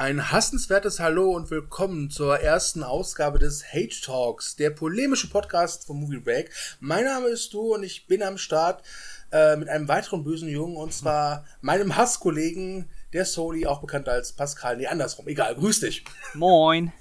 Ein 0.00 0.32
hassenswertes 0.32 0.98
Hallo 0.98 1.30
und 1.32 1.50
willkommen 1.50 2.08
zur 2.08 2.40
ersten 2.40 2.82
Ausgabe 2.82 3.38
des 3.38 3.62
Hate 3.70 4.00
Talks, 4.02 4.56
der 4.56 4.70
polemische 4.70 5.28
Podcast 5.28 5.84
von 5.84 6.00
Movie 6.00 6.20
Break. 6.20 6.50
Mein 6.80 7.04
Name 7.04 7.28
ist 7.28 7.52
Du 7.52 7.74
und 7.74 7.82
ich 7.82 8.06
bin 8.06 8.22
am 8.22 8.38
Start 8.38 8.82
äh, 9.30 9.56
mit 9.56 9.68
einem 9.68 9.88
weiteren 9.88 10.24
bösen 10.24 10.48
Jungen 10.48 10.78
und 10.78 10.94
zwar 10.94 11.44
meinem 11.60 11.96
Hasskollegen, 11.96 12.88
der 13.12 13.26
Soli, 13.26 13.66
auch 13.66 13.82
bekannt 13.82 14.08
als 14.08 14.32
Pascal. 14.32 14.78
Nee, 14.78 14.86
andersrum, 14.86 15.28
egal, 15.28 15.54
grüß 15.54 15.80
dich. 15.80 16.02
Moin. 16.32 16.94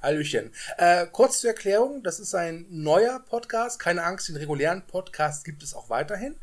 Hallöchen. 0.00 0.50
Äh, 0.78 1.08
kurz 1.12 1.40
zur 1.40 1.50
Erklärung, 1.50 2.02
das 2.02 2.20
ist 2.20 2.34
ein 2.34 2.64
neuer 2.70 3.20
Podcast. 3.20 3.78
Keine 3.78 4.02
Angst, 4.02 4.30
den 4.30 4.36
regulären 4.36 4.80
Podcast 4.86 5.44
gibt 5.44 5.62
es 5.62 5.74
auch 5.74 5.90
weiterhin. 5.90 6.36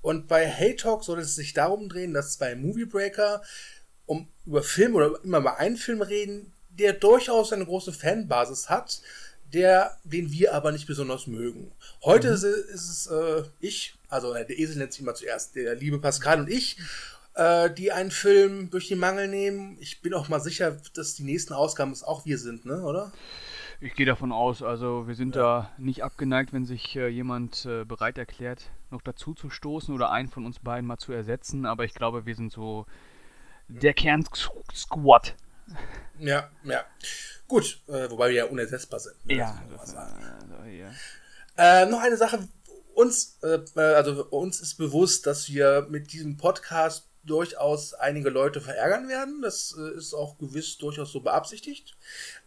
Und 0.00 0.28
bei 0.28 0.50
Hate 0.50 0.76
Talk 0.76 1.04
soll 1.04 1.18
es 1.18 1.34
sich 1.34 1.52
darum 1.52 1.90
drehen, 1.90 2.14
dass 2.14 2.38
bei 2.38 2.56
Movie 2.56 2.86
Breaker 2.86 3.42
um 4.06 4.28
über 4.46 4.62
Film 4.62 4.94
oder 4.94 5.22
immer 5.22 5.38
über 5.38 5.58
einen 5.58 5.76
Film 5.76 6.02
reden, 6.02 6.52
der 6.70 6.92
durchaus 6.94 7.52
eine 7.52 7.66
große 7.66 7.92
Fanbasis 7.92 8.70
hat, 8.70 9.02
der, 9.52 9.98
den 10.04 10.32
wir 10.32 10.54
aber 10.54 10.72
nicht 10.72 10.86
besonders 10.86 11.26
mögen. 11.26 11.72
Heute 12.02 12.28
mhm. 12.28 12.34
ist, 12.34 12.44
es 12.44 13.06
äh, 13.06 13.42
ich, 13.60 13.94
also 14.08 14.34
äh, 14.34 14.46
der 14.46 14.58
Esel 14.58 14.76
nennt 14.76 14.92
sich 14.92 15.02
immer 15.02 15.14
zuerst, 15.14 15.54
der 15.54 15.74
liebe 15.74 15.98
Pascal 15.98 16.40
und 16.40 16.50
ich, 16.50 16.78
äh, 17.34 17.70
die 17.70 17.92
einen 17.92 18.10
Film 18.10 18.70
durch 18.70 18.88
den 18.88 18.98
Mangel 18.98 19.28
nehmen. 19.28 19.76
Ich 19.80 20.00
bin 20.00 20.14
auch 20.14 20.28
mal 20.28 20.40
sicher, 20.40 20.76
dass 20.94 21.14
die 21.14 21.24
nächsten 21.24 21.52
Ausgaben 21.52 21.92
es 21.92 22.02
auch 22.02 22.24
wir 22.24 22.38
sind, 22.38 22.64
ne, 22.64 22.82
oder? 22.82 23.12
Ich 23.80 23.94
gehe 23.94 24.06
davon 24.06 24.30
aus, 24.30 24.62
also 24.62 25.08
wir 25.08 25.16
sind 25.16 25.34
ja. 25.34 25.42
da 25.42 25.70
nicht 25.76 26.04
abgeneigt, 26.04 26.52
wenn 26.52 26.64
sich 26.64 26.94
äh, 26.94 27.08
jemand 27.08 27.66
äh, 27.66 27.84
bereit 27.84 28.16
erklärt, 28.16 28.70
noch 28.90 29.02
dazu 29.02 29.34
zu 29.34 29.50
stoßen 29.50 29.92
oder 29.92 30.12
einen 30.12 30.28
von 30.28 30.46
uns 30.46 30.60
beiden 30.60 30.86
mal 30.86 30.98
zu 30.98 31.12
ersetzen, 31.12 31.66
aber 31.66 31.84
ich 31.84 31.92
glaube, 31.92 32.24
wir 32.24 32.36
sind 32.36 32.52
so 32.52 32.86
der 33.80 33.94
Kern-Squad. 33.94 35.34
Ja, 36.18 36.50
ja. 36.64 36.84
Gut, 37.48 37.82
äh, 37.88 38.08
wobei 38.10 38.28
wir 38.28 38.36
ja 38.36 38.44
unersetzbar 38.46 39.00
sind. 39.00 39.26
Ne? 39.26 39.36
Ja, 39.36 39.62
das, 39.76 39.94
äh, 39.94 40.78
ja. 40.78 40.90
Äh, 41.56 41.86
noch 41.86 42.00
eine 42.00 42.16
Sache. 42.16 42.48
Uns, 42.94 43.38
äh, 43.42 43.80
also 43.80 44.26
uns 44.26 44.60
ist 44.60 44.76
bewusst, 44.76 45.26
dass 45.26 45.48
wir 45.48 45.86
mit 45.90 46.12
diesem 46.12 46.36
Podcast 46.36 47.08
durchaus 47.24 47.94
einige 47.94 48.30
Leute 48.30 48.60
verärgern 48.60 49.08
werden. 49.08 49.42
Das 49.42 49.76
äh, 49.78 49.96
ist 49.96 50.14
auch 50.14 50.38
gewiss 50.38 50.78
durchaus 50.78 51.12
so 51.12 51.20
beabsichtigt. 51.20 51.96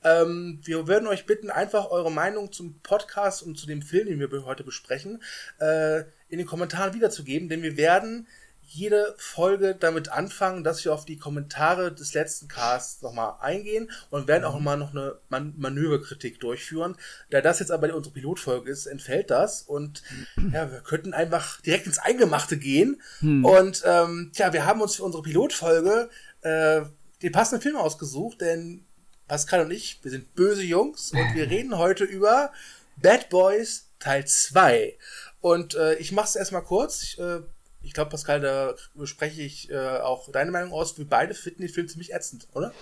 Ähm, 0.04 0.60
wir 0.64 0.88
würden 0.88 1.08
euch 1.08 1.26
bitten, 1.26 1.50
einfach 1.50 1.89
eure 1.92 2.12
Meinung 2.12 2.52
zum 2.52 2.80
Podcast 2.82 3.44
und 3.44 3.58
zu 3.58 3.67
dem 3.67 3.82
Film, 3.82 4.08
den 4.08 4.20
wir 4.20 4.45
heute 4.45 4.64
besprechen, 4.64 5.23
äh, 5.60 6.02
in 6.28 6.39
den 6.39 6.45
Kommentaren 6.45 6.94
wiederzugeben, 6.94 7.48
denn 7.48 7.62
wir 7.62 7.78
werden 7.78 8.28
jede 8.67 9.16
Folge 9.17 9.75
damit 9.75 10.09
anfangen, 10.09 10.63
dass 10.63 10.83
wir 10.83 10.94
auf 10.94 11.05
die 11.05 11.17
Kommentare 11.17 11.94
des 11.94 12.13
letzten 12.13 12.47
Casts 12.47 13.02
nochmal 13.02 13.35
eingehen 13.39 13.89
und 14.09 14.27
werden 14.27 14.44
auch 14.44 14.59
mal 14.59 14.77
noch 14.77 14.91
eine 14.91 15.17
Man 15.30 15.53
Manöverkritik 15.58 16.39
durchführen. 16.39 16.95
Da 17.30 17.41
das 17.41 17.59
jetzt 17.59 17.71
aber 17.71 17.93
unsere 17.95 18.13
Pilotfolge 18.13 18.71
ist, 18.71 18.86
entfällt 18.86 19.30
das 19.30 19.61
und 19.61 20.03
ja, 20.52 20.71
wir 20.71 20.81
könnten 20.81 21.13
einfach 21.13 21.61
direkt 21.61 21.88
ins 21.88 21.99
Eingemachte 21.99 22.58
gehen. 22.58 23.02
Hm. 23.19 23.45
Und 23.45 23.83
ähm, 23.86 24.31
ja, 24.36 24.53
wir 24.53 24.66
haben 24.66 24.81
uns 24.81 24.95
für 24.95 25.03
unsere 25.03 25.23
Pilotfolge 25.23 26.09
äh, 26.41 26.81
den 27.21 27.31
passenden 27.31 27.61
Film 27.61 27.77
ausgesucht, 27.77 28.41
denn 28.41 28.86
Pascal 29.27 29.61
und 29.61 29.71
ich, 29.71 29.99
wir 30.03 30.11
sind 30.11 30.36
böse 30.36 30.63
Jungs 30.63 31.11
und 31.11 31.33
wir 31.33 31.49
reden 31.49 31.77
heute 31.77 32.03
über 32.03 32.52
Bad 32.97 33.30
Boys 33.30 33.88
Teil 33.99 34.25
2. 34.25 34.97
Und 35.41 35.75
äh, 35.75 35.95
ich 35.95 36.11
mache 36.11 36.27
es 36.27 36.36
erstmal 36.36 36.63
kurz. 36.63 37.03
Ich, 37.03 37.19
äh, 37.19 37.41
ich 37.86 37.94
glaube, 37.94 38.09
Pascal, 38.09 38.41
da 38.41 38.73
spreche 39.05 39.41
ich 39.41 39.69
äh, 39.69 40.00
auch 40.00 40.31
deine 40.31 40.52
Meinung 40.52 40.73
aus. 40.73 40.97
Wir 40.97 41.08
beide 41.08 41.36
finden 41.36 41.61
den 41.61 41.69
Film 41.69 41.88
ziemlich 41.88 42.14
ätzend, 42.14 42.47
oder? 42.53 42.73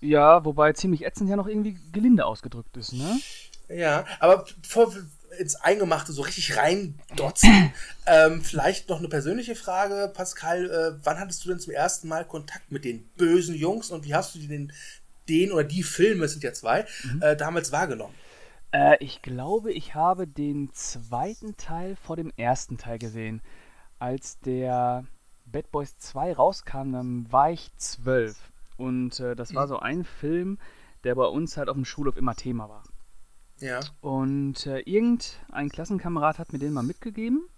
Ja, 0.00 0.44
wobei 0.44 0.74
ziemlich 0.74 1.04
ätzend 1.04 1.30
ja 1.30 1.36
noch 1.36 1.48
irgendwie 1.48 1.78
gelinde 1.92 2.26
ausgedrückt 2.26 2.76
ist, 2.76 2.92
ne? 2.92 3.18
Ja, 3.68 4.04
aber 4.20 4.44
bevor 4.62 4.94
wir 4.94 5.06
ins 5.38 5.56
Eingemachte 5.56 6.12
so 6.12 6.22
richtig 6.22 6.56
reindotzen, 6.56 7.72
ähm, 8.06 8.42
vielleicht 8.42 8.88
noch 8.88 8.98
eine 8.98 9.08
persönliche 9.08 9.54
Frage, 9.54 10.12
Pascal. 10.14 10.70
Äh, 10.70 11.04
wann 11.04 11.18
hattest 11.18 11.44
du 11.44 11.48
denn 11.48 11.58
zum 11.58 11.72
ersten 11.72 12.08
Mal 12.08 12.24
Kontakt 12.26 12.70
mit 12.70 12.84
den 12.84 13.08
bösen 13.16 13.54
Jungs 13.54 13.90
und 13.90 14.04
wie 14.04 14.14
hast 14.14 14.34
du 14.34 14.38
den, 14.38 14.72
den 15.28 15.52
oder 15.52 15.64
die 15.64 15.82
Filme, 15.82 16.26
es 16.26 16.32
sind 16.32 16.44
ja 16.44 16.52
zwei, 16.52 16.86
mhm. 17.04 17.22
äh, 17.22 17.36
damals 17.36 17.72
wahrgenommen? 17.72 18.14
Äh, 18.72 18.96
ich 19.00 19.22
glaube, 19.22 19.72
ich 19.72 19.94
habe 19.94 20.26
den 20.26 20.70
zweiten 20.74 21.56
Teil 21.56 21.96
vor 21.96 22.16
dem 22.16 22.32
ersten 22.36 22.76
Teil 22.76 22.98
gesehen 22.98 23.40
als 23.98 24.38
der 24.40 25.04
Bad 25.46 25.70
Boys 25.70 25.98
2 25.98 26.34
rauskam, 26.34 26.92
dann 26.92 27.32
war 27.32 27.50
ich 27.50 27.70
zwölf. 27.76 28.52
Und 28.76 29.18
äh, 29.20 29.34
das 29.34 29.54
war 29.54 29.66
mhm. 29.66 29.68
so 29.68 29.78
ein 29.78 30.04
Film, 30.04 30.58
der 31.04 31.14
bei 31.14 31.26
uns 31.26 31.56
halt 31.56 31.68
auf 31.68 31.76
dem 31.76 31.84
Schulhof 31.84 32.16
immer 32.16 32.34
Thema 32.34 32.68
war. 32.68 32.84
Ja. 33.60 33.80
Und 34.00 34.66
äh, 34.66 34.80
irgendein 34.80 35.68
Klassenkamerad 35.68 36.38
hat 36.38 36.52
mir 36.52 36.58
den 36.58 36.72
mal 36.72 36.82
mitgegeben. 36.82 37.48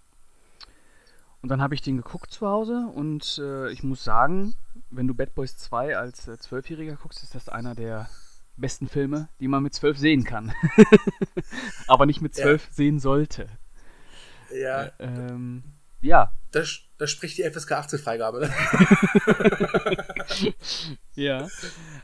Und 1.43 1.49
dann 1.49 1.62
habe 1.62 1.75
ich 1.75 1.83
den 1.83 1.97
geguckt 1.97 2.31
zu 2.31 2.47
Hause 2.47 2.91
und 2.95 3.39
äh, 3.39 3.71
ich 3.71 3.83
muss 3.83 4.05
sagen, 4.05 4.55
wenn 4.91 5.07
du 5.07 5.15
Bad 5.15 5.34
Boys 5.34 5.57
2 5.57 5.97
als 5.97 6.28
äh, 6.28 6.39
Zwölfjähriger 6.39 6.97
guckst, 6.97 7.22
ist 7.22 7.34
das 7.34 7.49
einer 7.49 7.75
der 7.75 8.11
besten 8.57 8.89
Filme, 8.89 9.28
die 9.41 9.49
man 9.49 9.62
mit 9.62 9.72
zwölf 9.72 9.99
sehen 9.99 10.25
kann. 10.25 10.53
Aber 11.87 12.05
nicht 12.05 12.21
mit 12.21 12.34
zwölf 12.34 12.67
ja. 12.67 12.72
sehen 12.72 12.99
sollte. 12.99 13.49
Ja. 14.55 14.84
Äh, 14.84 14.93
ähm, 14.99 15.62
ja. 16.00 16.33
Da, 16.53 16.62
da 16.99 17.06
spricht 17.06 17.38
die 17.38 17.49
FSK 17.49 17.72
18 17.72 17.99
Freigabe. 17.99 18.41
Ne? 18.41 18.50
ja. 21.15 21.49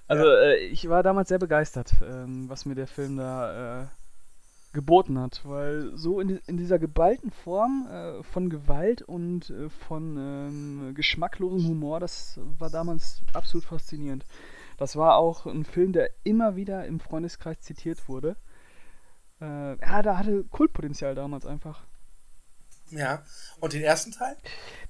Also 0.06 0.24
ja. 0.24 0.42
Äh, 0.42 0.56
ich 0.66 0.88
war 0.88 1.02
damals 1.02 1.28
sehr 1.28 1.38
begeistert, 1.38 1.94
ähm, 2.02 2.48
was 2.48 2.64
mir 2.64 2.74
der 2.74 2.86
Film 2.86 3.16
da 3.16 3.82
äh, 3.82 3.86
geboten 4.72 5.18
hat, 5.18 5.40
weil 5.44 5.96
so 5.96 6.20
in, 6.20 6.38
in 6.46 6.58
dieser 6.58 6.78
geballten 6.78 7.30
Form 7.30 7.88
äh, 7.90 8.22
von 8.22 8.50
Gewalt 8.50 9.02
und 9.02 9.50
äh, 9.50 9.70
von 9.70 10.16
ähm, 10.18 10.94
geschmacklosem 10.94 11.66
Humor, 11.66 11.98
das 11.98 12.38
war 12.58 12.70
damals 12.70 13.22
absolut 13.32 13.64
faszinierend. 13.64 14.24
Das 14.76 14.94
war 14.94 15.16
auch 15.16 15.46
ein 15.46 15.64
Film, 15.64 15.92
der 15.92 16.10
immer 16.22 16.56
wieder 16.56 16.84
im 16.84 17.00
Freundeskreis 17.00 17.60
zitiert 17.60 18.08
wurde. 18.08 18.36
Äh, 19.40 19.80
ja, 19.80 20.02
da 20.02 20.18
hatte 20.18 20.44
Kultpotenzial 20.44 21.14
damals 21.14 21.46
einfach. 21.46 21.82
Ja. 22.90 23.22
Und 23.60 23.72
den 23.72 23.82
ersten 23.82 24.12
Teil? 24.12 24.36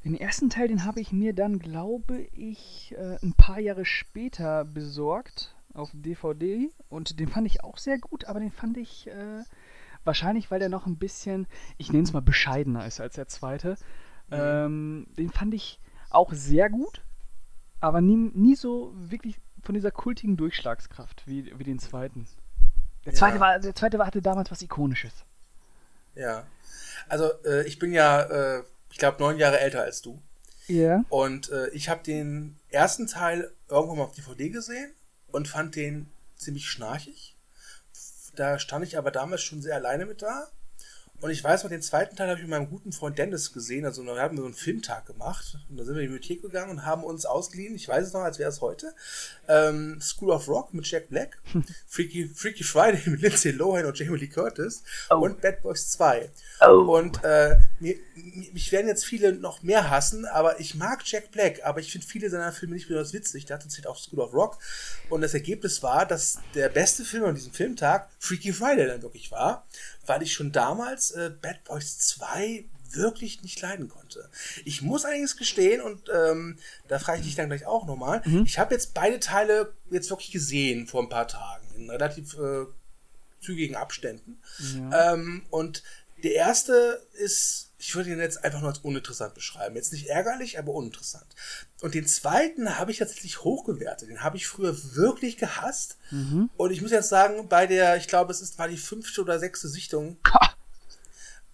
Den 0.04 0.16
ersten 0.16 0.50
Teil, 0.50 0.68
den 0.68 0.84
habe 0.84 1.00
ich 1.00 1.12
mir 1.12 1.34
dann, 1.34 1.58
glaube 1.58 2.18
ich, 2.32 2.94
äh, 2.96 3.18
ein 3.22 3.34
paar 3.34 3.58
Jahre 3.58 3.84
später 3.84 4.64
besorgt 4.64 5.54
auf 5.72 5.90
DVD 5.92 6.70
und 6.88 7.20
den 7.20 7.28
fand 7.28 7.46
ich 7.46 7.62
auch 7.62 7.78
sehr 7.78 7.98
gut, 7.98 8.24
aber 8.24 8.40
den 8.40 8.50
fand 8.50 8.76
ich 8.76 9.08
äh, 9.08 9.42
wahrscheinlich, 10.04 10.50
weil 10.50 10.58
der 10.58 10.68
noch 10.68 10.86
ein 10.86 10.96
bisschen, 10.96 11.46
ich 11.76 11.92
nenne 11.92 12.04
es 12.04 12.12
mal 12.12 12.22
bescheidener 12.22 12.86
ist 12.86 13.00
als 13.00 13.14
der 13.14 13.28
zweite. 13.28 13.76
Mhm. 14.28 14.36
Ähm, 14.36 15.06
den 15.18 15.30
fand 15.30 15.54
ich 15.54 15.80
auch 16.10 16.32
sehr 16.32 16.70
gut, 16.70 17.02
aber 17.80 18.00
nie, 18.00 18.16
nie 18.16 18.56
so 18.56 18.92
wirklich 18.96 19.40
von 19.62 19.74
dieser 19.74 19.90
kultigen 19.90 20.36
Durchschlagskraft 20.36 21.26
wie, 21.26 21.52
wie 21.58 21.64
den 21.64 21.78
zweiten. 21.78 22.26
Der 23.04 23.14
zweite, 23.14 23.36
ja. 23.36 23.40
war, 23.40 23.58
der 23.58 23.74
zweite 23.74 23.98
war, 23.98 24.06
hatte 24.06 24.22
damals 24.22 24.50
was 24.50 24.62
Ikonisches. 24.62 25.24
Ja. 26.16 26.46
Also 27.08 27.30
äh, 27.44 27.66
ich 27.66 27.78
bin 27.78 27.92
ja, 27.92 28.22
äh, 28.22 28.62
ich 28.90 28.98
glaube, 28.98 29.20
neun 29.20 29.38
Jahre 29.38 29.60
älter 29.60 29.82
als 29.82 30.02
du. 30.02 30.20
Ja. 30.66 30.76
Yeah. 30.76 31.04
Und 31.10 31.50
äh, 31.50 31.68
ich 31.68 31.88
habe 31.88 32.02
den 32.02 32.58
ersten 32.70 33.06
Teil 33.06 33.52
irgendwann 33.68 33.98
mal 33.98 34.04
auf 34.04 34.14
DVD 34.14 34.48
gesehen 34.48 34.92
und 35.28 35.46
fand 35.46 35.76
den 35.76 36.10
ziemlich 36.36 36.68
schnarchig. 36.68 37.36
Da 38.34 38.58
stand 38.58 38.84
ich 38.84 38.98
aber 38.98 39.10
damals 39.10 39.42
schon 39.42 39.62
sehr 39.62 39.76
alleine 39.76 40.06
mit 40.06 40.22
da. 40.22 40.48
Und 41.20 41.30
ich 41.30 41.42
weiß 41.42 41.62
noch, 41.62 41.70
den 41.70 41.82
zweiten 41.82 42.14
Teil 42.14 42.28
habe 42.28 42.38
ich 42.38 42.46
mit 42.46 42.50
meinem 42.50 42.68
guten 42.68 42.92
Freund 42.92 43.18
Dennis 43.18 43.52
gesehen. 43.52 43.84
Also 43.84 44.02
wir 44.02 44.20
haben 44.20 44.36
so 44.36 44.44
einen 44.44 44.54
Filmtag 44.54 45.06
gemacht. 45.06 45.58
Und 45.68 45.78
da 45.78 45.84
sind 45.84 45.94
wir 45.94 46.02
in 46.02 46.08
die 46.08 46.14
Bibliothek 46.14 46.42
gegangen 46.42 46.70
und 46.70 46.86
haben 46.86 47.04
uns 47.04 47.24
ausgeliehen, 47.24 47.74
ich 47.74 47.88
weiß 47.88 48.08
es 48.08 48.12
noch, 48.12 48.20
als 48.20 48.38
wäre 48.38 48.50
es 48.50 48.60
heute, 48.60 48.94
ähm, 49.48 49.98
School 50.00 50.30
of 50.30 50.48
Rock 50.48 50.74
mit 50.74 50.86
Jack 50.86 51.08
Black, 51.08 51.38
Freaky, 51.86 52.28
Freaky 52.28 52.64
Friday 52.64 53.00
mit 53.10 53.22
Lindsay 53.22 53.52
Lohan 53.52 53.86
und 53.86 53.98
Jamie 53.98 54.18
Lee 54.18 54.28
Curtis 54.28 54.82
oh. 55.10 55.16
und 55.16 55.40
Bad 55.40 55.62
Boys 55.62 55.90
2. 55.90 56.30
Oh. 56.60 56.96
Und 56.96 57.22
äh, 57.24 57.56
mir, 57.80 57.96
mich 58.52 58.72
werden 58.72 58.88
jetzt 58.88 59.04
viele 59.04 59.32
noch 59.32 59.62
mehr 59.62 59.90
hassen, 59.90 60.24
aber 60.26 60.60
ich 60.60 60.74
mag 60.74 61.02
Jack 61.04 61.30
Black, 61.30 61.64
aber 61.64 61.80
ich 61.80 61.92
finde 61.92 62.06
viele 62.06 62.30
seiner 62.30 62.52
Filme 62.52 62.74
nicht 62.74 62.88
besonders 62.88 63.12
witzig. 63.12 63.46
Der 63.46 63.56
hatte 63.56 63.68
jetzt 63.68 63.86
auch 63.86 63.98
School 63.98 64.20
of 64.20 64.32
Rock. 64.32 64.58
Und 65.10 65.20
das 65.20 65.34
Ergebnis 65.34 65.82
war, 65.82 66.06
dass 66.06 66.38
der 66.54 66.68
beste 66.68 67.04
Film 67.04 67.24
an 67.24 67.34
diesem 67.34 67.52
Filmtag 67.52 68.08
Freaky 68.18 68.52
Friday 68.52 68.86
dann 68.86 69.02
wirklich 69.02 69.30
war 69.30 69.66
weil 70.06 70.22
ich 70.22 70.32
schon 70.32 70.52
damals 70.52 71.10
äh, 71.12 71.30
Bad 71.40 71.64
Boys 71.64 71.98
2 71.98 72.64
wirklich 72.92 73.42
nicht 73.42 73.60
leiden 73.60 73.88
konnte. 73.88 74.30
Ich 74.64 74.80
muss 74.80 75.04
allerdings 75.04 75.36
gestehen, 75.36 75.80
und 75.80 76.08
ähm, 76.14 76.58
da 76.88 76.98
frage 76.98 77.20
ich 77.20 77.26
dich 77.26 77.34
dann 77.34 77.48
gleich 77.48 77.66
auch 77.66 77.86
nochmal, 77.86 78.22
mhm. 78.24 78.44
ich 78.46 78.58
habe 78.58 78.74
jetzt 78.74 78.94
beide 78.94 79.20
Teile 79.20 79.74
jetzt 79.90 80.08
wirklich 80.10 80.30
gesehen 80.30 80.86
vor 80.86 81.02
ein 81.02 81.08
paar 81.08 81.28
Tagen, 81.28 81.66
in 81.76 81.90
relativ 81.90 82.34
äh, 82.34 82.66
zügigen 83.40 83.76
Abständen. 83.76 84.40
Ja. 84.90 85.14
Ähm, 85.14 85.44
und 85.50 85.82
Der 86.22 86.34
erste 86.34 87.06
ist, 87.12 87.65
ich 87.78 87.94
würde 87.94 88.10
ihn 88.10 88.18
jetzt 88.18 88.42
einfach 88.42 88.60
nur 88.60 88.70
als 88.70 88.78
uninteressant 88.78 89.34
beschreiben. 89.34 89.76
Jetzt 89.76 89.92
nicht 89.92 90.06
ärgerlich, 90.06 90.58
aber 90.58 90.72
uninteressant. 90.72 91.26
Und 91.82 91.94
den 91.94 92.06
zweiten 92.06 92.78
habe 92.78 92.90
ich 92.90 92.98
tatsächlich 92.98 93.44
hochgewertet. 93.44 94.08
Den 94.08 94.22
habe 94.22 94.38
ich 94.38 94.46
früher 94.46 94.74
wirklich 94.94 95.36
gehasst. 95.36 95.98
Mhm. 96.10 96.48
Und 96.56 96.70
ich 96.70 96.80
muss 96.80 96.90
jetzt 96.90 97.10
sagen, 97.10 97.48
bei 97.48 97.66
der, 97.66 97.96
ich 97.96 98.08
glaube, 98.08 98.32
es 98.32 98.40
ist, 98.40 98.58
war 98.58 98.68
die 98.68 98.78
fünfte 98.78 99.20
oder 99.20 99.38
sechste 99.38 99.68
Sichtung 99.68 100.16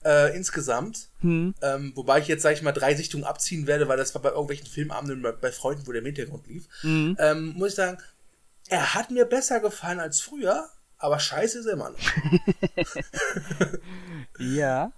äh, 0.05 0.37
insgesamt. 0.37 1.09
Hm. 1.21 1.55
Ähm, 1.63 1.93
wobei 1.95 2.19
ich 2.21 2.29
jetzt, 2.29 2.43
sage 2.43 2.55
ich 2.55 2.63
mal, 2.63 2.73
drei 2.73 2.95
Sichtungen 2.95 3.25
abziehen 3.25 3.67
werde, 3.67 3.89
weil 3.89 3.97
das 3.97 4.15
war 4.15 4.23
bei 4.23 4.31
irgendwelchen 4.31 4.67
Filmabenden 4.67 5.23
bei, 5.23 5.33
bei 5.33 5.53
Freunden, 5.53 5.87
wo 5.87 5.93
der 5.93 6.01
im 6.01 6.07
Hintergrund 6.07 6.47
lief. 6.47 6.69
Mhm. 6.83 7.17
Ähm, 7.19 7.55
muss 7.57 7.71
ich 7.71 7.75
sagen, 7.75 7.99
er 8.69 8.95
hat 8.95 9.11
mir 9.11 9.25
besser 9.25 9.61
gefallen 9.61 10.01
als 10.01 10.21
früher, 10.21 10.69
aber 10.99 11.19
scheiße 11.19 11.59
ist 11.59 11.67
er 11.67 11.75
immer 11.75 11.91
noch. 11.91 11.99
Ja. 14.39 14.93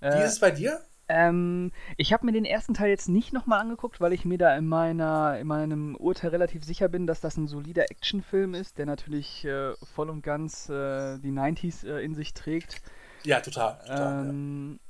Wie 0.00 0.06
Äh, 0.08 0.22
ist 0.22 0.32
es 0.34 0.40
bei 0.40 0.50
dir? 0.50 0.80
Ähm, 1.08 1.70
ich 1.96 2.12
habe 2.12 2.26
mir 2.26 2.32
den 2.32 2.44
ersten 2.44 2.74
Teil 2.74 2.90
jetzt 2.90 3.08
nicht 3.08 3.32
nochmal 3.32 3.60
angeguckt, 3.60 4.00
weil 4.00 4.12
ich 4.12 4.24
mir 4.24 4.38
da 4.38 4.56
in, 4.56 4.66
meiner, 4.66 5.38
in 5.38 5.46
meinem 5.46 5.94
Urteil 5.94 6.30
relativ 6.30 6.64
sicher 6.64 6.88
bin, 6.88 7.06
dass 7.06 7.20
das 7.20 7.36
ein 7.36 7.46
solider 7.46 7.90
Actionfilm 7.92 8.54
ist, 8.54 8.78
der 8.78 8.86
natürlich 8.86 9.44
äh, 9.44 9.74
voll 9.84 10.10
und 10.10 10.22
ganz 10.22 10.68
äh, 10.68 11.18
die 11.18 11.30
90s 11.30 11.84
äh, 11.84 12.04
in 12.04 12.14
sich 12.16 12.34
trägt. 12.34 12.82
Ja, 13.24 13.40
total. 13.40 13.78
total 13.84 14.14
Ähm, 14.22 14.80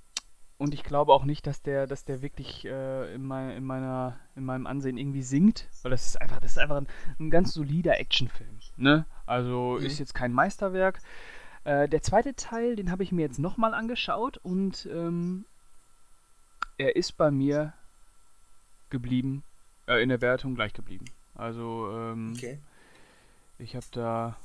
und 0.58 0.72
ich 0.72 0.84
glaube 0.84 1.12
auch 1.12 1.24
nicht, 1.24 1.46
dass 1.46 1.60
der, 1.62 1.86
dass 1.86 2.04
der 2.06 2.22
wirklich 2.22 2.64
äh, 2.64 3.14
in, 3.14 3.22
mein, 3.22 3.50
in, 3.50 3.64
meiner, 3.64 4.18
in 4.36 4.44
meinem 4.44 4.66
Ansehen 4.66 4.96
irgendwie 4.96 5.22
sinkt, 5.22 5.68
weil 5.82 5.90
das 5.90 6.06
ist 6.06 6.20
einfach, 6.20 6.40
das 6.40 6.52
ist 6.52 6.58
einfach 6.58 6.76
ein, 6.78 6.86
ein 7.20 7.30
ganz 7.30 7.52
solider 7.52 8.00
Actionfilm. 8.00 8.58
Ne? 8.76 9.04
Also 9.26 9.78
Mhm. 9.78 9.86
ist 9.86 9.98
jetzt 9.98 10.14
kein 10.14 10.32
Meisterwerk. 10.32 11.00
Äh, 11.66 11.88
der 11.88 12.00
zweite 12.00 12.34
Teil, 12.34 12.76
den 12.76 12.92
habe 12.92 13.02
ich 13.02 13.10
mir 13.10 13.22
jetzt 13.22 13.40
nochmal 13.40 13.74
angeschaut 13.74 14.38
und 14.38 14.88
ähm, 14.92 15.44
er 16.78 16.94
ist 16.94 17.16
bei 17.16 17.32
mir 17.32 17.72
geblieben, 18.88 19.42
äh, 19.88 20.00
in 20.00 20.08
der 20.08 20.20
Wertung 20.20 20.54
gleich 20.54 20.74
geblieben. 20.74 21.06
Also 21.34 21.90
ähm. 21.92 22.34
Okay. 22.36 22.60
ich 23.58 23.74
habe 23.74 23.86
da 23.90 24.36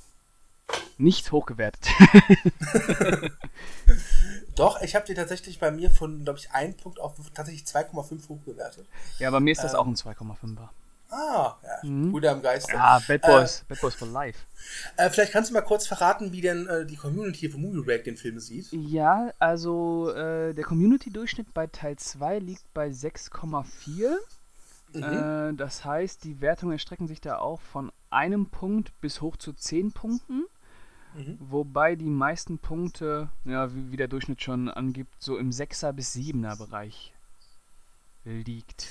nichts 0.97 1.31
hochgewertet. 1.31 1.89
Doch, 4.55 4.81
ich 4.81 4.95
habe 4.95 5.05
die 5.05 5.13
tatsächlich 5.13 5.59
bei 5.59 5.69
mir 5.69 5.91
von, 5.91 6.23
glaube 6.23 6.39
ich, 6.39 6.51
einen 6.51 6.75
Punkt 6.75 6.99
auf 6.99 7.13
tatsächlich 7.35 7.65
2,5 7.65 8.29
hochgewertet. 8.29 8.87
ja, 9.19 9.29
bei 9.29 9.39
mir 9.39 9.51
ist 9.51 9.63
das 9.63 9.73
Ähm, 9.73 9.79
auch 9.79 9.85
ein 9.85 9.95
2,5er. 9.95 10.69
Ah, 11.11 11.57
ja, 11.61 11.89
Mhm. 11.89 12.11
Bruder 12.11 12.31
im 12.31 12.41
Geiste. 12.41 12.71
Ja, 12.73 12.99
Bad 13.05 13.21
Boys, 13.21 13.65
Bad 13.67 13.81
Boys 13.81 13.95
for 13.95 14.07
Life. 14.07 14.39
Äh, 14.95 15.09
vielleicht 15.09 15.33
kannst 15.33 15.49
du 15.49 15.53
mal 15.53 15.61
kurz 15.61 15.85
verraten, 15.85 16.31
wie 16.31 16.39
denn 16.41 16.67
äh, 16.67 16.85
die 16.85 16.95
Community 16.95 17.49
von 17.49 17.61
Movie 17.61 17.81
Break 17.81 18.05
den 18.05 18.15
Film 18.15 18.39
sieht. 18.39 18.71
Ja, 18.71 19.31
also 19.37 20.09
äh, 20.13 20.53
der 20.53 20.63
Community-Durchschnitt 20.63 21.53
bei 21.53 21.67
Teil 21.67 21.97
2 21.97 22.39
liegt 22.39 22.73
bei 22.73 22.87
6,4. 22.87 24.15
Mhm. 24.93 25.03
Äh, 25.03 25.53
das 25.57 25.83
heißt, 25.83 26.23
die 26.23 26.39
Wertungen 26.39 26.73
erstrecken 26.73 27.07
sich 27.07 27.19
da 27.19 27.39
auch 27.39 27.59
von 27.59 27.91
einem 28.09 28.45
Punkt 28.47 28.99
bis 29.01 29.19
hoch 29.21 29.35
zu 29.35 29.51
10 29.51 29.91
Punkten. 29.91 30.45
Mhm. 31.13 31.37
Wobei 31.41 31.95
die 31.95 32.09
meisten 32.09 32.57
Punkte, 32.57 33.27
ja, 33.43 33.73
wie, 33.75 33.91
wie 33.91 33.97
der 33.97 34.07
Durchschnitt 34.07 34.41
schon 34.41 34.69
angibt, 34.69 35.13
so 35.19 35.37
im 35.37 35.49
6er 35.49 35.91
bis 35.91 36.15
7er 36.15 36.57
Bereich 36.57 37.13
liegt. 38.23 38.87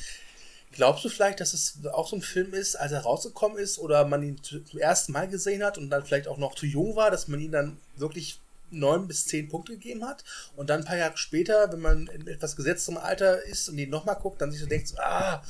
Glaubst 0.73 1.05
du 1.05 1.09
vielleicht, 1.09 1.41
dass 1.41 1.53
es 1.53 1.79
auch 1.93 2.09
so 2.09 2.17
ein 2.17 2.23
Film 2.23 2.55
ist, 2.55 2.77
als 2.77 2.93
er 2.93 3.01
rausgekommen 3.03 3.59
ist 3.59 3.79
oder 3.79 4.05
man 4.07 4.23
ihn 4.23 4.43
zu- 4.43 4.61
zum 4.63 4.79
ersten 4.79 5.13
Mal 5.13 5.29
gesehen 5.29 5.65
hat 5.65 5.79
und 5.79 5.91
dann 5.91 6.05
vielleicht 6.05 6.29
auch 6.29 6.39
noch 6.39 6.55
zu 6.55 6.65
jung 6.67 6.95
war, 6.97 7.11
dass 7.11 7.27
man 7.29 7.41
ihn 7.41 7.51
dann 7.53 7.77
wirklich 7.97 8.41
neun 8.71 9.09
bis 9.09 9.27
zehn 9.27 9.49
Punkte 9.49 9.73
gegeben 9.73 10.05
hat 10.07 10.23
und 10.57 10.71
dann 10.71 10.81
ein 10.83 10.87
paar 10.87 10.97
Jahre 10.97 11.17
später, 11.17 11.73
wenn 11.73 11.81
man 11.81 12.07
in 12.07 12.29
etwas 12.29 12.55
gesetztem 12.55 12.99
Alter 12.99 13.43
ist 13.45 13.69
und 13.69 13.79
ihn 13.79 13.91
nochmal 13.91 14.15
guckt, 14.15 14.41
dann 14.41 14.53
sich 14.53 14.61
so 14.61 14.67
denkt, 14.67 14.95
ah, 15.01 15.43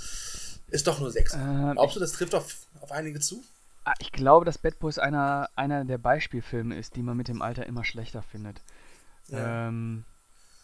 ist 0.69 0.87
doch 0.87 0.99
nur 1.01 1.11
sechs. 1.11 1.35
Ähm, 1.35 1.73
Glaubst 1.73 1.97
du, 1.97 2.01
das 2.01 2.13
trifft 2.13 2.35
auf, 2.35 2.57
auf 2.81 2.91
einige 2.93 3.21
zu? 3.21 3.45
Ah, 3.85 3.93
Ich 3.99 4.13
glaube, 4.13 4.47
dass 4.47 4.57
Bad 4.57 4.79
Boys 4.79 4.99
einer, 4.99 5.51
einer 5.55 5.85
der 5.85 5.99
Beispielfilme 5.99 6.79
ist, 6.79 6.97
die 6.97 7.03
man 7.03 7.17
mit 7.19 7.29
dem 7.29 7.43
Alter 7.43 7.67
immer 7.67 7.85
schlechter 7.85 8.23
findet. 8.23 8.63
Ja. 9.29 9.69
Ähm, 9.69 10.05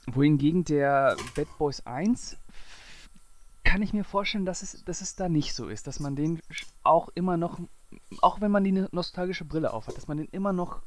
wohingegen 0.06 0.64
der 0.64 1.16
Bad 1.34 1.48
Boys 1.58 1.84
1 1.84 2.36
kann 3.66 3.82
ich 3.82 3.92
mir 3.92 4.04
vorstellen, 4.04 4.46
dass 4.46 4.62
es, 4.62 4.84
dass 4.84 5.00
es 5.00 5.16
da 5.16 5.28
nicht 5.28 5.52
so 5.54 5.68
ist, 5.68 5.86
dass 5.88 5.98
man 5.98 6.14
den 6.14 6.40
auch 6.84 7.08
immer 7.14 7.36
noch, 7.36 7.58
auch 8.22 8.40
wenn 8.40 8.52
man 8.52 8.62
die 8.64 8.86
nostalgische 8.92 9.44
Brille 9.44 9.72
aufhat, 9.72 9.96
dass 9.96 10.06
man 10.06 10.16
den 10.18 10.28
immer 10.28 10.52
noch 10.52 10.82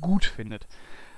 gut 0.00 0.24
findet. 0.24 0.66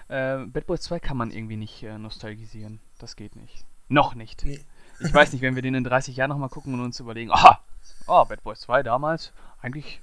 Äh, 0.09 0.44
Bad 0.47 0.67
Boys 0.67 0.82
2 0.82 1.00
kann 1.00 1.17
man 1.17 1.31
irgendwie 1.31 1.56
nicht 1.56 1.82
äh, 1.82 1.97
nostalgisieren. 1.99 2.81
Das 2.99 3.17
geht 3.17 3.35
nicht. 3.35 3.65
Noch 3.88 4.15
nicht. 4.15 4.44
Nee. 4.44 4.61
Ich 5.00 5.15
weiß 5.15 5.32
nicht, 5.32 5.41
wenn 5.43 5.55
wir 5.55 5.62
den 5.62 5.75
in 5.75 5.85
30 5.85 6.17
Jahren 6.17 6.29
nochmal 6.29 6.49
gucken 6.50 6.75
und 6.75 6.81
uns 6.81 7.00
überlegen, 7.00 7.31
aha, 7.31 7.61
oh, 8.06 8.25
Bad 8.26 8.43
Boys 8.43 8.61
2 8.61 8.82
damals, 8.82 9.32
eigentlich 9.62 10.00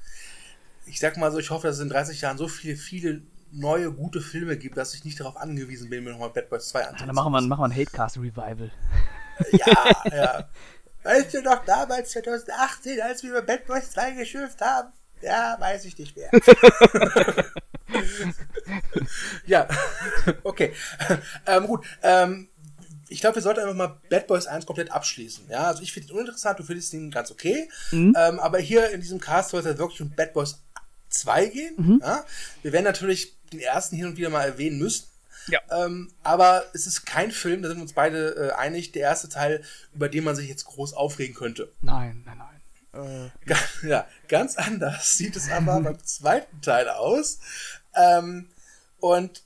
Ich 0.88 1.00
sag 1.00 1.18
mal 1.18 1.32
so, 1.32 1.38
ich 1.38 1.52
hoffe, 1.52 1.68
dass 1.68 1.78
es 1.78 1.84
in 1.84 1.90
30 1.90 2.22
Jahren 2.22 2.38
so 2.38 2.48
viele, 2.48 2.76
viele 2.76 3.22
neue, 3.52 3.92
gute 3.92 4.20
Filme 4.22 4.58
gibt, 4.58 4.78
dass 4.78 4.96
ich 4.96 5.06
nicht 5.06 5.20
darauf 5.20 5.38
angewiesen 5.38 5.90
bin, 5.90 6.04
mir 6.04 6.12
nochmal 6.12 6.32
Bad 6.32 6.50
Boys 6.50 6.70
2 6.70 6.80
Ja, 6.80 6.86
anzusehen. 6.88 7.08
dann 7.08 7.16
machen 7.16 7.32
wir, 7.34 7.42
machen 7.42 7.62
wir 7.62 7.66
ein 7.66 7.76
Hatecast-Revival. 7.76 8.72
Ja, 9.52 10.04
ja. 10.12 10.50
Weißt 11.04 11.34
du 11.36 11.42
noch 11.42 11.64
damals 11.66 12.12
2018, 12.12 13.00
als 13.02 13.22
wir 13.24 13.32
über 13.32 13.42
Bad 13.44 13.66
Boys 13.66 13.92
2 13.92 14.12
geschimpft 14.12 14.60
haben? 14.62 14.92
Ja, 15.22 15.56
weiß 15.60 15.86
ich 15.86 15.98
nicht 15.98 16.16
mehr. 16.18 16.30
ja, 19.46 19.68
okay. 20.44 20.74
Ähm, 21.46 21.68
gut, 21.68 21.86
ähm, 22.02 22.50
ich 23.08 23.22
glaube, 23.22 23.36
wir 23.36 23.42
sollten 23.42 23.62
einfach 23.62 23.76
mal 23.76 24.02
Bad 24.10 24.28
Boys 24.28 24.48
1 24.48 24.66
komplett 24.66 24.92
abschließen. 24.92 25.48
Ja, 25.50 25.68
also 25.68 25.84
ich 25.84 25.94
finde 25.94 26.10
ihn 26.10 26.16
uninteressant, 26.16 26.60
du 26.60 26.64
findest 26.64 26.94
ihn 26.94 27.12
ganz 27.12 27.32
okay. 27.32 27.70
Mhm. 27.92 28.16
Ähm, 28.18 28.40
aber 28.40 28.58
hier 28.60 28.90
in 28.90 29.02
diesem 29.02 29.20
Cast 29.20 29.52
soll 29.52 29.60
es 29.60 29.66
halt 29.66 29.78
wirklich 29.78 30.02
um 30.02 30.10
Bad 30.12 30.34
Boys 30.34 30.64
2 31.10 31.46
gehen. 31.48 31.76
Mhm. 31.78 32.02
Ja? 32.04 32.26
Wir 32.62 32.72
werden 32.72 32.86
natürlich 32.86 33.38
den 33.52 33.60
ersten 33.60 33.96
hin 33.96 34.08
und 34.08 34.18
wieder 34.18 34.30
mal 34.30 34.46
erwähnen 34.46 34.80
müssen. 34.80 35.08
Ja. 35.48 35.60
Ähm, 35.70 36.12
aber 36.24 36.66
es 36.74 36.88
ist 36.88 37.06
kein 37.06 37.32
Film, 37.32 37.62
da 37.62 37.68
sind 37.68 37.78
wir 37.78 37.84
uns 37.84 37.94
beide 37.94 38.30
äh, 38.36 38.52
einig, 38.54 38.92
der 38.92 39.04
erste 39.04 39.30
Teil, 39.30 39.64
über 39.94 40.10
den 40.10 40.24
man 40.24 40.36
sich 40.36 40.50
jetzt 40.50 40.66
groß 40.66 40.94
aufregen 40.94 41.36
könnte. 41.36 41.72
Nein, 41.82 42.24
nein, 42.26 42.38
nein. 42.38 43.32
Äh, 43.46 43.56
Ja, 43.88 44.08
ganz 44.28 44.56
anders 44.58 45.18
sieht 45.18 45.36
es 45.36 45.50
aber 45.52 45.80
beim 45.82 46.04
zweiten 46.04 46.62
Teil 46.62 46.90
aus. 46.90 47.40
Ähm, 47.96 48.50
und 49.00 49.44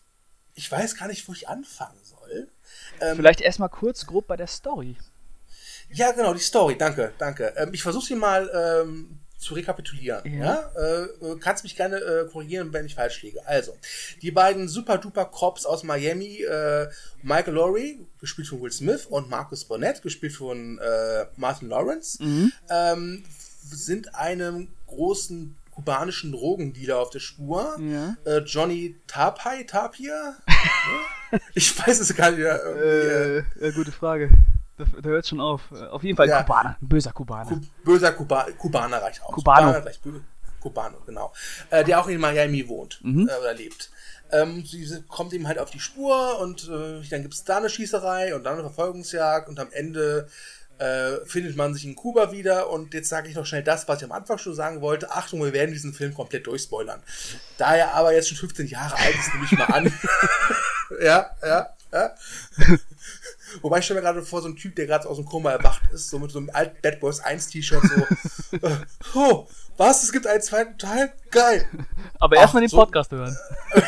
ich 0.53 0.71
weiß 0.71 0.95
gar 0.95 1.07
nicht, 1.07 1.27
wo 1.27 1.33
ich 1.33 1.47
anfangen 1.47 1.99
soll. 2.03 2.49
Ähm, 3.01 3.17
vielleicht 3.17 3.41
erstmal 3.41 3.69
kurz 3.69 4.05
grob 4.05 4.27
bei 4.27 4.37
der 4.37 4.47
Story. 4.47 4.97
Ja, 5.91 6.11
genau, 6.11 6.33
die 6.33 6.39
Story, 6.39 6.77
danke, 6.77 7.13
danke. 7.17 7.53
Ähm, 7.57 7.73
ich 7.73 7.81
versuche 7.81 8.05
sie 8.05 8.15
mal 8.15 8.49
ähm, 8.83 9.19
zu 9.39 9.53
rekapitulieren. 9.55 10.21
Ja. 10.31 10.45
Ja? 10.45 10.71
Äh, 10.77 11.03
äh, 11.31 11.39
kannst 11.39 11.63
mich 11.63 11.75
gerne 11.75 11.95
äh, 11.97 12.25
korrigieren, 12.29 12.71
wenn 12.73 12.85
ich 12.85 12.93
falsch 12.95 13.21
liege. 13.23 13.39
Also, 13.47 13.75
die 14.21 14.31
beiden 14.31 14.67
super 14.67 14.97
duper 14.97 15.25
Cops 15.25 15.65
aus 15.65 15.83
Miami, 15.83 16.43
äh, 16.43 16.87
Michael 17.23 17.53
Lowry, 17.53 18.05
gespielt 18.19 18.49
von 18.49 18.61
Will 18.61 18.71
Smith, 18.71 19.05
und 19.05 19.29
Marcus 19.29 19.63
Burnett, 19.65 20.01
gespielt 20.01 20.33
von 20.33 20.77
äh, 20.79 21.25
Martin 21.37 21.69
Lawrence, 21.69 22.21
Mhm. 22.21 22.51
ähm, 22.69 23.23
sind 23.63 24.13
einem 24.15 24.67
großen 24.87 25.55
kubanischen 25.71 26.33
Drogendealer 26.33 26.97
auf 26.99 27.09
der 27.09 27.19
Spur. 27.19 27.77
Ja. 27.79 28.17
Äh, 28.25 28.39
Johnny 28.39 28.97
Tapia, 29.07 29.63
Tapia? 29.65 30.35
Ne? 31.31 31.39
ich 31.53 31.77
weiß 31.79 31.99
es 31.99 32.15
gar 32.15 32.31
nicht. 32.31 32.39
äh, 32.41 33.43
gute 33.73 33.91
Frage. 33.91 34.29
Da, 34.79 34.85
da 35.01 35.09
hört 35.09 35.27
schon 35.27 35.39
auf. 35.41 35.61
Äh, 35.71 35.85
Auf 35.87 36.03
jeden 36.03 36.15
Fall 36.17 36.27
Ja. 36.27 36.41
Kubaner. 36.43 36.77
Ein 36.81 36.87
böser 36.87 37.11
Kubaner. 37.11 37.49
Ku- 37.51 37.61
böser 37.83 38.11
Kuba 38.13 38.47
Kubaner 38.57 39.01
reicht 39.01 39.21
aus. 39.21 39.35
Cubano. 39.35 39.67
Kubaner 39.67 39.81
gleich 39.81 39.99
bö- 40.03 40.21
Cubano, 40.61 40.97
genau. 41.05 41.33
Äh, 41.69 41.83
der 41.83 41.99
auch 42.01 42.07
in 42.07 42.19
Miami 42.19 42.67
wohnt 42.67 42.99
Mhm. 43.03 43.27
äh, 43.29 43.35
oder 43.39 43.53
lebt. 43.53 43.91
Ähm, 44.31 44.63
sie 44.65 44.85
sie 44.85 45.01
kommt 45.03 45.33
ihm 45.33 45.47
halt 45.47 45.57
auf 45.59 45.69
die 45.71 45.79
Spur 45.79 46.39
und 46.39 46.67
äh, 46.69 47.01
dann 47.09 47.21
gibt 47.23 47.33
es 47.33 47.43
da 47.43 47.57
eine 47.57 47.69
Schießerei 47.69 48.35
und 48.35 48.43
dann 48.43 48.53
eine 48.53 48.63
Verfolgungsjagd 48.63 49.49
und 49.49 49.59
am 49.59 49.71
Ende 49.71 50.27
äh, 50.77 51.25
findet 51.25 51.57
man 51.57 51.73
sich 51.73 51.83
in 51.85 51.95
Kuba 51.95 52.31
wieder 52.31 52.69
und 52.69 52.93
jetzt 52.93 53.09
sage 53.09 53.27
ich 53.27 53.35
noch 53.35 53.45
schnell 53.45 53.63
das, 53.63 53.87
was 53.89 53.97
ich 53.97 54.05
am 54.05 54.11
Anfang 54.13 54.37
schon 54.37 54.53
sagen 54.55 54.79
wollte. 54.81 55.11
Achtung, 55.11 55.43
wir 55.43 55.51
werden 55.51 55.71
diesen 55.73 55.93
Film 55.93 56.13
komplett 56.13 56.47
durchspoilern. 56.47 57.01
Da 57.57 57.75
er 57.75 57.93
aber 57.95 58.13
jetzt 58.13 58.29
schon 58.29 58.37
15 58.37 58.67
Jahre 58.67 58.95
alt 58.97 59.15
ist, 59.15 59.33
nehme 59.33 59.45
ich 59.45 59.51
mal 59.57 59.65
an. 59.65 59.85
ja, 61.01 61.31
ja, 61.43 61.69
ja. 61.91 62.15
Wobei 63.61 63.79
ich 63.79 63.85
stelle 63.85 63.99
mir 64.01 64.05
gerade 64.05 64.21
vor, 64.23 64.41
so 64.41 64.47
ein 64.47 64.55
Typ, 64.55 64.75
der 64.75 64.85
gerade 64.87 65.07
aus 65.07 65.17
dem 65.17 65.25
Koma 65.25 65.51
erwacht 65.51 65.81
ist, 65.93 66.09
so 66.09 66.19
mit 66.19 66.31
so 66.31 66.39
einem 66.39 66.49
alten 66.53 66.77
Bad 66.81 66.99
Boys 66.99 67.19
1 67.19 67.47
T-Shirt, 67.47 67.81
so, 67.83 68.57
äh, 68.67 68.75
oh, 69.15 69.47
was, 69.77 70.03
es 70.03 70.11
gibt 70.11 70.27
einen 70.27 70.41
zweiten 70.41 70.77
Teil? 70.77 71.13
Geil! 71.31 71.65
Aber 72.19 72.35
erstmal 72.35 72.61
den 72.61 72.69
so- 72.69 72.77
Podcast 72.77 73.11
hören. 73.11 73.35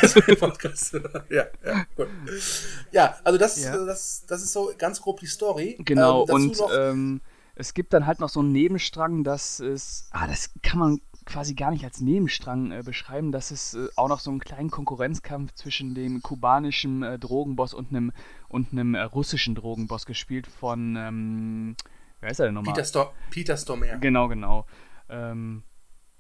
Das 0.02 0.16
war 0.16 0.22
der 0.24 0.36
Podcast. 0.36 0.94
ja, 1.30 1.46
ja, 1.66 1.86
gut. 1.96 2.08
Ja, 2.92 3.18
also 3.24 3.38
das, 3.38 3.62
Ja. 3.62 3.78
das, 3.86 4.24
das 4.28 4.42
ist 4.44 4.54
so 4.54 4.72
ganz 4.78 5.02
grob 5.02 5.20
die 5.20 5.26
Story. 5.28 5.78
Genau, 5.80 6.26
Ähm, 6.28 6.34
und 6.36 6.58
noch, 6.60 6.72
ähm, 6.74 7.22
es 7.56 7.74
gibt 7.74 7.94
dann 7.94 8.06
halt 8.08 8.20
noch 8.20 8.30
so 8.30 8.40
einen 8.40 8.52
Nebenstrang, 8.54 9.24
dass 9.24 9.60
es. 9.60 10.08
Ah, 10.12 10.26
das 10.28 10.50
kann 10.64 10.80
man 10.80 11.02
quasi 11.32 11.56
gar 11.56 11.72
nicht 11.72 11.86
als 11.86 12.02
Nebenstrang 12.02 12.72
äh, 12.72 12.84
beschreiben, 12.84 13.32
dass 13.32 13.52
es 13.52 13.74
äh, 13.74 13.88
auch 13.96 14.10
noch 14.10 14.20
so 14.20 14.30
einen 14.30 14.42
kleinen 14.42 14.70
Konkurrenzkampf 14.70 15.54
zwischen 15.54 15.96
dem 15.96 16.22
kubanischen 16.22 17.04
äh, 17.04 17.18
Drogenboss 17.18 17.74
und 17.74 17.90
einem 17.90 18.12
und 18.50 18.74
einem 18.74 18.96
äh, 18.96 19.02
russischen 19.02 19.56
Drogenboss 19.56 20.06
gespielt 20.06 20.48
von 20.48 20.96
ähm, 20.98 21.76
wer 22.20 22.32
ist 22.32 22.40
er 22.40 22.48
denn 22.48 22.56
nochmal? 22.56 22.74
Peter, 22.74 22.86
Sto 22.86 23.14
Peter 23.30 23.56
Stormare. 23.56 24.00
Genau, 24.00 24.28
genau. 24.28 24.66
Ähm, 25.10 25.64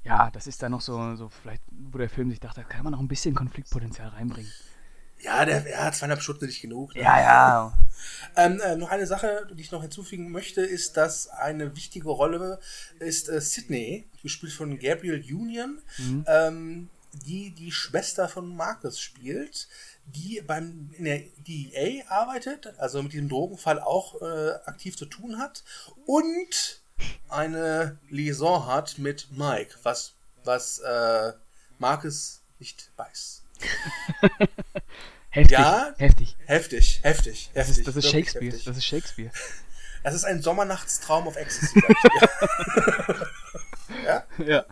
ja, 0.04 0.32
das 0.32 0.48
ist 0.48 0.64
da 0.64 0.70
noch 0.70 0.82
so, 0.82 1.16
so 1.16 1.30
vielleicht, 1.30 1.64
wo 1.72 1.98
der 1.98 2.10
Film 2.10 2.30
sich 2.30 2.40
dachte, 2.40 2.62
da 2.62 2.68
kann 2.68 2.84
man 2.84 2.94
noch 2.94 3.00
ein 3.00 3.08
bisschen 3.08 3.36
Konfliktpotenzial 3.36 4.08
reinbringen. 4.10 4.52
Ja, 5.24 5.46
der 5.46 5.70
ja, 5.70 5.92
zweieinhalb 5.92 6.22
Stunden 6.22 6.46
nicht 6.46 6.62
genug. 6.62 6.96
Ne? 6.96 7.02
Ja, 7.02 7.20
ja. 7.20 7.74
Ähm, 8.36 8.60
äh, 8.62 8.76
noch 8.76 8.90
eine 8.90 9.06
Sache, 9.06 9.48
die 9.54 9.62
ich 9.62 9.72
noch 9.72 9.82
hinzufügen 9.82 10.32
möchte, 10.32 10.62
ist, 10.62 10.98
dass 10.98 11.28
eine 11.28 11.76
wichtige 11.76 12.10
Rolle 12.10 12.60
ist 13.00 13.30
äh, 13.30 13.42
Sydney, 13.42 14.08
gespielt 14.22 14.54
von 14.54 14.80
Gabriel 14.80 15.24
Union, 15.34 15.82
mhm. 15.98 16.26
ähm, 16.28 16.90
die 17.14 17.52
die 17.52 17.72
Schwester 17.72 18.28
von 18.30 18.56
Marcus 18.56 19.00
spielt, 19.00 19.68
die 20.06 20.42
beim 20.42 20.90
in 20.98 21.06
der 21.06 21.22
DEA 21.38 22.08
arbeitet, 22.08 22.74
also 22.78 23.04
mit 23.04 23.14
diesem 23.14 23.30
Drogenfall 23.30 23.80
auch 23.80 24.22
äh, 24.22 24.52
aktiv 24.66 24.98
zu 24.98 25.06
tun 25.06 25.38
hat 25.38 25.64
und 26.06 26.82
eine 27.30 28.00
Liaison 28.10 28.66
hat 28.66 28.98
mit 28.98 29.28
Mike, 29.32 29.76
was 29.84 30.14
was 30.44 30.80
äh, 30.80 31.34
Marcus 31.78 32.42
nicht 32.60 32.92
weiß. 32.96 33.44
heftig, 35.32 35.58
ja, 35.58 35.94
heftig. 35.98 36.38
Heftig, 36.46 37.00
heftig, 37.04 37.50
das 37.54 37.68
heftig. 37.68 37.78
Ist, 37.80 37.88
das 37.88 37.96
ist 37.96 38.10
Shakespeare. 38.10 38.46
Heftig. 38.46 38.64
Das 38.66 38.78
ist 38.78 38.86
Shakespeare. 38.86 39.32
Das 40.04 40.16
ist 40.16 40.24
ein 40.24 40.42
Sommernachtstraum 40.42 41.28
auf 41.28 41.36
Ecstasy. 41.36 41.82
ja? 44.06 44.24
Ja. 44.38 44.66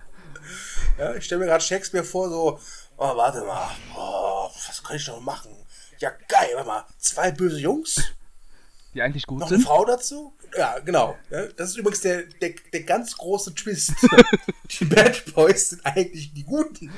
ja 0.98 1.16
ich 1.16 1.26
stelle 1.26 1.42
mir 1.42 1.48
gerade 1.48 1.64
Shakespeare 1.64 2.04
vor, 2.04 2.30
so, 2.30 2.60
oh, 2.98 3.18
warte 3.18 3.42
mal, 3.42 3.70
oh, 3.96 4.50
was 4.68 4.84
kann 4.84 4.96
ich 4.96 5.08
noch 5.08 5.22
machen? 5.22 5.56
Ja, 6.00 6.12
geil, 6.28 6.50
warte 6.56 6.68
mal, 6.68 6.86
zwei 6.98 7.32
böse 7.32 7.60
Jungs. 7.60 8.14
Die 8.94 9.02
eigentlich 9.02 9.28
gut 9.28 9.40
noch 9.40 9.50
sind. 9.50 9.58
eine 9.58 9.66
Frau 9.66 9.86
dazu? 9.86 10.34
Ja, 10.58 10.80
genau. 10.80 11.18
Ja, 11.30 11.46
das 11.48 11.72
ist 11.72 11.78
übrigens 11.78 12.02
der, 12.02 12.24
der, 12.24 12.54
der 12.74 12.84
ganz 12.84 13.16
große 13.16 13.54
Twist. 13.54 13.94
die 14.80 14.86
Bad 14.86 15.34
Boys 15.34 15.70
sind 15.70 15.86
eigentlich 15.86 16.34
die 16.34 16.44
Guten. 16.44 16.92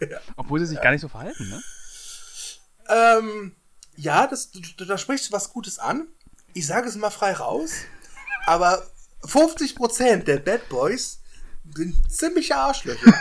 ja. 0.00 0.18
Obwohl 0.36 0.58
sie 0.60 0.66
sich 0.66 0.76
ja. 0.76 0.82
gar 0.82 0.90
nicht 0.90 1.00
so 1.00 1.08
verhalten, 1.08 1.48
ne? 1.48 1.62
Ähm, 2.88 3.54
ja, 3.96 4.26
das, 4.26 4.50
du, 4.50 4.84
da 4.84 4.98
sprichst 4.98 5.28
du 5.28 5.32
was 5.32 5.52
Gutes 5.52 5.78
an. 5.78 6.08
Ich 6.52 6.66
sage 6.66 6.88
es 6.88 6.96
mal 6.96 7.10
frei 7.10 7.32
raus, 7.32 7.72
aber 8.46 8.82
50% 9.22 10.24
der 10.24 10.38
Bad 10.38 10.68
Boys 10.68 11.20
sind 11.74 11.96
ziemliche 12.10 12.56
Arschlöcher. 12.56 13.12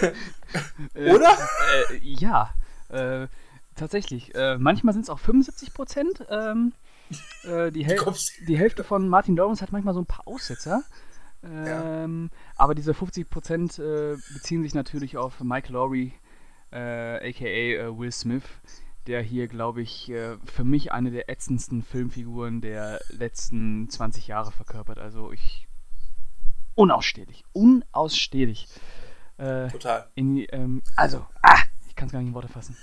Oder? 0.94 1.38
Äh, 1.90 1.94
äh, 1.94 1.98
ja, 2.02 2.54
äh, 2.88 3.28
tatsächlich. 3.76 4.34
Äh, 4.34 4.58
manchmal 4.58 4.94
sind 4.94 5.02
es 5.02 5.10
auch 5.10 5.20
75%. 5.20 6.26
Ähm, 6.28 6.72
äh, 7.44 7.70
die, 7.70 7.84
Häl 7.84 8.00
die 8.46 8.58
Hälfte 8.58 8.84
von 8.84 9.08
Martin 9.08 9.36
Lawrence 9.36 9.62
hat 9.62 9.72
manchmal 9.72 9.94
so 9.94 10.00
ein 10.00 10.06
paar 10.06 10.26
Aussetzer. 10.26 10.82
Ähm, 11.42 12.30
ja. 12.32 12.38
Aber 12.56 12.74
diese 12.74 12.92
50% 12.92 13.80
äh, 13.80 14.16
beziehen 14.34 14.62
sich 14.62 14.74
natürlich 14.74 15.16
auf 15.16 15.40
Mike 15.40 15.72
Laurie, 15.72 16.12
äh, 16.72 17.30
aka 17.30 17.44
äh, 17.44 17.98
Will 17.98 18.12
Smith, 18.12 18.44
der 19.06 19.22
hier, 19.22 19.48
glaube 19.48 19.82
ich, 19.82 20.10
äh, 20.10 20.36
für 20.44 20.64
mich 20.64 20.92
eine 20.92 21.10
der 21.10 21.28
ätzendsten 21.28 21.82
Filmfiguren 21.82 22.60
der 22.60 23.00
letzten 23.08 23.88
20 23.88 24.26
Jahre 24.26 24.52
verkörpert. 24.52 24.98
Also 24.98 25.32
ich. 25.32 25.66
Unausstehlich. 26.74 27.44
Unausstehlich. 27.52 28.68
Äh, 29.36 29.68
Total. 29.68 30.08
In, 30.14 30.46
ähm, 30.50 30.82
also, 30.96 31.26
ah, 31.42 31.62
ich 31.88 31.96
kann 31.96 32.06
es 32.06 32.12
gar 32.12 32.20
nicht 32.20 32.28
in 32.28 32.34
Worte 32.34 32.48
fassen. 32.48 32.76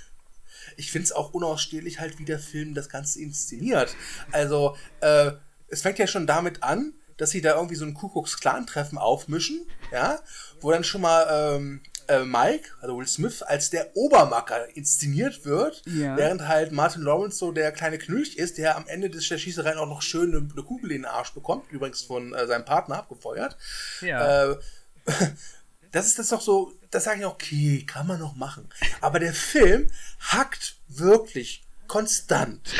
Ich 0.76 0.92
finde 0.92 1.06
es 1.06 1.12
auch 1.12 1.34
unausstehlich, 1.34 2.00
halt, 2.00 2.20
wie 2.20 2.26
der 2.26 2.40
Film 2.40 2.74
das 2.74 2.90
Ganze 2.90 3.22
inszeniert. 3.22 3.96
Also, 4.32 4.76
äh, 5.02 5.32
es 5.70 5.82
fängt 5.82 6.00
ja 6.00 6.08
schon 6.08 6.28
damit 6.28 6.64
an, 6.64 6.94
dass 7.18 7.32
sie 7.32 7.42
da 7.42 7.56
irgendwie 7.56 7.76
so 7.76 7.86
ein 7.86 7.94
Kuckucks-Clan-Treffen 7.94 8.98
aufmischen, 8.98 9.66
ja, 9.92 10.20
wo 10.62 10.72
dann 10.72 10.84
schon 10.84 11.02
mal 11.02 11.28
ähm, 11.30 11.82
äh, 12.08 12.24
Mike, 12.24 12.70
also 12.82 12.98
Will 12.98 13.08
Smith, 13.08 13.42
als 13.42 13.70
der 13.70 13.96
Obermacker 13.96 14.76
inszeniert 14.76 15.46
wird, 15.46 15.82
ja. 15.86 16.18
während 16.18 16.48
halt 16.48 16.72
Martin 16.72 17.04
Lawrence 17.04 17.38
so 17.38 17.52
der 17.52 17.72
kleine 17.72 17.98
Knülch 17.98 18.36
ist, 18.36 18.58
der 18.58 18.78
am 18.78 18.88
Ende 18.88 19.10
des 19.10 19.28
der 19.28 19.38
Schießerei 19.38 19.78
auch 19.78 19.88
noch 19.88 20.02
schön 20.02 20.36
eine, 20.36 20.48
eine, 20.52 20.64
Kugel 20.64 20.92
in 20.92 21.04
den 21.04 21.06
Arsch 21.06 21.34
bekommt, 21.34 21.72
übrigens 21.72 22.02
von 22.02 22.34
äh, 22.34 22.48
seinem 22.48 22.66
Partner 22.66 22.98
abgefeuert. 22.98 23.58
Ja. 24.02 24.52
Äh, 24.52 24.56
das 25.92 26.08
ist 26.08 26.20
das 26.20 26.30
doch 26.30 26.42
so, 26.42 26.74
das 26.92 27.04
sage 27.04 27.20
ich 27.20 27.26
okay, 27.26 27.84
kann 27.86 28.08
man 28.08 28.20
noch 28.20 28.36
machen. 28.36 28.70
Aber 29.02 29.20
der 29.20 29.34
Film 29.34 29.90
hackt 30.20 30.78
wirklich 30.88 31.66
konstant 31.88 32.74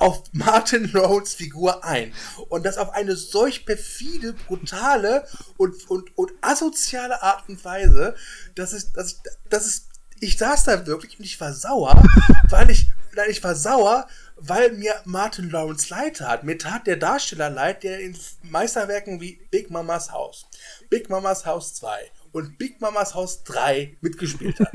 auf 0.00 0.24
Martin 0.32 0.90
Rhodes 0.96 1.34
Figur 1.34 1.84
ein. 1.84 2.12
Und 2.48 2.64
das 2.64 2.78
auf 2.78 2.90
eine 2.90 3.16
solch 3.16 3.66
perfide, 3.66 4.32
brutale 4.32 5.26
und, 5.56 5.88
und, 5.90 6.16
und 6.16 6.32
asoziale 6.40 7.22
Art 7.22 7.48
und 7.48 7.64
Weise, 7.64 8.16
dass 8.54 8.72
es, 8.72 8.92
dass, 8.92 9.20
dass 9.48 9.66
es, 9.66 9.88
ich 10.18 10.38
saß 10.38 10.64
da 10.64 10.86
wirklich 10.86 11.18
und 11.18 11.24
ich 11.24 11.40
war 11.40 11.52
sauer, 11.52 12.02
weil 12.48 12.70
ich, 12.70 12.90
nein, 13.14 13.28
ich 13.28 13.44
war 13.44 13.54
sauer, 13.54 14.08
weil 14.36 14.72
mir 14.72 14.94
Martin 15.04 15.50
Lawrence 15.50 15.90
leid 15.90 16.16
tat. 16.16 16.44
Mir 16.44 16.56
tat 16.56 16.86
der 16.86 16.96
Darsteller 16.96 17.50
leid, 17.50 17.82
der 17.82 18.00
in 18.00 18.16
Meisterwerken 18.42 19.20
wie 19.20 19.46
Big 19.50 19.70
Mamas 19.70 20.12
Haus, 20.12 20.46
Big 20.88 21.10
Mamas 21.10 21.44
Haus 21.44 21.74
2 21.74 22.10
und 22.32 22.56
Big 22.56 22.80
Mamas 22.80 23.14
Haus 23.14 23.44
3 23.44 23.98
mitgespielt 24.00 24.60
hat. 24.60 24.72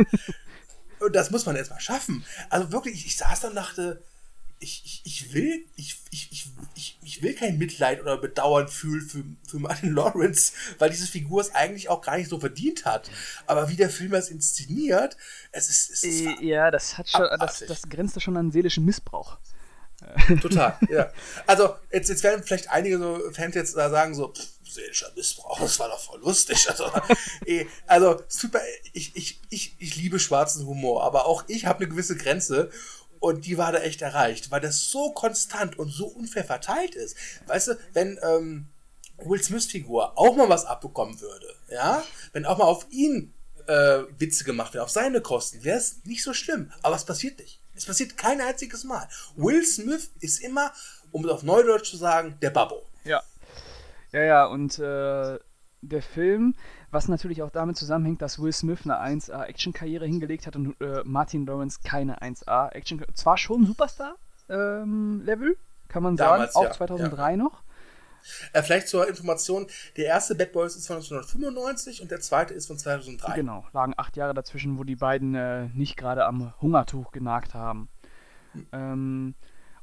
und 1.00 1.16
das 1.16 1.32
muss 1.32 1.48
man 1.48 1.56
erstmal 1.56 1.80
schaffen. 1.80 2.24
Also 2.52 2.72
wirklich, 2.72 3.08
ich 3.08 3.18
saß 3.18 3.40
da 3.40 3.48
und 3.48 3.56
dachte, 3.56 4.04
ich, 4.60 4.82
ich, 4.86 5.02
ich 5.06 5.34
will, 5.34 5.66
ich, 5.76 5.98
ich, 6.12 6.32
ich, 6.32 6.48
ich, 6.76 7.00
ich 7.04 7.22
will 7.22 7.36
kein 7.36 7.58
Mitleid 7.58 8.02
oder 8.02 8.18
Bedauern 8.18 8.68
fühlen 8.68 9.02
für, 9.02 9.24
für 9.48 9.60
Martin 9.60 9.92
Lawrence, 9.96 10.54
weil 10.80 10.90
diese 10.90 11.08
Figur 11.08 11.42
es 11.42 11.54
eigentlich 11.54 11.90
auch 11.90 12.02
gar 12.02 12.18
nicht 12.18 12.30
so 12.30 12.40
verdient 12.40 12.86
hat. 12.86 13.10
Aber 13.48 13.70
wie 13.70 13.76
der 13.76 13.90
Film 13.90 14.12
das 14.12 14.30
inszeniert, 14.30 15.18
es 15.52 15.70
ist. 15.70 15.90
Es 15.90 16.04
ist 16.04 16.22
äh, 16.22 16.46
ja, 16.46 16.72
das 16.72 16.98
hat 16.98 17.10
schon, 17.10 17.28
das, 17.40 17.64
das 17.68 17.84
grenzt 17.84 18.22
schon 18.22 18.38
an 18.38 18.52
seelischen 18.52 18.86
Missbrauch. 18.86 19.38
Total, 20.42 20.78
ja. 20.90 21.12
Also, 21.48 21.76
jetzt, 21.92 22.10
jetzt 22.10 22.24
werden 22.24 22.44
vielleicht 22.44 22.70
einige 22.70 22.98
so 22.98 23.32
Fans 23.32 23.56
jetzt 23.56 23.76
da 23.76 23.90
sagen, 23.90 24.14
so, 24.14 24.34
pff, 24.34 24.46
seelischer 24.76 25.12
Missbrauch, 25.16 25.60
das 25.60 25.80
war 25.80 25.90
doch 25.90 26.00
voll 26.00 26.20
lustig. 26.20 26.68
Also, 26.76 26.92
eh, 27.46 27.66
also 27.88 28.22
super, 28.28 28.60
ich, 28.94 29.16
ich, 29.16 29.40
ich, 29.50 29.76
ich 29.80 29.96
liebe 29.96 30.20
schwarzen 30.20 30.66
Humor, 30.66 31.04
aber 31.04 31.26
auch 31.26 31.46
ich 31.48 31.66
habe 31.66 31.80
eine 31.80 31.90
gewisse 31.90 32.18
Grenze 32.18 32.70
und 33.26 33.48
die 33.48 33.58
war 33.58 33.72
da 33.72 33.80
echt 33.80 34.04
erreicht, 34.04 34.52
weil 34.52 34.62
das 34.62 34.92
so 34.92 35.12
konstant 35.12 35.80
und 35.80 35.90
so 35.90 36.06
unfair 36.06 36.44
verteilt 36.44 36.94
ist. 36.94 37.18
Weißt 37.48 37.70
du, 37.70 37.80
wenn 37.94 38.20
ähm, 38.22 38.68
Will 39.18 39.42
Smiths 39.42 39.66
Figur 39.66 40.16
auch 40.16 40.36
mal 40.36 40.48
was 40.48 40.66
abbekommen 40.66 41.20
würde, 41.20 41.48
ja, 41.70 42.04
wenn 42.34 42.46
auch 42.46 42.60
mal 42.60 42.66
auf 42.66 42.86
ihn 42.92 43.34
äh, 43.66 44.04
Witze 44.20 44.44
gemacht 44.44 44.76
werden, 44.76 44.84
auf 44.84 44.92
seine 44.92 45.22
Kosten, 45.22 45.64
wäre 45.64 45.80
es 45.80 46.06
nicht 46.06 46.22
so 46.22 46.36
schlimm. 46.36 46.72
Aber 46.84 46.96
es 46.96 47.04
passiert 47.04 47.40
nicht. 47.40 47.60
Es 47.74 47.88
passiert 47.88 48.16
kein 48.16 48.40
einziges 48.42 48.84
Mal. 48.84 49.10
Will 49.36 49.66
Smith 49.66 50.12
ist 50.20 50.40
immer, 50.44 50.72
um 51.12 51.26
es 51.26 51.32
auf 51.32 51.42
Neudeutsch 51.42 51.90
zu 51.90 51.98
sagen, 51.98 52.38
der 52.44 52.52
Babbo. 52.52 52.86
Ja. 53.06 53.24
Ja, 54.12 54.22
ja, 54.22 54.46
und 54.46 54.78
äh, 54.78 55.40
der 55.88 56.02
Film, 56.02 56.56
was 56.92 57.08
natürlich 57.08 57.42
auch 57.44 57.50
damit 57.50 57.78
zusammenhängt, 57.78 58.22
dass 58.22 58.40
Will 58.40 58.54
Smith 58.54 58.80
eine 58.84 59.00
1A-Action-Karriere 59.00 60.06
hingelegt 60.06 60.48
hat 60.48 60.56
und 60.56 60.80
äh, 60.82 61.02
Martin 61.04 61.46
Lawrence 61.46 61.80
keine 61.84 62.22
1A-Action. 62.22 63.06
Zwar 63.14 63.38
schon 63.38 63.66
Superstar-Level, 63.66 65.50
ähm, 65.50 65.56
kann 65.88 66.04
man 66.04 66.16
Damals, 66.16 66.54
sagen, 66.54 66.66
auch 66.66 66.70
ja, 66.72 66.78
2003 66.78 67.32
ja. 67.32 67.38
noch. 67.38 67.64
Äh, 68.54 68.64
vielleicht 68.64 68.88
zur 68.88 69.08
Information: 69.08 69.68
Der 69.98 70.06
erste 70.06 70.36
Bad 70.36 70.52
Boys 70.52 70.76
ist 70.76 70.88
von 70.88 70.98
1995 70.98 72.02
und 72.02 72.12
der 72.12 72.20
zweite 72.22 72.54
ist 72.54 72.68
von 72.68 72.78
2003. 72.78 73.34
Genau, 73.36 73.66
lagen 73.74 73.94
acht 73.98 74.18
Jahre 74.18 74.34
dazwischen, 74.34 74.80
wo 74.80 74.84
die 74.84 74.96
beiden 74.96 75.36
äh, 75.36 75.68
nicht 75.74 75.96
gerade 75.96 76.26
am 76.26 76.54
Hungertuch 76.62 77.12
genagt 77.12 77.54
haben. 77.54 77.90
Hm. 78.54 78.68
Ähm, 78.72 79.36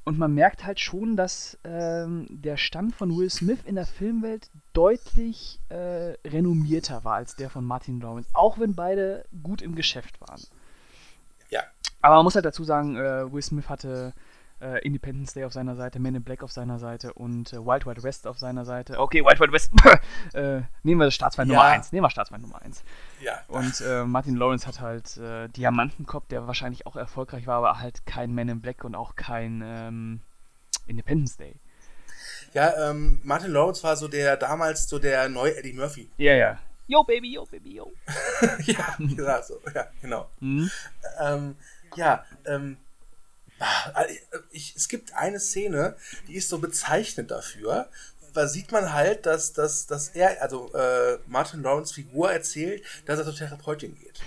und 0.04 0.18
man 0.18 0.34
merkt 0.34 0.64
halt 0.64 0.80
schon, 0.80 1.16
dass 1.16 1.58
ähm, 1.64 2.26
der 2.28 2.56
Stand 2.56 2.94
von 2.94 3.16
Will 3.16 3.30
Smith 3.30 3.60
in 3.64 3.76
der 3.76 3.86
Filmwelt 3.86 4.50
deutlich 4.72 5.60
äh, 5.68 6.14
renommierter 6.26 7.04
war 7.04 7.14
als 7.14 7.36
der 7.36 7.50
von 7.50 7.64
Martin 7.64 8.00
Lawrence, 8.00 8.28
auch 8.32 8.58
wenn 8.58 8.74
beide 8.74 9.24
gut 9.42 9.62
im 9.62 9.74
Geschäft 9.74 10.20
waren. 10.20 10.42
Ja. 11.50 11.62
Aber 12.00 12.16
man 12.16 12.24
muss 12.24 12.34
halt 12.34 12.44
dazu 12.44 12.64
sagen, 12.64 12.96
äh, 12.96 13.32
Will 13.32 13.42
Smith 13.42 13.68
hatte 13.68 14.12
äh, 14.62 14.78
Independence 14.86 15.34
Day 15.34 15.44
auf 15.44 15.52
seiner 15.52 15.76
Seite, 15.76 15.98
Men 15.98 16.14
in 16.14 16.22
Black 16.22 16.42
auf 16.42 16.52
seiner 16.52 16.78
Seite 16.78 17.12
und 17.12 17.52
äh, 17.52 17.56
Wild 17.56 17.84
Wild 17.84 18.02
West 18.02 18.26
auf 18.26 18.38
seiner 18.38 18.64
Seite. 18.64 18.98
Okay, 18.98 19.24
Wild 19.24 19.40
Wild 19.40 19.52
West. 19.52 19.72
äh, 20.34 20.62
nehmen 20.82 21.00
wir 21.00 21.06
das 21.06 21.14
Staatsfeind 21.14 21.50
ja. 21.50 21.56
Nummer 21.56 21.68
1. 21.68 21.92
Nehmen 21.92 22.04
wir 22.04 22.10
Staatsfeind 22.10 22.42
Nummer 22.42 22.62
1. 22.62 22.82
Ja. 23.20 23.40
Und 23.48 23.80
äh, 23.80 24.04
Martin 24.04 24.36
Lawrence 24.36 24.66
hat 24.66 24.80
halt 24.80 25.16
äh, 25.16 25.48
Diamantenkopf, 25.48 26.28
der 26.28 26.46
wahrscheinlich 26.46 26.86
auch 26.86 26.96
erfolgreich 26.96 27.46
war, 27.46 27.58
aber 27.58 27.80
halt 27.80 28.06
kein 28.06 28.32
Men 28.32 28.48
in 28.48 28.60
Black 28.60 28.84
und 28.84 28.94
auch 28.94 29.16
kein 29.16 29.62
ähm, 29.64 30.20
Independence 30.86 31.36
Day. 31.36 31.56
Ja, 32.54 32.90
ähm, 32.90 33.20
Martin 33.24 33.50
Lawrence 33.50 33.82
war 33.82 33.96
so 33.96 34.08
der 34.08 34.36
damals 34.36 34.88
so 34.88 34.98
der 34.98 35.28
neue 35.28 35.56
Eddie 35.56 35.72
Murphy. 35.72 36.08
Ja, 36.18 36.34
ja. 36.34 36.58
Yo, 36.86 37.02
Baby, 37.04 37.32
yo, 37.32 37.46
Baby, 37.46 37.76
yo. 37.76 37.92
ja, 38.66 38.94
genau, 38.98 39.42
so, 39.42 39.60
ja, 39.74 39.86
genau. 40.00 40.28
Mhm. 40.40 40.70
Ähm, 41.20 41.56
ja, 41.96 42.24
ähm, 42.44 42.76
ich, 44.50 44.74
es 44.76 44.88
gibt 44.88 45.14
eine 45.14 45.40
Szene, 45.40 45.96
die 46.28 46.34
ist 46.34 46.48
so 46.48 46.58
bezeichnend 46.58 47.30
dafür. 47.30 47.88
Da 48.34 48.48
sieht 48.48 48.72
man 48.72 48.92
halt, 48.92 49.26
dass, 49.26 49.52
dass, 49.52 49.86
dass 49.86 50.08
er, 50.08 50.42
also 50.42 50.72
äh, 50.72 51.18
Martin 51.26 51.62
Lawrence 51.62 51.92
Figur 51.92 52.32
erzählt, 52.32 52.82
dass 53.04 53.18
er 53.18 53.24
zur 53.24 53.34
Therapeutin 53.34 53.94
geht. 53.94 54.20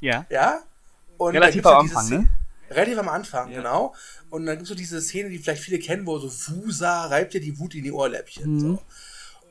Ja. 0.00 0.26
Ja? 0.28 0.62
Und 1.16 1.34
Relativ 1.34 1.64
am 1.64 1.80
Anfang, 1.80 2.08
ne? 2.08 2.28
Relativ 2.70 2.98
am 2.98 3.08
Anfang, 3.08 3.50
ja. 3.50 3.58
genau. 3.58 3.94
Und 4.30 4.46
dann 4.46 4.56
gibt 4.56 4.62
es 4.62 4.68
so 4.68 4.74
diese 4.74 5.00
Szene, 5.00 5.30
die 5.30 5.38
vielleicht 5.38 5.62
viele 5.62 5.78
kennen, 5.78 6.06
wo 6.06 6.18
so 6.18 6.28
Fusa 6.28 7.06
reibt 7.06 7.34
dir 7.34 7.40
die 7.40 7.58
Wut 7.58 7.74
in 7.74 7.84
die 7.84 7.92
Ohrläppchen. 7.92 8.54
Mhm. 8.54 8.60
So. 8.60 8.82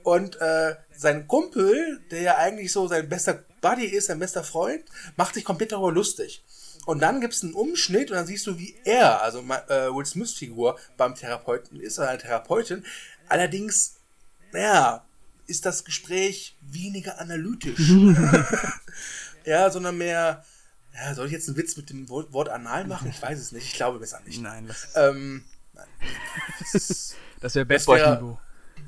Und 0.04 0.42
äh, 0.42 0.76
sein 0.96 1.28
Kumpel, 1.28 2.02
der 2.10 2.22
ja 2.22 2.38
eigentlich 2.38 2.72
so 2.72 2.88
sein 2.88 3.08
bester 3.08 3.44
Buddy 3.62 3.86
ist, 3.86 4.08
sein 4.08 4.20
bester 4.20 4.44
Freund, 4.44 4.84
macht 5.16 5.36
sich 5.36 5.46
komplett 5.46 5.72
darüber 5.72 5.92
lustig. 5.92 6.44
Und 6.86 7.00
dann 7.00 7.22
gibt 7.22 7.34
es 7.34 7.44
einen 7.44 7.54
Umschnitt 7.54 8.10
und 8.10 8.18
dann 8.18 8.26
siehst 8.26 8.48
du, 8.48 8.58
wie 8.58 8.76
er, 8.86 9.22
also 9.22 9.40
äh, 9.40 9.94
Will 9.94 10.06
Smiths 10.06 10.34
Figur, 10.34 10.80
beim 10.98 11.16
Therapeuten 11.16 11.80
ist, 11.80 12.00
oder 12.00 12.10
eine 12.10 12.18
Therapeutin. 12.18 12.84
Allerdings, 13.28 13.96
naja, 14.52 15.06
ist 15.48 15.66
das 15.66 15.84
Gespräch 15.84 16.58
weniger 16.62 17.20
analytisch. 17.20 17.90
ja, 19.46 19.70
sondern 19.70 19.98
mehr, 19.98 20.44
ja, 20.94 21.14
soll 21.14 21.28
ich 21.28 21.32
jetzt 21.32 21.48
einen 21.48 21.58
Witz 21.58 21.78
mit 21.78 21.90
dem 21.90 22.10
Wort, 22.10 22.34
Wort 22.34 22.50
anal 22.50 22.86
machen? 22.88 23.10
Ich 23.10 23.22
weiß 23.22 23.40
es 23.40 23.52
nicht. 23.52 23.66
Ich 23.66 23.74
glaube 23.74 24.00
besser 24.00 24.20
nicht. 24.26 24.42
Nein, 24.42 24.68
das, 24.68 24.88
ähm, 24.96 25.44
nein. 25.74 25.88
das, 26.74 27.16
das 27.40 27.56
wäre 27.56 27.66
Bad 27.66 27.86
Boys 27.86 28.02
Niveau. 28.02 28.40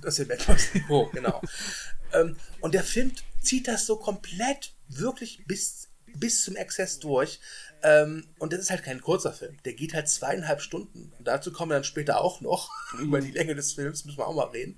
Das 0.02 0.20
wäre 0.20 0.30
Bad 0.30 0.48
Boys 0.48 0.74
Niveau, 0.74 1.10
genau. 1.14 1.42
ähm, 2.14 2.36
und 2.60 2.74
der 2.74 2.84
Film 2.84 3.12
zieht 3.42 3.68
das 3.68 3.86
so 3.86 3.98
komplett 3.98 4.74
wirklich 4.88 5.44
bis, 5.46 5.90
bis 6.20 6.44
zum 6.44 6.56
Exzess 6.56 7.00
durch. 7.00 7.40
Ähm, 7.82 8.28
und 8.40 8.54
das 8.54 8.62
ist 8.62 8.70
halt 8.70 8.84
kein 8.84 9.02
kurzer 9.02 9.34
Film. 9.34 9.58
Der 9.66 9.74
geht 9.74 9.94
halt 9.94 10.08
zweieinhalb 10.08 10.62
Stunden. 10.62 11.12
Und 11.18 11.28
dazu 11.28 11.52
kommen 11.52 11.72
wir 11.72 11.76
dann 11.76 11.84
später 11.84 12.22
auch 12.22 12.42
noch. 12.42 12.70
Über 13.00 13.20
die 13.20 13.32
Länge 13.32 13.56
des 13.56 13.74
Films 13.74 14.06
müssen 14.06 14.18
wir 14.18 14.28
auch 14.28 14.36
mal 14.36 14.48
reden. 14.48 14.78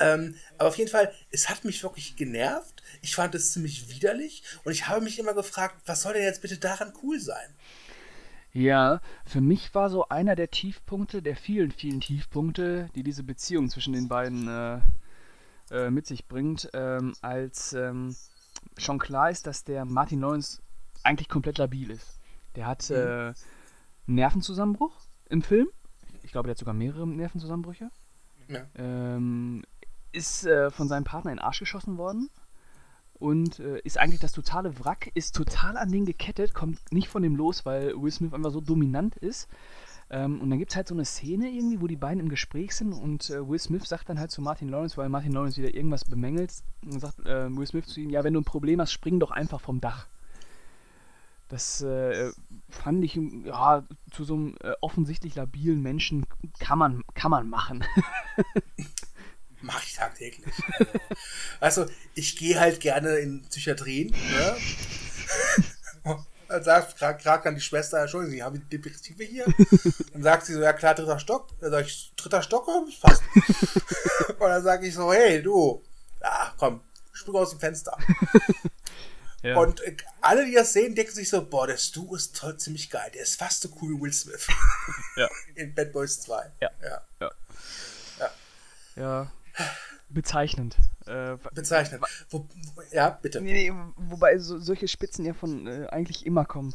Ähm, 0.00 0.34
aber 0.58 0.68
auf 0.68 0.76
jeden 0.76 0.90
Fall, 0.90 1.12
es 1.30 1.48
hat 1.48 1.64
mich 1.64 1.82
wirklich 1.82 2.16
genervt. 2.16 2.82
Ich 3.02 3.14
fand 3.14 3.34
es 3.34 3.52
ziemlich 3.52 3.88
widerlich. 3.88 4.42
Und 4.64 4.72
ich 4.72 4.88
habe 4.88 5.00
mich 5.00 5.18
immer 5.18 5.34
gefragt, 5.34 5.76
was 5.86 6.02
soll 6.02 6.14
denn 6.14 6.24
jetzt 6.24 6.42
bitte 6.42 6.58
daran 6.58 6.92
cool 7.02 7.20
sein? 7.20 7.54
Ja, 8.52 9.00
für 9.26 9.40
mich 9.40 9.74
war 9.74 9.90
so 9.90 10.08
einer 10.08 10.36
der 10.36 10.50
Tiefpunkte, 10.50 11.22
der 11.22 11.36
vielen, 11.36 11.72
vielen 11.72 12.00
Tiefpunkte, 12.00 12.88
die 12.94 13.02
diese 13.02 13.24
Beziehung 13.24 13.68
zwischen 13.68 13.92
den 13.92 14.06
beiden 14.06 14.48
äh, 14.48 14.80
äh, 15.70 15.90
mit 15.90 16.06
sich 16.06 16.28
bringt, 16.28 16.70
ähm, 16.72 17.14
als 17.20 17.72
ähm, 17.72 18.14
schon 18.76 18.98
klar 18.98 19.30
ist, 19.30 19.46
dass 19.46 19.64
der 19.64 19.84
Martin 19.84 20.20
Lawrence 20.20 20.60
eigentlich 21.02 21.28
komplett 21.28 21.58
labil 21.58 21.90
ist. 21.90 22.20
Der 22.56 22.66
hat 22.66 22.88
mhm. 22.90 22.96
äh, 22.96 23.34
Nervenzusammenbruch 24.06 24.96
im 25.28 25.42
Film. 25.42 25.68
Ich 26.22 26.32
glaube, 26.32 26.46
der 26.46 26.52
hat 26.52 26.58
sogar 26.58 26.74
mehrere 26.74 27.06
Nervenzusammenbrüche. 27.06 27.90
Ja. 28.48 28.66
Ähm, 28.76 29.62
ist 30.12 30.46
äh, 30.46 30.70
von 30.70 30.88
seinem 30.88 31.04
Partner 31.04 31.32
in 31.32 31.38
den 31.38 31.44
Arsch 31.44 31.58
geschossen 31.60 31.98
worden 31.98 32.30
und 33.14 33.58
äh, 33.58 33.80
ist 33.80 33.98
eigentlich 33.98 34.20
das 34.20 34.32
totale 34.32 34.78
Wrack, 34.80 35.10
ist 35.14 35.34
total 35.34 35.76
an 35.76 35.90
den 35.90 36.06
gekettet, 36.06 36.54
kommt 36.54 36.78
nicht 36.92 37.08
von 37.08 37.22
dem 37.22 37.36
los, 37.36 37.64
weil 37.64 37.94
Will 38.00 38.12
Smith 38.12 38.32
einfach 38.32 38.50
so 38.50 38.60
dominant 38.60 39.16
ist. 39.16 39.48
Ähm, 40.10 40.40
und 40.40 40.50
dann 40.50 40.58
gibt 40.58 40.72
es 40.72 40.76
halt 40.76 40.88
so 40.88 40.94
eine 40.94 41.04
Szene 41.04 41.48
irgendwie, 41.48 41.80
wo 41.80 41.86
die 41.86 41.96
beiden 41.96 42.20
im 42.20 42.28
Gespräch 42.28 42.74
sind 42.74 42.92
und 42.92 43.30
äh, 43.30 43.48
Will 43.48 43.58
Smith 43.58 43.84
sagt 43.86 44.08
dann 44.08 44.18
halt 44.18 44.30
zu 44.30 44.42
Martin 44.42 44.68
Lawrence, 44.68 44.96
weil 44.96 45.08
Martin 45.08 45.32
Lawrence 45.32 45.56
wieder 45.60 45.74
irgendwas 45.74 46.04
bemängelt, 46.04 46.52
und 46.84 47.00
sagt 47.00 47.20
äh, 47.20 47.50
Will 47.56 47.66
Smith 47.66 47.86
zu 47.86 48.00
ihm, 48.00 48.10
ja, 48.10 48.22
wenn 48.22 48.34
du 48.34 48.40
ein 48.40 48.44
Problem 48.44 48.80
hast, 48.80 48.92
spring 48.92 49.18
doch 49.18 49.30
einfach 49.30 49.60
vom 49.60 49.80
Dach. 49.80 50.06
Das 51.48 51.82
äh, 51.82 52.32
fand 52.68 53.04
ich, 53.04 53.18
ja, 53.44 53.84
zu 54.10 54.24
so 54.24 54.34
einem 54.34 54.56
äh, 54.60 54.72
offensichtlich 54.80 55.34
labilen 55.34 55.82
Menschen 55.82 56.26
kann 56.58 56.78
man, 56.78 57.02
kann 57.14 57.30
man 57.30 57.48
machen. 57.48 57.84
Mache 59.62 59.84
ich 59.86 59.94
tagtäglich. 59.94 60.52
Also, 61.60 61.82
also 61.82 61.94
ich 62.14 62.36
gehe 62.36 62.60
halt 62.60 62.80
gerne 62.80 63.16
in 63.16 63.42
Psychiatrien. 63.42 64.10
Ne? 64.10 64.56
Dann 66.48 66.62
sagt 66.62 66.98
gerade 66.98 67.44
dann 67.44 67.54
die 67.54 67.60
Schwester, 67.60 68.00
Entschuldigung, 68.00 68.34
Sie 68.34 68.42
haben 68.42 68.58
die 68.58 68.76
Depressive 68.76 69.24
hier. 69.24 69.44
Dann 70.12 70.22
sagt 70.22 70.46
sie 70.46 70.54
so, 70.54 70.60
ja 70.60 70.72
klar, 70.72 70.94
dritter 70.94 71.18
Stock. 71.18 71.48
Dann 71.60 71.70
sage 71.70 71.86
ich, 71.86 72.12
dritter 72.16 72.42
Stock, 72.42 72.66
fast. 73.00 73.22
Und 74.28 74.48
dann 74.48 74.62
sage 74.62 74.86
ich 74.86 74.94
so, 74.94 75.12
hey, 75.12 75.42
du, 75.42 75.82
ja, 76.20 76.54
komm, 76.56 76.80
spring 77.12 77.36
aus 77.36 77.50
dem 77.50 77.60
Fenster. 77.60 77.96
Ja. 79.44 79.58
Und 79.58 79.82
äh, 79.82 79.94
alle, 80.22 80.46
die 80.46 80.54
das 80.54 80.72
sehen, 80.72 80.94
denken 80.94 81.12
sich 81.12 81.28
so, 81.28 81.44
boah, 81.44 81.66
der 81.66 81.76
Stu 81.76 82.16
ist 82.16 82.34
toll, 82.34 82.56
ziemlich 82.56 82.88
geil. 82.88 83.10
Der 83.12 83.24
ist 83.24 83.38
fast 83.38 83.60
so 83.60 83.68
cool 83.78 83.90
wie 83.90 84.00
Will 84.00 84.12
Smith. 84.12 84.48
Ja. 85.16 85.28
In 85.54 85.74
Bad 85.74 85.92
Boys 85.92 86.22
2. 86.22 86.50
Ja. 86.62 86.70
Ja. 86.82 87.02
Ja. 87.20 87.30
ja. 88.96 89.32
Bezeichnend. 90.14 90.76
Äh, 91.06 91.36
Bezeichnend. 91.52 92.02
Wo, 92.30 92.46
ja, 92.92 93.10
bitte. 93.10 93.40
Nee, 93.40 93.70
nee, 93.70 93.72
wobei 93.96 94.38
so, 94.38 94.58
solche 94.58 94.88
Spitzen 94.88 95.24
ja 95.24 95.34
von 95.34 95.66
äh, 95.66 95.86
eigentlich 95.90 96.24
immer 96.24 96.44
kommen. 96.44 96.74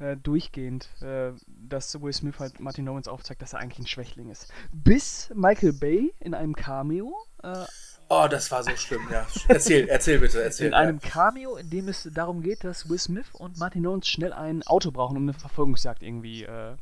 Äh, 0.00 0.16
durchgehend, 0.16 0.88
äh, 1.02 1.30
dass 1.46 2.02
Will 2.02 2.12
Smith 2.12 2.40
halt 2.40 2.58
Martin 2.58 2.84
Lawrence 2.84 3.08
aufzeigt, 3.08 3.40
dass 3.42 3.52
er 3.52 3.60
eigentlich 3.60 3.78
ein 3.78 3.86
Schwächling 3.86 4.28
ist. 4.28 4.52
Bis 4.72 5.30
Michael 5.36 5.72
Bay 5.72 6.12
in 6.18 6.34
einem 6.34 6.56
Cameo. 6.56 7.14
Äh, 7.44 7.64
oh, 8.08 8.26
das 8.28 8.50
war 8.50 8.64
so 8.64 8.74
schlimm, 8.74 9.02
ja. 9.12 9.24
Erzähl, 9.46 9.86
erzähl 9.88 10.18
bitte, 10.18 10.42
erzähl. 10.44 10.66
In 10.66 10.72
ja. 10.72 10.78
einem 10.80 11.00
Cameo, 11.00 11.54
in 11.54 11.70
dem 11.70 11.86
es 11.86 12.08
darum 12.12 12.42
geht, 12.42 12.64
dass 12.64 12.88
Will 12.90 12.98
Smith 12.98 13.28
und 13.34 13.56
Martin 13.58 13.84
Lawrence 13.84 14.10
schnell 14.10 14.32
ein 14.32 14.64
Auto 14.64 14.90
brauchen, 14.90 15.16
um 15.16 15.22
eine 15.22 15.32
Verfolgungsjagd 15.32 16.02
irgendwie 16.02 16.42
äh, 16.42 16.74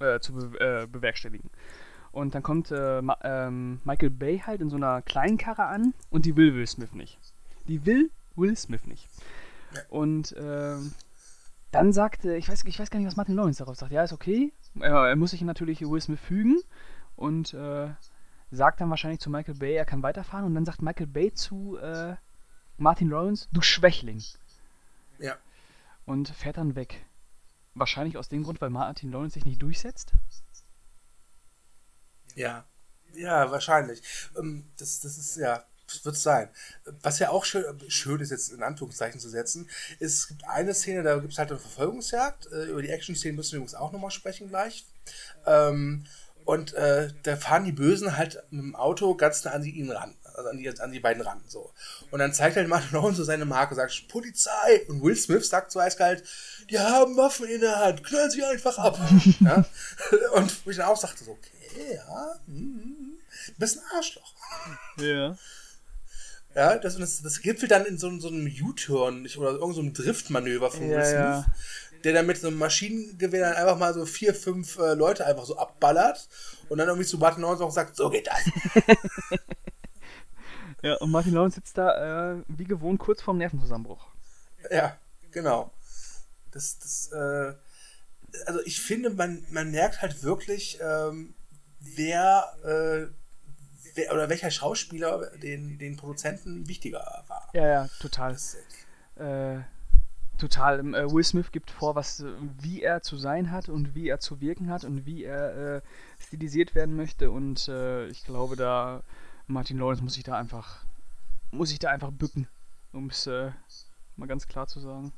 äh, 0.00 0.20
zu 0.20 0.34
be 0.34 0.86
bewerkstelligen. 0.92 1.50
Und 2.12 2.34
dann 2.34 2.42
kommt 2.42 2.70
äh, 2.70 3.00
Ma 3.00 3.18
ähm, 3.22 3.80
Michael 3.84 4.10
Bay 4.10 4.38
halt 4.38 4.60
in 4.60 4.68
so 4.68 4.76
einer 4.76 5.00
kleinen 5.02 5.38
Karre 5.38 5.64
an 5.64 5.94
und 6.10 6.26
die 6.26 6.36
will 6.36 6.54
Will 6.54 6.66
Smith 6.66 6.92
nicht. 6.92 7.18
Die 7.68 7.86
will 7.86 8.10
Will 8.36 8.56
Smith 8.56 8.86
nicht. 8.86 9.08
Und 9.88 10.32
äh, 10.32 10.76
dann 11.70 11.92
sagte, 11.92 12.36
ich 12.36 12.48
weiß, 12.48 12.64
ich 12.66 12.78
weiß 12.78 12.90
gar 12.90 12.98
nicht, 12.98 13.06
was 13.06 13.16
Martin 13.16 13.34
Lawrence 13.34 13.58
darauf 13.58 13.76
sagt. 13.76 13.92
Ja, 13.92 14.04
ist 14.04 14.12
okay. 14.12 14.52
Er, 14.78 15.08
er 15.08 15.16
muss 15.16 15.30
sich 15.30 15.40
natürlich 15.40 15.80
Will 15.80 16.00
Smith 16.00 16.20
fügen 16.20 16.58
und 17.16 17.54
äh, 17.54 17.88
sagt 18.50 18.80
dann 18.80 18.90
wahrscheinlich 18.90 19.20
zu 19.20 19.30
Michael 19.30 19.54
Bay, 19.54 19.74
er 19.74 19.86
kann 19.86 20.02
weiterfahren. 20.02 20.44
Und 20.44 20.54
dann 20.54 20.66
sagt 20.66 20.82
Michael 20.82 21.06
Bay 21.06 21.32
zu 21.32 21.78
äh, 21.78 22.14
Martin 22.76 23.08
Lawrence, 23.08 23.48
du 23.52 23.62
Schwächling. 23.62 24.22
Ja. 25.18 25.36
Und 26.04 26.28
fährt 26.28 26.58
dann 26.58 26.74
weg. 26.74 27.06
Wahrscheinlich 27.74 28.18
aus 28.18 28.28
dem 28.28 28.42
Grund, 28.42 28.60
weil 28.60 28.70
Martin 28.70 29.10
Lawrence 29.10 29.34
sich 29.34 29.46
nicht 29.46 29.62
durchsetzt. 29.62 30.12
Ja, 32.34 32.64
ja, 33.14 33.50
wahrscheinlich. 33.50 34.02
Ähm, 34.38 34.64
das, 34.78 35.00
das 35.00 35.18
ist 35.18 35.36
ja, 35.36 35.64
wird 36.02 36.16
sein. 36.16 36.48
Was 37.02 37.18
ja 37.18 37.30
auch 37.30 37.44
schön, 37.44 37.64
schön 37.88 38.20
ist, 38.20 38.30
jetzt 38.30 38.50
in 38.52 38.62
Anführungszeichen 38.62 39.20
zu 39.20 39.28
setzen, 39.28 39.68
ist, 39.98 40.18
es 40.18 40.28
gibt 40.28 40.44
eine 40.48 40.74
Szene, 40.74 41.02
da 41.02 41.18
gibt 41.18 41.32
es 41.32 41.38
halt 41.38 41.50
eine 41.50 41.60
Verfolgungsjagd. 41.60 42.50
Äh, 42.52 42.64
über 42.64 42.82
die 42.82 42.88
Action-Szene 42.88 43.34
müssen 43.34 43.52
wir 43.52 43.56
übrigens 43.58 43.74
auch 43.74 43.92
nochmal 43.92 44.10
sprechen 44.10 44.48
gleich. 44.48 44.86
Ähm, 45.46 46.06
und 46.44 46.74
äh, 46.74 47.10
da 47.22 47.36
fahren 47.36 47.64
die 47.64 47.72
Bösen 47.72 48.16
halt 48.16 48.42
mit 48.50 48.62
dem 48.62 48.74
Auto 48.74 49.14
ganz 49.14 49.44
nah 49.44 49.52
an 49.52 49.64
ihn 49.64 49.90
ran. 49.90 50.16
Also 50.34 50.48
an 50.48 50.56
die, 50.56 50.80
an 50.80 50.90
die 50.90 50.98
beiden 50.98 51.22
ran. 51.22 51.40
So. 51.46 51.72
Und 52.10 52.18
dann 52.18 52.32
zeigt 52.32 52.56
halt 52.56 52.66
Martin 52.66 52.88
Lawrence 52.92 53.18
so 53.18 53.24
seine 53.24 53.44
Marke, 53.44 53.74
sagt 53.74 54.08
Polizei. 54.08 54.86
Und 54.88 55.02
Will 55.02 55.14
Smith 55.14 55.48
sagt 55.48 55.70
so 55.70 55.78
eiskalt, 55.78 56.24
die 56.70 56.78
haben 56.78 57.16
Waffen 57.16 57.46
in 57.46 57.60
der 57.60 57.78
Hand, 57.78 58.02
knallen 58.02 58.30
sie 58.30 58.42
einfach 58.42 58.78
ab. 58.78 58.98
ja? 59.40 59.64
Und 60.32 60.66
wo 60.66 60.70
ich 60.70 60.78
dann 60.78 60.86
auch 60.86 60.96
sagte, 60.96 61.22
so, 61.22 61.32
okay 61.32 61.61
ja, 61.76 62.34
hm, 62.46 63.18
bist 63.58 63.78
ein 63.78 63.96
Arschloch. 63.96 64.34
Ja. 64.98 65.36
Ja, 66.54 66.76
das, 66.76 66.98
das, 66.98 67.22
das 67.22 67.40
gipfelt 67.40 67.70
dann 67.70 67.86
in 67.86 67.96
so, 67.96 68.18
so 68.18 68.28
einem 68.28 68.46
U-Turn 68.46 69.26
oder 69.36 69.52
irgendeinem 69.52 69.94
so 69.94 70.02
Driftmanöver 70.02 70.70
von 70.70 70.88
ja, 70.88 71.02
Smith, 71.02 71.14
ja. 71.14 71.46
der 72.04 72.12
dann 72.12 72.26
mit 72.26 72.38
so 72.38 72.48
einem 72.48 72.58
Maschinengewehr 72.58 73.48
dann 73.48 73.56
einfach 73.56 73.78
mal 73.78 73.94
so 73.94 74.04
vier, 74.04 74.34
fünf 74.34 74.78
äh, 74.78 74.92
Leute 74.92 75.26
einfach 75.26 75.46
so 75.46 75.56
abballert 75.56 76.28
und 76.68 76.76
dann 76.78 76.88
irgendwie 76.88 77.06
zu 77.06 77.16
Martin 77.16 77.42
Lawrence 77.42 77.64
auch 77.64 77.70
sagt, 77.70 77.96
so 77.96 78.10
geht 78.10 78.26
das. 78.26 78.40
ja, 80.82 80.96
und 80.96 81.10
Martin 81.10 81.32
Lawrence 81.32 81.54
sitzt 81.54 81.78
da 81.78 82.34
äh, 82.34 82.42
wie 82.48 82.64
gewohnt 82.64 83.00
kurz 83.00 83.22
vorm 83.22 83.38
Nervenzusammenbruch. 83.38 84.06
Ja, 84.70 84.98
genau. 85.30 85.72
Das, 86.50 86.78
das, 86.78 87.12
äh, 87.12 87.54
also 88.46 88.60
ich 88.66 88.80
finde, 88.80 89.08
man, 89.08 89.42
man 89.50 89.70
merkt 89.70 90.02
halt 90.02 90.22
wirklich, 90.22 90.78
ähm, 90.82 91.34
wer, 91.82 92.52
äh, 92.64 93.12
wer 93.94 94.12
oder 94.12 94.28
welcher 94.28 94.50
Schauspieler 94.50 95.30
den, 95.36 95.78
den 95.78 95.96
Produzenten 95.96 96.68
wichtiger 96.68 97.24
war. 97.26 97.48
Ja, 97.52 97.66
ja, 97.66 97.88
total. 98.00 98.32
Das, 98.32 98.56
äh, 99.16 99.60
total. 100.38 100.80
Ähm, 100.80 100.94
äh, 100.94 101.10
Will 101.10 101.24
Smith 101.24 101.52
gibt 101.52 101.70
vor, 101.70 101.94
was, 101.94 102.20
äh, 102.20 102.32
wie 102.60 102.82
er 102.82 103.02
zu 103.02 103.16
sein 103.16 103.50
hat 103.50 103.68
und 103.68 103.94
wie 103.94 104.08
er 104.08 104.20
zu 104.20 104.40
wirken 104.40 104.70
hat 104.70 104.84
und 104.84 105.06
wie 105.06 105.24
er 105.24 105.76
äh, 105.76 105.82
stilisiert 106.18 106.74
werden 106.74 106.96
möchte. 106.96 107.30
Und 107.30 107.68
äh, 107.68 108.06
ich 108.08 108.24
glaube, 108.24 108.56
da 108.56 109.02
Martin 109.46 109.78
Lawrence 109.78 110.02
muss 110.02 110.14
sich 110.14 110.24
da 110.24 110.36
einfach, 110.36 110.84
muss 111.50 111.70
sich 111.70 111.78
da 111.78 111.90
einfach 111.90 112.10
bücken, 112.10 112.48
um 112.92 113.08
es 113.08 113.26
mal 113.26 114.26
ganz 114.26 114.46
klar 114.46 114.66
zu 114.66 114.80
sagen. 114.80 115.12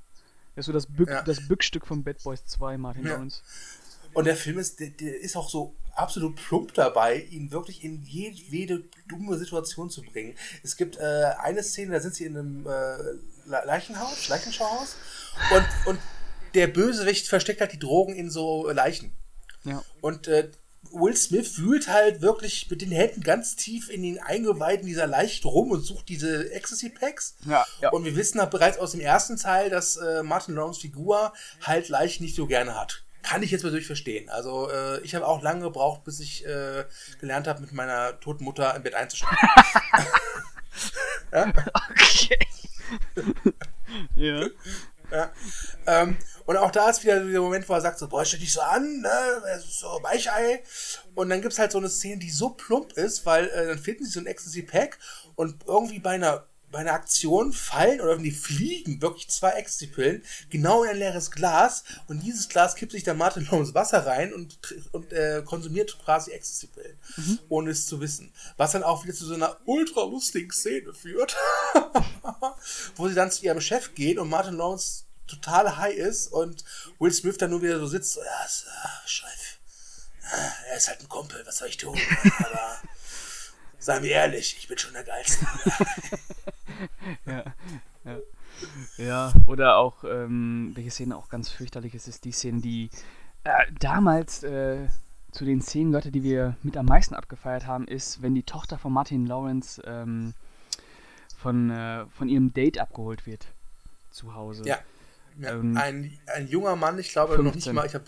Er 0.54 0.60
ist 0.60 0.66
so 0.66 0.72
das, 0.72 0.86
Bück, 0.86 1.08
ja. 1.08 1.22
das 1.22 1.48
Bückstück 1.48 1.86
von 1.86 2.04
Bad 2.04 2.22
Boys 2.22 2.44
2, 2.46 2.78
Martin 2.78 3.04
ja. 3.04 3.14
Lawrence. 3.14 3.42
Und 4.14 4.24
der 4.26 4.36
Film 4.36 4.58
ist, 4.58 4.80
der, 4.80 4.90
der, 4.90 5.20
ist 5.20 5.36
auch 5.36 5.50
so 5.50 5.74
absolut 5.94 6.36
plump 6.36 6.74
dabei, 6.74 7.18
ihn 7.18 7.50
wirklich 7.52 7.84
in 7.84 8.02
jede 8.02 8.84
dumme 9.08 9.36
Situation 9.36 9.90
zu 9.90 10.02
bringen. 10.02 10.34
Es 10.62 10.76
gibt 10.76 10.96
äh, 10.96 11.32
eine 11.38 11.62
Szene, 11.62 11.92
da 11.92 12.00
sind 12.00 12.14
sie 12.14 12.24
in 12.24 12.36
einem 12.36 12.66
äh, 12.66 12.96
Leichenhaus, 13.46 14.28
Leichenschauhaus 14.28 14.96
und, 15.52 15.66
und 15.86 16.00
der 16.54 16.68
Bösewicht 16.68 17.28
versteckt 17.28 17.60
halt 17.60 17.72
die 17.72 17.78
Drogen 17.78 18.14
in 18.14 18.30
so 18.30 18.70
Leichen. 18.70 19.12
Ja. 19.64 19.82
Und 20.00 20.28
äh, 20.28 20.50
Will 20.92 21.16
Smith 21.16 21.58
wühlt 21.58 21.88
halt 21.88 22.20
wirklich 22.20 22.70
mit 22.70 22.82
den 22.82 22.92
Händen 22.92 23.22
ganz 23.22 23.56
tief 23.56 23.88
in 23.88 24.02
den 24.02 24.20
Eingeweiden 24.20 24.86
dieser 24.86 25.06
Leiche 25.06 25.48
rum 25.48 25.70
und 25.70 25.82
sucht 25.82 26.08
diese 26.08 26.52
Ecstasy-Packs. 26.52 27.36
Ja, 27.46 27.66
ja. 27.80 27.90
Und 27.90 28.04
wir 28.04 28.14
wissen 28.14 28.40
halt 28.40 28.50
bereits 28.50 28.78
aus 28.78 28.92
dem 28.92 29.00
ersten 29.00 29.36
Teil, 29.36 29.70
dass 29.70 29.96
äh, 29.96 30.22
Martin 30.22 30.54
Lawrence 30.54 30.80
Figur 30.80 31.32
halt 31.62 31.88
Leichen 31.88 32.22
nicht 32.22 32.36
so 32.36 32.46
gerne 32.46 32.78
hat 32.78 33.03
kann 33.24 33.42
ich 33.42 33.50
jetzt 33.50 33.62
persönlich 33.62 33.86
verstehen. 33.86 34.28
Also 34.28 34.70
äh, 34.70 35.00
ich 35.00 35.14
habe 35.14 35.26
auch 35.26 35.42
lange 35.42 35.62
gebraucht, 35.62 36.04
bis 36.04 36.20
ich 36.20 36.46
äh, 36.46 36.84
gelernt 37.18 37.48
habe, 37.48 37.62
mit 37.62 37.72
meiner 37.72 38.20
toten 38.20 38.44
Mutter 38.44 38.76
im 38.76 38.82
Bett 38.82 38.94
einzuschlafen. 38.94 39.38
ja? 41.32 41.52
Okay. 41.90 42.38
ja. 44.14 44.46
ja. 45.10 45.32
Ähm, 45.86 46.16
und 46.44 46.58
auch 46.58 46.70
da 46.70 46.90
ist 46.90 47.02
wieder 47.02 47.24
der 47.24 47.40
Moment, 47.40 47.66
wo 47.68 47.72
er 47.72 47.80
sagt 47.80 47.98
so, 47.98 48.08
boah, 48.08 48.24
stell 48.24 48.40
dich 48.40 48.52
so 48.52 48.60
an, 48.60 49.00
ne, 49.00 49.60
so 49.66 49.86
Weichei. 50.02 50.62
Und 51.14 51.30
dann 51.30 51.40
gibt 51.40 51.54
es 51.54 51.58
halt 51.58 51.72
so 51.72 51.78
eine 51.78 51.88
Szene, 51.88 52.18
die 52.18 52.30
so 52.30 52.50
plump 52.50 52.92
ist, 52.92 53.24
weil 53.24 53.48
äh, 53.48 53.68
dann 53.68 53.78
finden 53.78 54.04
sie 54.04 54.10
so 54.10 54.20
ein 54.20 54.26
Ecstasy-Pack 54.26 54.98
und 55.34 55.64
irgendwie 55.66 55.98
bei 55.98 56.10
einer 56.10 56.46
bei 56.74 56.80
einer 56.80 56.92
Aktion 56.92 57.52
fallen 57.52 58.00
oder 58.00 58.16
die 58.16 58.32
fliegen 58.32 59.00
wirklich 59.00 59.28
zwei 59.28 59.50
Ecstasy-Pillen 59.50 60.24
genau 60.50 60.82
in 60.82 60.90
ein 60.90 60.96
leeres 60.96 61.30
Glas 61.30 61.84
und 62.08 62.20
dieses 62.24 62.48
Glas 62.48 62.74
kippt 62.74 62.90
sich 62.90 63.04
der 63.04 63.14
Martin 63.14 63.44
Lawrence 63.44 63.74
Wasser 63.74 64.04
rein 64.04 64.34
und, 64.34 64.58
und 64.90 65.12
äh, 65.12 65.42
konsumiert 65.44 65.96
quasi 66.04 66.32
Ecstasy-Pillen, 66.32 66.98
mhm. 67.16 67.38
ohne 67.48 67.70
es 67.70 67.86
zu 67.86 68.00
wissen. 68.00 68.32
Was 68.56 68.72
dann 68.72 68.82
auch 68.82 69.04
wieder 69.04 69.14
zu 69.14 69.24
so 69.24 69.34
einer 69.34 69.56
ultra 69.66 70.02
lustigen 70.02 70.50
Szene 70.50 70.92
führt, 70.92 71.36
wo 72.96 73.08
sie 73.08 73.14
dann 73.14 73.30
zu 73.30 73.44
ihrem 73.44 73.60
Chef 73.60 73.94
gehen 73.94 74.18
und 74.18 74.28
Martin 74.28 74.56
Lawrence 74.56 75.04
total 75.28 75.76
high 75.76 75.94
ist 75.94 76.26
und 76.32 76.64
Will 76.98 77.12
Smith 77.12 77.38
dann 77.38 77.50
nur 77.50 77.62
wieder 77.62 77.78
so 77.78 77.86
sitzt, 77.86 78.14
so, 78.14 78.20
ja, 78.20 78.44
ist, 78.44 78.66
äh, 78.66 79.08
Chef, 79.08 79.58
er 80.68 80.76
ist 80.76 80.88
halt 80.88 81.00
ein 81.02 81.08
Kumpel, 81.08 81.40
was 81.46 81.58
soll 81.58 81.68
ich 81.68 81.76
tun? 81.76 81.96
Aber 82.40 82.80
seien 83.84 84.02
wir 84.02 84.10
ehrlich, 84.10 84.56
ich 84.58 84.66
bin 84.66 84.78
schon 84.78 84.94
der 84.94 85.04
Geilste. 85.04 85.46
ja, 87.26 87.44
ja. 88.04 88.18
ja, 88.96 89.32
oder 89.46 89.76
auch, 89.76 90.04
ähm, 90.04 90.72
welche 90.74 90.90
Szene 90.90 91.16
auch 91.16 91.28
ganz 91.28 91.50
fürchterlich 91.50 91.94
ist, 91.94 92.08
ist 92.08 92.24
die 92.24 92.32
Szene, 92.32 92.62
die 92.62 92.88
äh, 93.44 93.50
damals 93.78 94.42
äh, 94.42 94.88
zu 95.32 95.44
den 95.44 95.60
Szenen 95.60 95.90
gehörte, 95.90 96.10
die 96.10 96.22
wir 96.22 96.56
mit 96.62 96.76
am 96.76 96.86
meisten 96.86 97.14
abgefeiert 97.14 97.66
haben, 97.66 97.86
ist, 97.86 98.22
wenn 98.22 98.34
die 98.34 98.42
Tochter 98.42 98.78
von 98.78 98.92
Martin 98.92 99.26
Lawrence 99.26 99.82
ähm, 99.84 100.32
von, 101.36 101.70
äh, 101.70 102.06
von 102.06 102.28
ihrem 102.28 102.54
Date 102.54 102.78
abgeholt 102.78 103.26
wird 103.26 103.46
zu 104.10 104.34
Hause. 104.34 104.62
Ja. 104.66 104.78
ja 105.38 105.50
ähm, 105.50 105.76
ein, 105.76 106.18
ein 106.34 106.48
junger 106.48 106.76
Mann, 106.76 106.98
ich 106.98 107.10
glaube 107.10 107.34
15. 107.34 107.44
noch 107.44 107.54
nicht 107.54 107.72
mal, 107.72 107.86
ich 107.86 107.94
habe 107.94 108.04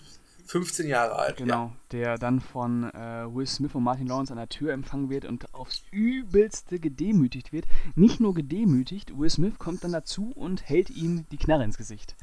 15 0.47 0.87
Jahre 0.87 1.15
alt. 1.15 1.37
Genau, 1.37 1.65
ja. 1.65 1.75
der 1.91 2.17
dann 2.17 2.39
von 2.39 2.85
äh, 2.85 3.25
Will 3.33 3.45
Smith 3.45 3.75
und 3.75 3.83
Martin 3.83 4.07
Lawrence 4.07 4.31
an 4.31 4.37
der 4.37 4.49
Tür 4.49 4.73
empfangen 4.73 5.09
wird 5.09 5.25
und 5.25 5.53
aufs 5.53 5.83
Übelste 5.91 6.79
gedemütigt 6.79 7.51
wird. 7.51 7.65
Nicht 7.95 8.19
nur 8.19 8.33
gedemütigt, 8.33 9.17
Will 9.17 9.29
Smith 9.29 9.59
kommt 9.59 9.83
dann 9.83 9.91
dazu 9.91 10.31
und 10.35 10.67
hält 10.67 10.89
ihm 10.89 11.25
die 11.31 11.37
Knarre 11.37 11.63
ins 11.63 11.77
Gesicht. 11.77 12.15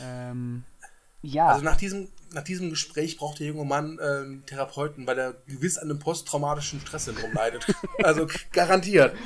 Ähm, 0.00 0.64
ja. 1.24 1.48
Also 1.48 1.64
nach 1.64 1.76
diesem, 1.76 2.08
nach 2.32 2.42
diesem 2.42 2.70
Gespräch 2.70 3.16
braucht 3.16 3.38
der 3.38 3.46
junge 3.46 3.64
Mann 3.64 3.98
äh, 3.98 4.02
einen 4.02 4.46
Therapeuten, 4.46 5.06
weil 5.06 5.18
er 5.18 5.34
gewiss 5.46 5.78
an 5.78 5.90
einem 5.90 5.98
posttraumatischen 5.98 6.80
Stresssyndrom 6.80 7.32
leidet. 7.32 7.66
also 8.02 8.28
garantiert. 8.52 9.16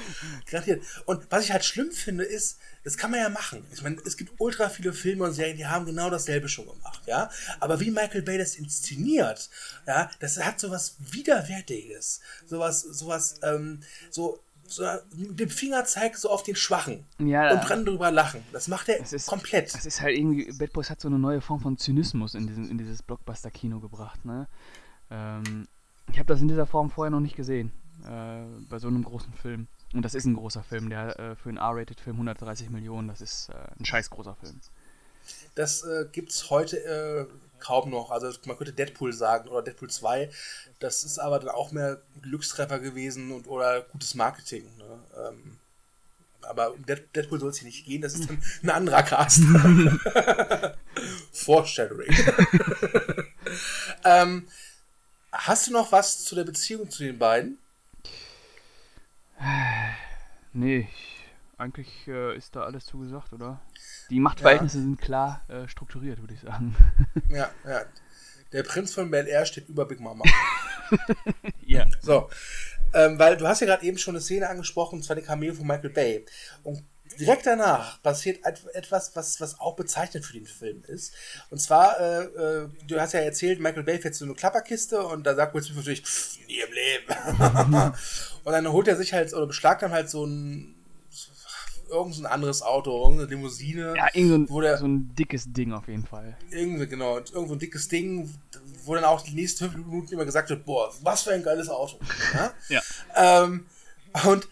Garantiert. 0.50 0.84
Und 1.06 1.26
was 1.30 1.44
ich 1.44 1.52
halt 1.52 1.64
schlimm 1.64 1.90
finde, 1.90 2.24
ist, 2.24 2.58
das 2.84 2.96
kann 2.96 3.10
man 3.10 3.20
ja 3.20 3.28
machen. 3.28 3.66
Ich 3.72 3.82
meine, 3.82 3.96
es 4.06 4.16
gibt 4.16 4.32
ultra 4.38 4.68
viele 4.68 4.92
Filme 4.92 5.24
und 5.24 5.32
Serien, 5.32 5.56
die 5.56 5.66
haben 5.66 5.84
genau 5.84 6.10
dasselbe 6.10 6.48
schon 6.48 6.66
gemacht, 6.66 7.02
ja. 7.06 7.30
Aber 7.60 7.80
wie 7.80 7.90
Michael 7.90 8.22
Bay 8.22 8.38
das 8.38 8.56
inszeniert, 8.56 9.50
ja, 9.86 10.10
das 10.20 10.38
hat 10.38 10.60
sowas 10.60 10.96
Widerwärtiges. 10.98 12.20
Sowas, 12.46 12.80
sowas, 12.80 13.40
ähm, 13.42 13.80
so 14.10 14.40
so 14.70 14.84
mit 15.16 15.38
dem 15.40 15.50
Finger 15.50 15.84
zeigt 15.84 16.18
so 16.18 16.30
auf 16.30 16.42
den 16.42 16.56
Schwachen 16.56 17.04
ja, 17.18 17.52
und 17.52 17.68
dran 17.68 17.84
drüber 17.84 18.10
lachen. 18.10 18.42
Das 18.52 18.68
macht 18.68 18.88
er 18.88 19.00
ist, 19.00 19.26
komplett. 19.26 19.74
Das 19.74 19.86
ist 19.86 20.00
halt 20.00 20.16
irgendwie, 20.16 20.52
Bad 20.52 20.72
Boys 20.72 20.90
hat 20.90 21.00
so 21.00 21.08
eine 21.08 21.18
neue 21.18 21.40
Form 21.40 21.60
von 21.60 21.76
Zynismus 21.78 22.34
in, 22.34 22.46
diesen, 22.46 22.70
in 22.70 22.78
dieses 22.78 23.02
Blockbuster-Kino 23.02 23.80
gebracht. 23.80 24.24
Ne? 24.24 24.46
Ähm, 25.10 25.66
ich 26.10 26.18
habe 26.18 26.26
das 26.26 26.40
in 26.40 26.48
dieser 26.48 26.66
Form 26.66 26.90
vorher 26.90 27.10
noch 27.10 27.20
nicht 27.20 27.36
gesehen, 27.36 27.72
äh, 28.04 28.44
bei 28.68 28.78
so 28.78 28.88
einem 28.88 29.04
großen 29.04 29.32
Film. 29.32 29.68
Und 29.94 30.04
das 30.04 30.14
ist 30.14 30.26
ein 30.26 30.34
großer 30.34 30.62
Film, 30.62 30.90
der 30.90 31.18
äh, 31.18 31.36
für 31.36 31.48
einen 31.48 31.58
R-Rated-Film 31.58 32.16
130 32.16 32.70
Millionen, 32.70 33.08
das 33.08 33.20
ist 33.20 33.48
äh, 33.48 33.54
ein 33.78 33.84
scheiß 33.84 34.10
großer 34.10 34.34
Film. 34.34 34.60
Das 35.58 35.82
äh, 35.82 36.06
gibt 36.12 36.30
es 36.30 36.50
heute 36.50 36.76
äh, 36.84 37.26
kaum 37.58 37.90
noch. 37.90 38.12
Also 38.12 38.30
man 38.44 38.56
könnte 38.56 38.72
Deadpool 38.72 39.12
sagen 39.12 39.48
oder 39.48 39.62
Deadpool 39.62 39.90
2. 39.90 40.30
Das 40.78 41.02
ist 41.02 41.18
aber 41.18 41.40
dann 41.40 41.48
auch 41.48 41.72
mehr 41.72 42.00
Glückstreffer 42.22 42.78
gewesen 42.78 43.32
und 43.32 43.48
oder 43.48 43.80
gutes 43.82 44.14
Marketing. 44.14 44.64
Ne? 44.76 45.00
Ähm, 45.16 45.58
aber 46.42 46.74
um 46.74 46.86
Deadpool 46.86 47.40
soll 47.40 47.50
es 47.50 47.58
hier 47.58 47.66
nicht 47.66 47.84
gehen, 47.86 48.02
das 48.02 48.14
ist 48.14 48.30
dann 48.30 48.40
ein 48.62 48.70
anderer 48.70 49.02
Cast. 49.02 49.40
Foreshadowing. 51.32 52.14
ähm, 54.04 54.46
hast 55.32 55.66
du 55.66 55.72
noch 55.72 55.90
was 55.90 56.24
zu 56.24 56.36
der 56.36 56.44
Beziehung 56.44 56.88
zu 56.88 57.02
den 57.02 57.18
beiden? 57.18 57.58
Nee, 60.54 60.88
eigentlich 61.58 62.06
äh, 62.06 62.36
ist 62.36 62.54
da 62.54 62.62
alles 62.62 62.86
zugesagt, 62.86 63.32
oder? 63.32 63.60
Die 64.10 64.20
Machtverhältnisse 64.20 64.78
ja. 64.78 64.84
sind 64.84 65.00
klar 65.00 65.42
äh, 65.48 65.68
strukturiert, 65.68 66.20
würde 66.20 66.34
ich 66.34 66.40
sagen. 66.40 66.74
Ja, 67.30 67.50
ja. 67.64 67.82
Der 68.52 68.62
Prinz 68.62 68.94
von 68.94 69.10
Bel 69.10 69.26
Air 69.26 69.44
steht 69.44 69.68
über 69.68 69.84
Big 69.84 70.00
Mama. 70.00 70.24
ja. 71.66 71.84
So. 72.00 72.30
Ähm, 72.94 73.18
weil 73.18 73.36
du 73.36 73.46
hast 73.46 73.60
ja 73.60 73.66
gerade 73.66 73.84
eben 73.84 73.98
schon 73.98 74.14
eine 74.14 74.22
Szene 74.22 74.48
angesprochen, 74.48 74.96
und 74.96 75.02
zwar 75.02 75.16
die 75.16 75.22
Cameo 75.22 75.52
von 75.52 75.66
Michael 75.66 75.90
Bay. 75.90 76.24
Und 76.62 76.82
direkt 77.20 77.44
danach 77.44 78.00
passiert 78.02 78.40
etwas, 78.72 79.14
was, 79.14 79.40
was 79.40 79.60
auch 79.60 79.76
bezeichnend 79.76 80.24
für 80.24 80.32
den 80.32 80.46
Film 80.46 80.82
ist. 80.86 81.12
Und 81.50 81.58
zwar, 81.58 82.00
äh, 82.00 82.24
äh, 82.24 82.68
du 82.86 82.98
hast 82.98 83.12
ja 83.12 83.20
erzählt, 83.20 83.60
Michael 83.60 83.82
Bay 83.82 83.98
fährt 83.98 84.14
so 84.14 84.24
eine 84.24 84.34
Klapperkiste 84.34 85.02
und 85.02 85.26
da 85.26 85.34
sagt 85.34 85.54
Will 85.54 85.62
Smith 85.62 85.76
natürlich, 85.76 86.02
nie 86.46 86.60
im 86.60 86.72
Leben. 86.72 87.92
und 88.44 88.52
dann 88.52 88.72
holt 88.72 88.88
er 88.88 88.96
sich 88.96 89.12
halt 89.12 89.34
oder 89.34 89.46
beschlagt 89.46 89.82
dann 89.82 89.92
halt 89.92 90.08
so 90.08 90.24
ein 90.24 90.77
irgendein 91.88 92.26
anderes 92.26 92.62
Auto, 92.62 93.02
irgendeine 93.02 93.30
Limousine. 93.30 93.94
Ja, 93.96 94.08
irgend 94.12 94.48
so, 94.48 94.60
so 94.76 94.86
ein 94.86 95.14
dickes 95.14 95.52
Ding 95.52 95.72
auf 95.72 95.88
jeden 95.88 96.06
Fall. 96.06 96.36
Irgendwie, 96.50 96.86
genau. 96.86 97.18
Irgendwo 97.18 97.54
ein 97.54 97.58
dickes 97.58 97.88
Ding, 97.88 98.32
wo 98.84 98.94
dann 98.94 99.04
auch 99.04 99.22
die 99.22 99.34
nächsten 99.34 99.70
fünf 99.70 99.86
Minuten 99.86 100.14
immer 100.14 100.24
gesagt 100.24 100.50
wird, 100.50 100.64
boah, 100.64 100.92
was 101.02 101.22
für 101.22 101.32
ein 101.32 101.42
geiles 101.42 101.68
Auto. 101.68 101.98
ja. 102.34 102.54
ja. 103.16 103.44
Ähm, 103.44 103.66
und 104.26 104.48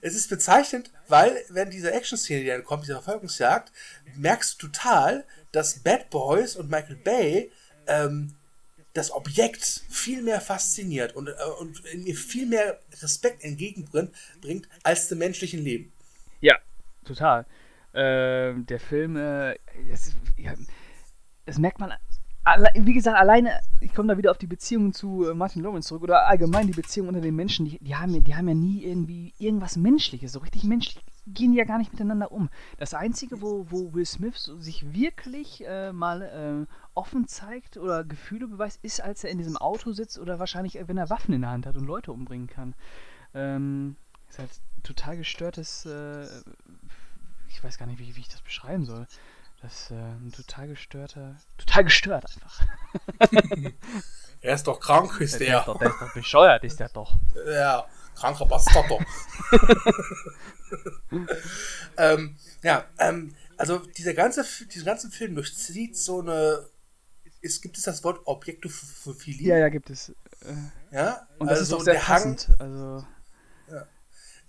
es 0.00 0.14
ist 0.14 0.28
bezeichnend, 0.28 0.90
weil 1.08 1.44
wenn 1.50 1.70
diese 1.70 1.92
Action-Szene, 1.92 2.40
die 2.40 2.46
dann 2.46 2.64
kommt, 2.64 2.84
diese 2.84 2.94
Verfolgungsjagd, 2.94 3.70
merkst 4.16 4.62
du 4.62 4.68
total, 4.68 5.24
dass 5.52 5.80
Bad 5.80 6.10
Boys 6.10 6.56
und 6.56 6.70
Michael 6.70 6.96
Bay 6.96 7.50
ähm, 7.86 8.34
das 8.92 9.10
Objekt 9.12 9.82
viel 9.88 10.22
mehr 10.22 10.40
fasziniert 10.40 11.14
und, 11.14 11.28
äh, 11.28 11.32
und 11.58 11.82
mir 11.94 12.16
viel 12.16 12.46
mehr 12.46 12.80
Respekt 13.02 13.44
entgegenbringt 13.44 14.68
als 14.82 15.08
dem 15.08 15.18
menschlichen 15.18 15.62
Leben. 15.62 15.92
Ja, 16.40 16.58
total. 17.04 17.46
Äh, 17.92 18.54
der 18.54 18.78
Film, 18.78 19.16
äh, 19.16 19.56
das, 19.88 20.14
ja, 20.36 20.52
das, 21.44 21.58
merkt 21.58 21.80
man, 21.80 21.92
wie 22.74 22.92
gesagt, 22.92 23.18
alleine, 23.18 23.58
ich 23.80 23.92
komme 23.92 24.12
da 24.12 24.18
wieder 24.18 24.30
auf 24.30 24.38
die 24.38 24.46
Beziehungen 24.46 24.92
zu 24.92 25.28
äh, 25.28 25.34
Martin 25.34 25.62
Lawrence 25.62 25.88
zurück 25.88 26.04
oder 26.04 26.26
allgemein 26.26 26.68
die 26.68 26.72
Beziehungen 26.72 27.08
unter 27.08 27.20
den 27.20 27.34
Menschen, 27.34 27.66
die, 27.66 27.78
die, 27.80 27.96
haben, 27.96 28.22
die 28.22 28.34
haben 28.34 28.48
ja 28.48 28.54
nie 28.54 28.84
irgendwie 28.84 29.34
irgendwas 29.38 29.76
Menschliches, 29.76 30.32
so 30.32 30.38
richtig 30.38 30.64
menschlich 30.64 31.04
gehen 31.34 31.52
die 31.52 31.58
ja 31.58 31.64
gar 31.64 31.78
nicht 31.78 31.92
miteinander 31.92 32.32
um. 32.32 32.48
Das 32.78 32.94
Einzige, 32.94 33.40
wo, 33.40 33.66
wo 33.70 33.92
Will 33.92 34.06
Smith 34.06 34.36
so 34.36 34.58
sich 34.58 34.92
wirklich 34.92 35.64
äh, 35.66 35.92
mal 35.92 36.22
äh, 36.22 36.72
offen 36.94 37.26
zeigt 37.26 37.76
oder 37.76 38.04
Gefühle 38.04 38.48
beweist, 38.48 38.82
ist, 38.82 39.00
als 39.00 39.24
er 39.24 39.30
in 39.30 39.38
diesem 39.38 39.56
Auto 39.56 39.92
sitzt 39.92 40.18
oder 40.18 40.38
wahrscheinlich, 40.38 40.78
wenn 40.86 40.98
er 40.98 41.10
Waffen 41.10 41.34
in 41.34 41.42
der 41.42 41.50
Hand 41.50 41.66
hat 41.66 41.76
und 41.76 41.86
Leute 41.86 42.12
umbringen 42.12 42.46
kann. 42.46 42.74
Ähm, 43.34 43.96
ist 44.28 44.38
halt 44.38 44.50
total 44.82 45.16
gestörtes, 45.16 45.86
äh, 45.86 46.26
ich 47.50 47.62
weiß 47.62 47.78
gar 47.78 47.86
nicht, 47.86 47.98
wie, 47.98 48.16
wie 48.16 48.20
ich 48.20 48.28
das 48.28 48.40
beschreiben 48.40 48.84
soll. 48.84 49.06
Das 49.62 49.82
ist 49.82 49.90
äh, 49.90 49.94
ein 49.94 50.32
total 50.34 50.68
gestörter. 50.68 51.36
Total 51.58 51.84
gestört 51.84 52.24
einfach. 52.24 52.62
er 54.40 54.54
ist 54.54 54.66
doch 54.66 54.80
krank, 54.80 55.20
ist 55.20 55.38
der. 55.38 55.48
Der 55.48 55.58
ist 55.58 55.68
doch, 55.68 55.78
der 55.78 55.88
ist 55.90 56.00
doch 56.00 56.14
bescheuert, 56.14 56.64
ist 56.64 56.80
der 56.80 56.88
doch. 56.88 57.18
Ja, 57.46 57.86
kranker 58.14 58.46
Bastard 58.46 58.90
doch. 58.90 59.02
ähm, 61.98 62.38
ja, 62.62 62.86
ähm, 62.98 63.34
also 63.58 63.78
dieser 63.78 64.14
ganze, 64.14 64.44
dieser 64.72 64.86
ganze 64.86 65.10
Film 65.10 65.34
durchzieht 65.34 65.96
so 65.96 66.20
eine. 66.20 66.66
Ist, 67.42 67.62
gibt 67.62 67.76
es 67.78 67.84
das 67.84 68.04
Wort 68.04 68.20
Objektophilie? 68.26 69.48
Ja, 69.48 69.58
ja, 69.58 69.68
gibt 69.68 69.90
es. 69.90 70.10
Äh, 70.10 70.14
ja, 70.92 71.26
und 71.38 71.50
das 71.50 71.60
also 71.60 71.76
ist 71.76 71.80
auch 71.80 71.84
sehr 71.84 72.00
passend. 72.00 72.48
Hang, 72.48 72.56
also. 72.60 73.06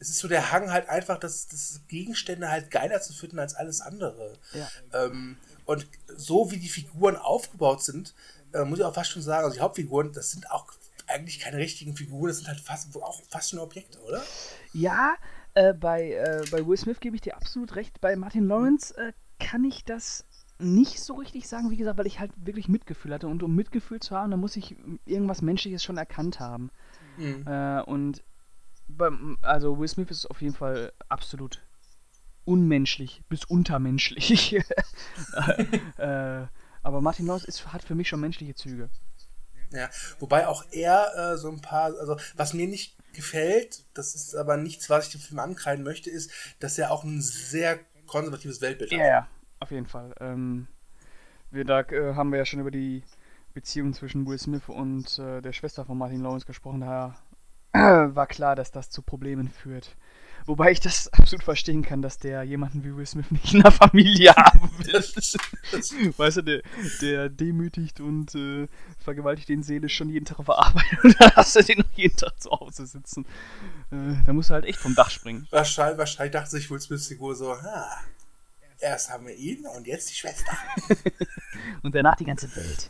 Es 0.01 0.09
ist 0.09 0.17
so 0.17 0.27
der 0.27 0.51
Hang 0.51 0.71
halt 0.71 0.89
einfach, 0.89 1.19
dass 1.19 1.47
das 1.47 1.81
Gegenstände 1.87 2.49
halt 2.49 2.71
geiler 2.71 3.01
zu 3.01 3.13
finden 3.13 3.37
als 3.37 3.53
alles 3.53 3.81
andere. 3.81 4.33
Ja. 4.53 4.67
Ähm, 4.93 5.37
und 5.65 5.87
so 6.07 6.49
wie 6.51 6.57
die 6.57 6.69
Figuren 6.69 7.15
aufgebaut 7.15 7.83
sind, 7.83 8.15
äh, 8.53 8.65
muss 8.65 8.79
ich 8.79 8.85
auch 8.85 8.95
fast 8.95 9.11
schon 9.11 9.21
sagen, 9.21 9.45
also 9.45 9.55
die 9.55 9.61
Hauptfiguren, 9.61 10.11
das 10.11 10.31
sind 10.31 10.49
auch 10.49 10.65
eigentlich 11.07 11.39
keine 11.39 11.57
richtigen 11.57 11.95
Figuren, 11.95 12.29
das 12.29 12.37
sind 12.37 12.47
halt 12.47 12.59
fast, 12.59 12.95
auch 12.95 13.21
fast 13.29 13.53
nur 13.53 13.63
Objekte, 13.63 13.99
oder? 14.01 14.23
Ja, 14.73 15.15
äh, 15.53 15.73
bei, 15.73 16.13
äh, 16.13 16.43
bei 16.49 16.65
Will 16.65 16.77
Smith 16.77 16.99
gebe 16.99 17.15
ich 17.15 17.21
dir 17.21 17.35
absolut 17.35 17.75
recht. 17.75 18.01
Bei 18.01 18.15
Martin 18.15 18.47
Lawrence 18.47 18.97
äh, 18.97 19.13
kann 19.39 19.63
ich 19.63 19.85
das 19.85 20.25
nicht 20.57 21.01
so 21.01 21.15
richtig 21.15 21.47
sagen, 21.47 21.71
wie 21.71 21.77
gesagt, 21.77 21.97
weil 21.97 22.07
ich 22.07 22.19
halt 22.19 22.31
wirklich 22.37 22.67
Mitgefühl 22.67 23.13
hatte. 23.13 23.27
Und 23.27 23.43
um 23.43 23.55
Mitgefühl 23.55 23.99
zu 23.99 24.15
haben, 24.15 24.31
da 24.31 24.37
muss 24.37 24.55
ich 24.55 24.75
irgendwas 25.05 25.41
Menschliches 25.41 25.83
schon 25.83 25.97
erkannt 25.97 26.39
haben. 26.39 26.71
Mhm. 27.17 27.45
Äh, 27.47 27.81
und 27.83 28.23
beim, 28.97 29.38
also 29.41 29.77
Will 29.80 29.88
Smith 29.88 30.12
ist 30.12 30.25
auf 30.25 30.41
jeden 30.41 30.56
Fall 30.56 30.93
absolut 31.10 31.62
unmenschlich 32.45 33.21
bis 33.30 33.45
untermenschlich. 33.45 34.54
äh, 35.97 36.45
aber 36.84 37.01
Martin 37.01 37.27
Lawrence 37.27 37.47
ist, 37.47 37.71
hat 37.71 37.84
für 37.84 37.95
mich 37.95 38.10
schon 38.10 38.19
menschliche 38.19 38.56
Züge. 38.56 38.89
Ja, 39.71 39.89
wobei 40.19 40.47
auch 40.47 40.65
er 40.71 41.15
äh, 41.15 41.38
so 41.38 41.49
ein 41.49 41.62
paar, 41.62 41.97
also 41.97 42.17
was 42.36 42.54
mir 42.54 42.67
nicht 42.67 42.97
gefällt, 43.13 43.86
das 43.93 44.15
ist 44.15 44.36
aber 44.36 44.58
nichts, 44.58 44.89
was 44.89 45.08
ich 45.08 45.12
dem 45.13 45.21
Film 45.21 45.39
ankreiden 45.39 45.84
möchte, 45.84 46.10
ist, 46.10 46.32
dass 46.60 46.77
er 46.77 46.91
auch 46.91 47.04
ein 47.04 47.21
sehr 47.21 47.80
konservatives 48.06 48.62
Weltbild 48.62 48.91
hat. 48.91 48.99
Ja, 48.99 49.27
auf 49.60 49.71
jeden 49.71 49.88
Fall. 49.88 50.13
Ähm, 50.19 50.67
wir, 51.51 51.65
da 51.65 51.82
äh, 51.82 52.15
haben 52.15 52.32
wir 52.32 52.39
ja 52.39 52.45
schon 52.45 52.60
über 52.60 52.71
die 52.71 53.04
Beziehung 53.54 53.93
zwischen 53.93 54.25
Will 54.25 54.39
Smith 54.39 54.67
und 54.67 55.19
äh, 55.19 55.41
der 55.41 55.54
Schwester 55.54 55.86
von 55.86 55.97
Martin 55.97 56.21
Lawrence 56.21 56.45
gesprochen. 56.45 56.82
Daher 56.82 57.15
war 57.73 58.27
klar, 58.27 58.55
dass 58.55 58.71
das 58.71 58.89
zu 58.89 59.01
Problemen 59.01 59.49
führt. 59.49 59.95
Wobei 60.45 60.71
ich 60.71 60.79
das 60.79 61.07
absolut 61.13 61.43
verstehen 61.43 61.84
kann, 61.84 62.01
dass 62.01 62.17
der 62.17 62.43
jemanden 62.43 62.84
wie 62.84 62.95
Will 62.95 63.05
Smith 63.05 63.29
nicht 63.31 63.53
in 63.53 63.62
der 63.62 63.71
Familie 63.71 64.31
haben 64.36 64.71
will. 64.79 64.93
weißt 66.17 66.38
du, 66.38 66.41
der, 66.41 66.62
der 67.01 67.29
demütigt 67.29 67.99
und 67.99 68.36
äh, 68.36 68.67
vergewaltigt 68.99 69.49
den 69.49 69.63
Seele 69.63 69.89
schon 69.89 70.10
jeden 70.10 70.25
Tag 70.25 70.39
auf 70.39 70.45
der 70.45 70.57
Arbeit 70.57 71.03
und 71.03 71.19
dann 71.19 71.31
hast 71.36 71.55
du 71.55 71.63
den 71.63 71.79
noch 71.79 71.91
jeden 71.93 72.15
Tag 72.15 72.41
zu 72.41 72.51
Hause 72.51 72.86
sitzen. 72.86 73.25
Äh, 73.91 74.23
da 74.25 74.34
musst 74.34 74.49
du 74.49 74.53
halt 74.53 74.65
echt 74.65 74.79
vom 74.79 74.95
Dach 74.95 75.10
springen. 75.10 75.47
Wahrscheinlich, 75.51 75.97
wahrscheinlich 75.97 76.34
dachte 76.34 76.49
sich 76.49 76.69
Will 76.69 76.79
Smith 76.79 77.07
Figur 77.07 77.36
so, 77.36 77.62
ha, 77.62 77.88
erst 78.79 79.10
haben 79.12 79.27
wir 79.27 79.36
ihn 79.36 79.65
und 79.67 79.88
jetzt 79.88 80.10
die 80.10 80.15
Schwester. 80.15 80.51
und 81.84 81.93
danach 81.93 82.15
die 82.15 82.25
ganze 82.25 82.53
Welt. 82.55 82.89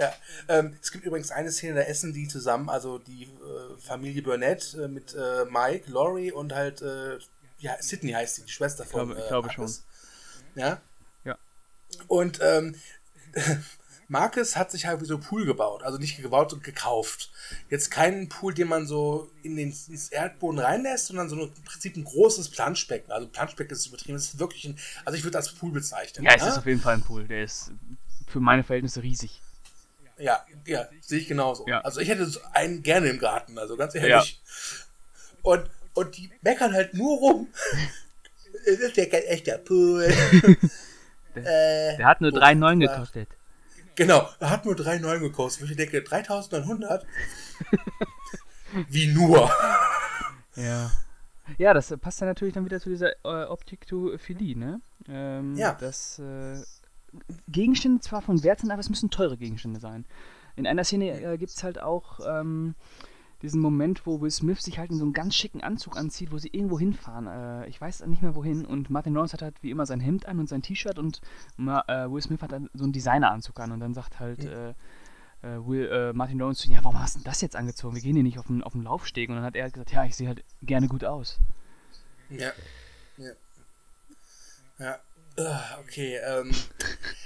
Ja, 0.00 0.14
ähm, 0.48 0.78
es 0.80 0.92
gibt 0.92 1.04
übrigens 1.04 1.30
eine 1.30 1.52
Szene, 1.52 1.74
da 1.74 1.80
essen 1.82 2.14
die 2.14 2.26
zusammen, 2.26 2.70
also 2.70 2.98
die 2.98 3.24
äh, 3.24 3.78
Familie 3.78 4.22
Burnett 4.22 4.74
äh, 4.74 4.88
mit 4.88 5.14
äh, 5.14 5.44
Mike, 5.44 5.90
Laurie 5.90 6.32
und 6.32 6.54
halt, 6.54 6.80
äh, 6.80 7.18
ja, 7.58 7.76
Sydney 7.80 8.12
heißt 8.12 8.36
sie, 8.36 8.44
die 8.44 8.52
Schwester 8.52 8.86
von. 8.86 9.10
Ich 9.10 9.16
glaube, 9.28 9.48
ich 9.48 9.54
glaube 9.54 9.68
schon. 9.68 9.70
Ja? 10.54 10.80
Ja. 11.24 11.36
Und 12.08 12.40
ähm, 12.42 12.76
Marcus 14.08 14.56
hat 14.56 14.70
sich 14.70 14.86
halt 14.86 15.02
wie 15.02 15.04
so 15.04 15.16
einen 15.16 15.22
Pool 15.22 15.44
gebaut, 15.44 15.82
also 15.82 15.98
nicht 15.98 16.16
gebaut 16.16 16.54
und 16.54 16.64
gekauft. 16.64 17.30
Jetzt 17.68 17.90
keinen 17.90 18.30
Pool, 18.30 18.54
den 18.54 18.68
man 18.68 18.86
so 18.86 19.30
in 19.42 19.54
den, 19.54 19.68
ins 19.68 20.08
Erdboden 20.08 20.60
reinlässt, 20.60 21.08
sondern 21.08 21.28
so 21.28 21.36
ein, 21.36 21.42
im 21.42 21.64
Prinzip 21.64 21.96
ein 21.96 22.04
großes 22.04 22.48
Planschbecken. 22.48 23.12
Also 23.12 23.28
Planschbecken 23.28 23.76
ist 23.76 23.86
übertrieben, 23.86 24.14
das 24.14 24.24
ist 24.24 24.38
wirklich 24.38 24.64
ein, 24.64 24.78
also 25.04 25.18
ich 25.18 25.24
würde 25.24 25.32
das 25.32 25.48
als 25.48 25.58
Pool 25.58 25.72
bezeichnen. 25.72 26.24
Ja, 26.24 26.32
es 26.36 26.40
ja? 26.40 26.48
ist 26.48 26.56
auf 26.56 26.66
jeden 26.66 26.80
Fall 26.80 26.94
ein 26.94 27.02
Pool, 27.02 27.28
der 27.28 27.44
ist 27.44 27.70
für 28.28 28.40
meine 28.40 28.64
Verhältnisse 28.64 29.02
riesig. 29.02 29.42
Ja, 30.20 30.44
ja, 30.66 30.86
sehe 31.00 31.18
ich 31.18 31.28
genauso. 31.28 31.66
Ja. 31.66 31.80
Also 31.80 32.00
ich 32.00 32.08
hätte 32.08 32.26
so 32.26 32.40
einen 32.52 32.82
gerne 32.82 33.08
im 33.08 33.18
Garten, 33.18 33.58
also 33.58 33.76
ganz 33.76 33.94
ehrlich. 33.94 34.10
Ja. 34.10 34.80
Und, 35.42 35.70
und 35.94 36.16
die 36.16 36.30
meckern 36.42 36.74
halt 36.74 36.94
nur 36.94 37.18
rum. 37.18 37.48
das 38.66 38.76
ist 38.76 38.96
ja 38.96 39.06
kein 39.06 39.22
echter 39.22 39.58
Pool. 39.58 40.12
der, 41.34 41.92
äh, 41.92 41.96
der 41.96 42.06
hat 42.06 42.20
nur 42.20 42.30
3,9 42.30 42.80
gekostet. 42.80 43.28
Genau, 43.94 44.28
er 44.38 44.50
hat 44.50 44.64
nur 44.64 44.74
3,9 44.74 45.18
gekostet. 45.18 45.70
Ich 45.70 45.76
denke, 45.76 46.02
3900? 46.02 47.06
Wie 48.88 49.08
nur? 49.08 49.50
Ja. 50.54 50.90
Ja, 51.58 51.74
das 51.74 51.94
passt 52.00 52.20
dann 52.20 52.28
natürlich 52.28 52.54
dann 52.54 52.64
wieder 52.64 52.80
zu 52.80 52.90
dieser 52.90 53.12
äh, 53.24 53.44
Optiktophilie, 53.46 54.56
ne? 54.56 54.80
Ähm, 55.08 55.56
ja. 55.56 55.76
Das 55.78 56.18
äh, 56.18 56.62
Gegenstände 57.48 58.00
zwar 58.00 58.22
von 58.22 58.42
Wert 58.42 58.60
sind, 58.60 58.70
aber 58.70 58.80
es 58.80 58.90
müssen 58.90 59.10
teure 59.10 59.36
Gegenstände 59.36 59.80
sein. 59.80 60.04
In 60.56 60.66
einer 60.66 60.84
Szene 60.84 61.20
äh, 61.20 61.38
gibt 61.38 61.52
es 61.52 61.62
halt 61.62 61.80
auch 61.80 62.20
ähm, 62.26 62.74
diesen 63.42 63.60
Moment, 63.60 64.06
wo 64.06 64.20
Will 64.20 64.30
Smith 64.30 64.60
sich 64.60 64.78
halt 64.78 64.90
in 64.90 64.98
so 64.98 65.04
einen 65.04 65.12
ganz 65.12 65.34
schicken 65.34 65.62
Anzug 65.62 65.96
anzieht, 65.96 66.32
wo 66.32 66.38
sie 66.38 66.48
irgendwo 66.48 66.78
hinfahren. 66.78 67.26
Äh, 67.26 67.68
ich 67.68 67.80
weiß 67.80 68.06
nicht 68.06 68.22
mehr 68.22 68.34
wohin. 68.34 68.66
Und 68.66 68.90
Martin 68.90 69.14
Lawrence 69.14 69.32
hat 69.32 69.42
halt 69.42 69.62
wie 69.62 69.70
immer 69.70 69.86
sein 69.86 70.00
Hemd 70.00 70.26
an 70.26 70.38
und 70.38 70.48
sein 70.48 70.62
T-Shirt 70.62 70.98
und 70.98 71.20
Ma 71.56 71.82
äh, 71.88 72.10
Will 72.10 72.20
Smith 72.20 72.42
hat 72.42 72.52
dann 72.52 72.68
so 72.74 72.84
einen 72.84 72.92
Designeranzug 72.92 73.58
an 73.60 73.72
und 73.72 73.80
dann 73.80 73.94
sagt 73.94 74.20
halt 74.20 74.44
mhm. 74.44 74.74
Will, 75.42 75.88
äh, 75.88 76.12
Martin 76.12 76.38
Lawrence 76.38 76.60
zu 76.60 76.68
ihm, 76.68 76.74
ja, 76.74 76.84
warum 76.84 77.00
hast 77.00 77.16
du 77.16 77.20
das 77.22 77.40
jetzt 77.40 77.56
angezogen? 77.56 77.94
Wir 77.94 78.02
gehen 78.02 78.14
hier 78.14 78.22
nicht 78.22 78.38
auf 78.38 78.48
den, 78.48 78.62
auf 78.62 78.72
den 78.72 78.82
Laufsteg. 78.82 79.30
Und 79.30 79.36
dann 79.36 79.44
hat 79.44 79.56
er 79.56 79.70
gesagt, 79.70 79.90
ja, 79.90 80.04
ich 80.04 80.14
sehe 80.14 80.28
halt 80.28 80.44
gerne 80.60 80.86
gut 80.86 81.02
aus. 81.02 81.38
Ja. 82.28 82.52
Ja. 83.16 83.32
Ja. 84.78 84.98
Ah, 85.46 85.78
okay, 85.80 86.16
ähm, 86.16 86.54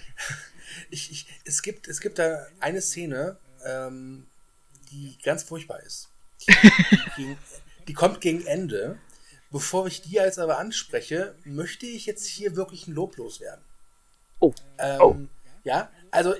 ich, 0.90 1.10
ich, 1.10 1.26
es, 1.44 1.62
gibt, 1.62 1.88
es 1.88 2.00
gibt 2.00 2.18
da 2.18 2.46
eine 2.60 2.80
Szene, 2.80 3.38
ähm, 3.64 4.26
die 4.90 5.18
ganz 5.22 5.42
furchtbar 5.42 5.80
ist. 5.80 6.10
Die, 7.16 7.36
die, 7.88 7.94
kommt 7.94 8.20
gegen 8.20 8.44
Ende. 8.46 8.98
Bevor 9.50 9.86
ich 9.86 10.02
die 10.02 10.12
jetzt 10.12 10.38
aber 10.38 10.58
anspreche, 10.58 11.34
möchte 11.44 11.86
ich 11.86 12.06
jetzt 12.06 12.26
hier 12.26 12.56
wirklich 12.56 12.86
ein 12.88 12.94
Lob 12.94 13.16
loswerden. 13.16 13.64
Oh. 14.40 14.52
Ähm, 14.78 15.00
oh. 15.00 15.16
Ja, 15.62 15.90
also 16.10 16.34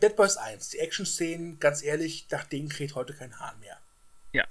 Bad 0.00 0.16
Boys 0.16 0.36
1, 0.36 0.70
die 0.70 0.78
Action-Szenen, 0.78 1.58
ganz 1.58 1.82
ehrlich, 1.82 2.26
nach 2.30 2.44
denen 2.44 2.68
kräht 2.68 2.94
heute 2.94 3.12
kein 3.12 3.38
Hahn 3.38 3.58
mehr. 3.60 3.78
Ja. 4.32 4.46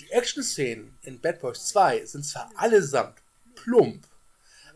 Die 0.00 0.10
Action-Szenen 0.12 0.96
in 1.02 1.20
Bad 1.20 1.40
Boys 1.40 1.66
2 1.66 2.06
sind 2.06 2.24
zwar 2.24 2.50
allesamt 2.54 3.18
plump, 3.56 4.06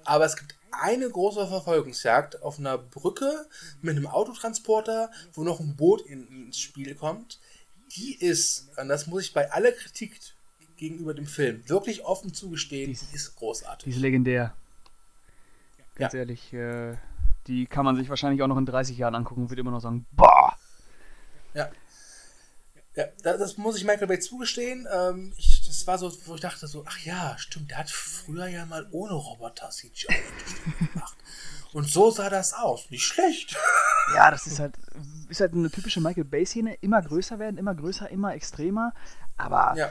aber 0.05 0.25
es 0.25 0.37
gibt 0.37 0.55
eine 0.73 1.09
große 1.09 1.47
Verfolgungsjagd 1.47 2.43
auf 2.43 2.59
einer 2.59 2.79
Brücke 2.79 3.47
mit 3.83 3.97
einem 3.97 4.07
Autotransporter, 4.07 5.11
wo 5.33 5.43
noch 5.43 5.61
ein 5.61 5.77
Boot 5.77 6.03
in, 6.03 6.27
ins 6.47 6.59
Spiel 6.59 6.95
kommt. 6.95 7.41
Die 7.97 8.15
ist, 8.15 8.69
und 8.79 8.89
das 8.89 9.07
muss 9.07 9.25
ich 9.25 9.33
bei 9.33 9.51
aller 9.51 9.73
Kritik 9.73 10.19
gegenüber 10.77 11.13
dem 11.13 11.27
Film 11.27 11.69
wirklich 11.69 12.05
offen 12.05 12.33
zugestehen, 12.33 12.93
die 12.93 13.15
ist 13.15 13.37
großartig. 13.37 13.85
Die 13.85 13.91
ist 13.91 14.01
legendär. 14.01 14.55
Ganz 15.97 16.15
ja. 16.15 16.21
ehrlich, 16.21 16.53
äh, 16.53 16.97
die 17.47 17.67
kann 17.67 17.85
man 17.85 17.97
sich 17.97 18.09
wahrscheinlich 18.09 18.43
auch 18.43 18.47
noch 18.47 18.57
in 18.57 18.67
30 18.67 18.97
Jahren 18.97 19.15
angucken 19.15 19.43
und 19.43 19.51
wird 19.51 19.61
immer 19.61 19.71
noch 19.71 19.81
sagen, 19.81 20.07
boah. 20.13 20.57
Ja. 21.53 21.71
Ja, 22.97 23.07
das 23.23 23.57
muss 23.57 23.77
ich 23.77 23.85
Michael 23.85 24.09
Bay 24.09 24.19
zugestehen. 24.19 24.87
Ähm, 24.93 25.33
ich, 25.37 25.65
das 25.67 25.87
war 25.87 25.97
so, 25.97 26.13
wo 26.27 26.35
ich 26.35 26.41
dachte 26.41 26.67
so, 26.67 26.85
ach 26.89 26.99
ja, 27.01 27.37
stimmt, 27.39 27.71
der 27.71 27.79
hat 27.79 27.91
früher 27.91 28.49
ja 28.49 28.67
mal 28.67 28.89
ohne 28.91 29.15
Roboter 29.15 29.71
CGI 29.71 30.09
gemacht. 30.93 31.17
Und 31.73 31.89
so 31.89 32.11
sah 32.11 32.29
das 32.29 32.53
aus. 32.53 32.91
Nicht 32.91 33.05
schlecht. 33.05 33.57
Ja, 34.13 34.29
das 34.33 34.49
ist 34.49 34.59
halt, 34.59 34.75
ist 35.29 35.41
halt 35.41 35.53
eine 35.53 35.71
typische 35.71 36.01
Michael 36.01 36.25
Bay-Szene. 36.25 36.75
Immer 36.81 37.01
größer 37.01 37.39
werden, 37.39 37.59
immer 37.59 37.77
größer, 37.77 38.11
immer 38.11 38.35
extremer. 38.35 38.93
Aber 39.37 39.77
ja. 39.77 39.89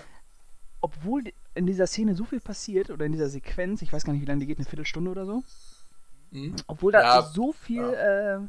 obwohl 0.82 1.24
in 1.56 1.66
dieser 1.66 1.88
Szene 1.88 2.16
so 2.16 2.26
viel 2.26 2.42
passiert, 2.42 2.90
oder 2.90 3.06
in 3.06 3.14
dieser 3.14 3.30
Sequenz, 3.30 3.82
ich 3.82 3.94
weiß 3.94 4.04
gar 4.04 4.12
nicht, 4.12 4.22
wie 4.22 4.26
lange 4.26 4.42
die 4.42 4.46
geht, 4.46 4.58
eine 4.58 4.66
Viertelstunde 4.66 5.12
oder 5.12 5.26
so. 5.26 5.42
Mhm. 6.32 6.54
Obwohl 6.68 6.92
da 6.92 7.02
ja. 7.02 7.22
so 7.22 7.54
viel 7.54 7.82
ja. 7.82 8.36
äh, 8.36 8.40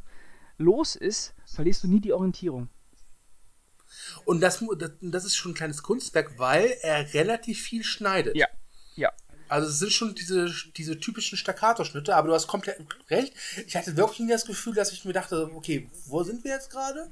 los 0.58 0.96
ist, 0.96 1.34
verlierst 1.46 1.84
du 1.84 1.88
nie 1.88 2.00
die 2.00 2.12
Orientierung. 2.12 2.68
Und 4.24 4.40
das, 4.40 4.64
das 5.00 5.24
ist 5.24 5.36
schon 5.36 5.52
ein 5.52 5.54
kleines 5.54 5.82
Kunstwerk, 5.82 6.38
weil 6.38 6.76
er 6.82 7.12
relativ 7.14 7.60
viel 7.60 7.84
schneidet. 7.84 8.36
Ja. 8.36 8.46
Ja. 8.96 9.12
Also 9.48 9.68
es 9.68 9.80
sind 9.80 9.92
schon 9.92 10.14
diese, 10.14 10.48
diese 10.76 11.00
typischen 11.00 11.36
Staccato-Schnitte, 11.36 12.14
aber 12.14 12.28
du 12.28 12.34
hast 12.34 12.46
komplett 12.46 12.78
recht. 13.10 13.34
Ich 13.66 13.76
hatte 13.76 13.96
wirklich 13.96 14.20
nie 14.20 14.30
das 14.30 14.44
Gefühl, 14.44 14.74
dass 14.74 14.92
ich 14.92 15.04
mir 15.04 15.12
dachte, 15.12 15.50
okay, 15.54 15.90
wo 16.06 16.22
sind 16.22 16.44
wir 16.44 16.52
jetzt 16.52 16.70
gerade? 16.70 17.10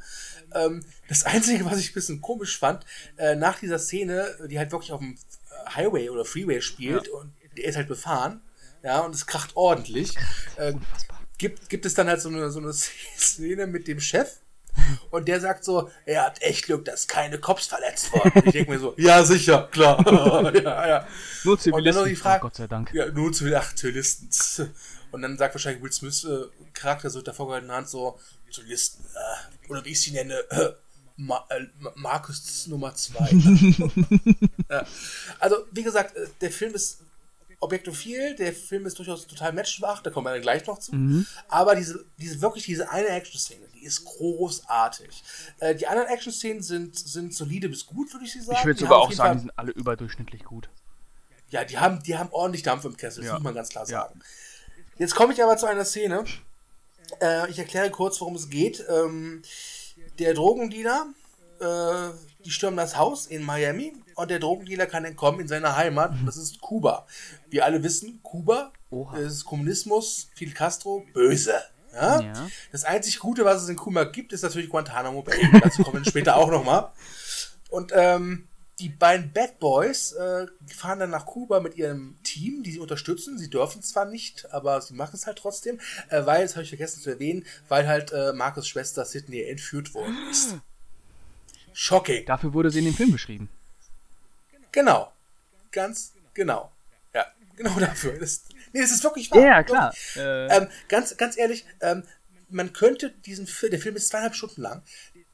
Ähm, 0.55 0.85
das 1.09 1.23
Einzige, 1.25 1.65
was 1.65 1.79
ich 1.79 1.91
ein 1.91 1.95
bisschen 1.95 2.21
komisch 2.21 2.57
fand, 2.57 2.85
äh, 3.17 3.35
nach 3.35 3.59
dieser 3.59 3.81
Szene, 3.81 4.37
die 4.49 4.59
halt 4.59 4.71
wirklich 4.71 4.93
auf 4.93 5.01
dem 5.01 5.19
Highway 5.75 6.11
oder 6.11 6.25
Freeway 6.25 6.61
spielt 6.63 7.09
ja. 7.09 7.13
und 7.15 7.33
der 7.57 7.65
ist 7.65 7.77
halt 7.77 7.89
befahren, 7.89 8.41
Ja, 8.85 9.01
und 9.01 9.15
es 9.15 9.27
kracht 9.27 9.57
ordentlich. 9.57 10.15
Äh, 10.57 10.75
gibt, 11.39 11.69
gibt 11.69 11.87
es 11.87 11.95
dann 11.95 12.07
halt 12.07 12.21
so 12.21 12.29
eine, 12.29 12.51
so 12.51 12.61
eine 12.61 12.73
Szene 13.19 13.67
mit 13.67 13.89
dem 13.89 14.01
Chef, 14.01 14.39
und 15.11 15.29
der 15.29 15.41
sagt 15.41 15.65
so, 15.65 15.91
er 16.07 16.25
hat 16.27 16.43
echt 16.43 16.67
Glück, 16.67 16.85
dass 16.85 17.07
keine 17.07 17.39
Cops 17.39 17.67
verletzt 17.67 18.13
wurden. 18.13 18.43
Ich 18.45 18.53
denke 18.53 18.71
mir 18.71 18.79
so, 18.79 18.95
ja, 18.99 19.25
sicher, 19.25 19.69
klar. 19.71 20.05
ja, 20.55 20.89
ja. 20.89 21.07
Nur 21.45 21.59
Zivilisten, 21.59 21.73
Und 21.75 21.85
dann 21.85 21.95
noch 21.95 22.05
die 22.05 22.17
Frage, 22.17 22.41
oh 22.41 22.49
Gott 22.49 22.57
sei 22.57 22.67
Dank. 22.67 22.93
Ja, 22.93 23.07
nur 23.11 23.33
Zivilisten, 23.33 23.63
ach, 23.63 23.75
Zivilisten. 23.75 24.75
Und 25.11 25.23
dann 25.23 25.39
sagt 25.39 25.55
wahrscheinlich 25.55 25.83
Will 25.83 25.93
Smith 25.93 26.25
äh, 26.25 26.47
Charakter 26.75 27.11
so 27.11 27.19
mit 27.19 27.27
der 27.27 27.35
vorgehaltenen 27.35 27.75
Hand 27.75 27.89
so, 27.89 28.19
Zivilisten, 28.51 29.05
äh, 29.05 29.71
oder 29.71 29.85
wie 29.85 29.91
ich 29.91 30.01
sie 30.01 30.13
nenne, 30.13 30.35
äh, 30.51 30.73
Ma 31.21 31.45
äh, 31.49 31.67
Markus 31.97 32.69
Nummer 32.69 32.95
2. 32.95 33.31
ja. 34.71 34.87
Also, 35.41 35.57
wie 35.73 35.83
gesagt, 35.83 36.17
äh, 36.17 36.29
der 36.41 36.53
Film 36.53 36.75
ist 36.75 37.01
objektophil, 37.61 38.37
der 38.37 38.53
Film 38.53 38.87
ist 38.87 38.99
durchaus 38.99 39.27
total 39.27 39.53
matchschwach, 39.53 40.03
da 40.03 40.11
kommen 40.11 40.27
wir 40.27 40.33
dann 40.33 40.43
gleich 40.43 40.67
noch 40.67 40.79
zu. 40.79 40.95
Mhm. 40.95 41.27
Aber 41.49 41.75
diese, 41.75 42.05
diese 42.19 42.41
wirklich 42.41 42.65
diese 42.67 42.89
eine 42.91 43.09
Action-Szene, 43.09 43.67
die 43.75 43.85
ist 43.85 44.05
großartig. 44.05 45.23
Äh, 45.59 45.75
die 45.75 45.87
anderen 45.87 46.09
Action-Szenen 46.09 46.63
sind, 46.63 46.97
sind 46.99 47.35
solide 47.35 47.69
bis 47.69 47.85
gut, 47.87 48.13
würde 48.13 48.25
ich 48.27 48.33
sie 48.33 48.41
sagen. 48.41 48.59
Ich 48.61 48.65
würde 48.67 48.81
sogar 48.81 48.99
auch 48.99 49.11
sagen, 49.13 49.17
Fall- 49.29 49.35
die 49.35 49.41
sind 49.41 49.53
alle 49.59 49.73
überdurchschnittlich 49.73 50.45
gut. 50.45 50.69
ja, 51.51 51.65
die 51.65 51.79
haben, 51.79 52.03
die 52.03 52.17
haben 52.17 52.29
ordentlich 52.31 52.63
Dampf 52.63 52.85
im 52.85 52.97
Kessel, 52.97 53.21
das 53.23 53.29
Ja. 53.29 53.35
muss 53.35 53.43
man 53.43 53.55
ganz 53.55 53.71
klar 53.71 53.85
Ja. 53.89 54.03
sagen. 54.03 54.21
Jetzt 54.99 55.15
komme 55.15 55.33
ich 55.33 55.43
aber 55.43 55.57
zu 55.57 55.67
einer 55.67 55.85
Szene. 55.85 56.25
Äh, 57.21 57.51
ich 57.51 57.59
erkläre 57.59 57.91
kurz, 57.91 58.21
worum 58.21 58.35
es 58.37 58.51
geht. 58.51 58.85
Ähm, 58.89 59.43
der 60.19 60.35
Drogendealer, 60.35 61.07
äh, 61.61 62.11
die 62.45 62.51
stürmen 62.51 62.77
das 62.77 62.97
Haus 62.97 63.27
in 63.27 63.43
Miami 63.43 63.95
und 64.19 64.31
der 64.31 64.41
Drogendealer 64.41 64.87
kann 64.87 65.05
entkommen 65.05 65.41
in 65.41 65.49
seine 65.49 65.77
Heimat. 65.77 66.11
und 66.11 66.27
Das 66.27 66.37
ist 66.37 66.61
Kuba. 66.61 67.07
Wir 67.49 67.65
alle 67.65 67.83
wissen, 67.85 68.21
Kuba 68.23 68.73
Oha. 68.91 69.17
ist 69.17 69.45
Kommunismus, 69.45 70.29
Fidel 70.35 70.55
Castro, 70.55 71.07
böse. 71.15 71.55
Ja? 71.95 72.21
Ja. 72.21 72.49
Das 72.73 72.83
einzig 72.85 73.21
Gute, 73.21 73.45
was 73.45 73.63
es 73.63 73.69
in 73.69 73.77
Kuba 73.77 74.05
gibt, 74.05 74.33
ist 74.33 74.43
natürlich 74.43 74.71
Guantanamo 74.71 75.23
Bay. 75.23 75.49
Dazu 75.63 75.85
kommen 75.85 76.05
wir 76.05 76.05
später 76.11 76.37
auch 76.37 76.51
nochmal. 76.51 76.91
Und 77.71 77.93
ähm, 77.95 78.49
die 78.81 78.89
beiden 78.89 79.33
Bad 79.33 79.61
Boys 79.61 80.13
äh, 80.13 80.47
fahren 80.67 80.99
dann 80.99 81.11
nach 81.11 81.27
Kuba 81.27 81.61
mit 81.61 81.77
ihrem 81.77 82.19
Team, 82.25 82.65
die 82.65 82.73
sie 82.73 82.81
unterstützen. 82.81 83.39
Sie 83.39 83.51
dürfen 83.51 83.83
zwar 83.83 84.05
nicht, 84.05 84.53
aber 84.53 84.81
sie 84.81 84.95
machen 84.95 85.15
es 85.15 85.27
halt 85.29 85.39
trotzdem, 85.39 85.79
äh, 86.09 86.27
weil, 86.27 86.43
das 86.43 86.57
habe 86.57 86.65
ich 86.65 86.71
vergessen 86.71 87.01
zu 87.01 87.11
erwähnen, 87.11 87.47
weil 87.69 87.87
halt 87.87 88.11
äh, 88.13 88.33
Marcus 88.33 88.67
Schwester 88.67 89.05
Sydney 89.05 89.43
entführt 89.43 89.95
worden 89.95 90.17
ist. 90.29 90.57
Shocking. 91.73 92.27
Dafür 92.27 92.53
wurde 92.53 92.71
sie 92.73 92.81
in 92.81 92.87
dem 92.87 92.95
Film 92.95 93.13
beschrieben. 93.13 93.49
Genau. 94.73 95.13
Ganz 95.73 96.13
genau. 96.35 96.71
Ja, 97.15 97.27
genau 97.57 97.79
dafür. 97.81 98.19
Das, 98.19 98.45
nee, 98.73 98.81
das 98.81 98.91
ist 98.91 99.05
wirklich 99.05 99.31
wahr. 99.31 99.41
Ja, 99.41 99.63
klar. 99.63 99.95
Äh, 100.17 100.57
Ähm, 100.57 100.69
ganz, 100.89 101.17
ganz 101.17 101.37
ehrlich, 101.37 101.65
ähm, 101.81 102.05
man 102.51 102.73
könnte 102.73 103.11
diesen 103.11 103.47
Film, 103.47 103.71
der 103.71 103.81
Film 103.81 103.97
ist 103.97 104.09
zweieinhalb 104.09 104.35
Stunden 104.35 104.63
lang, 104.63 104.83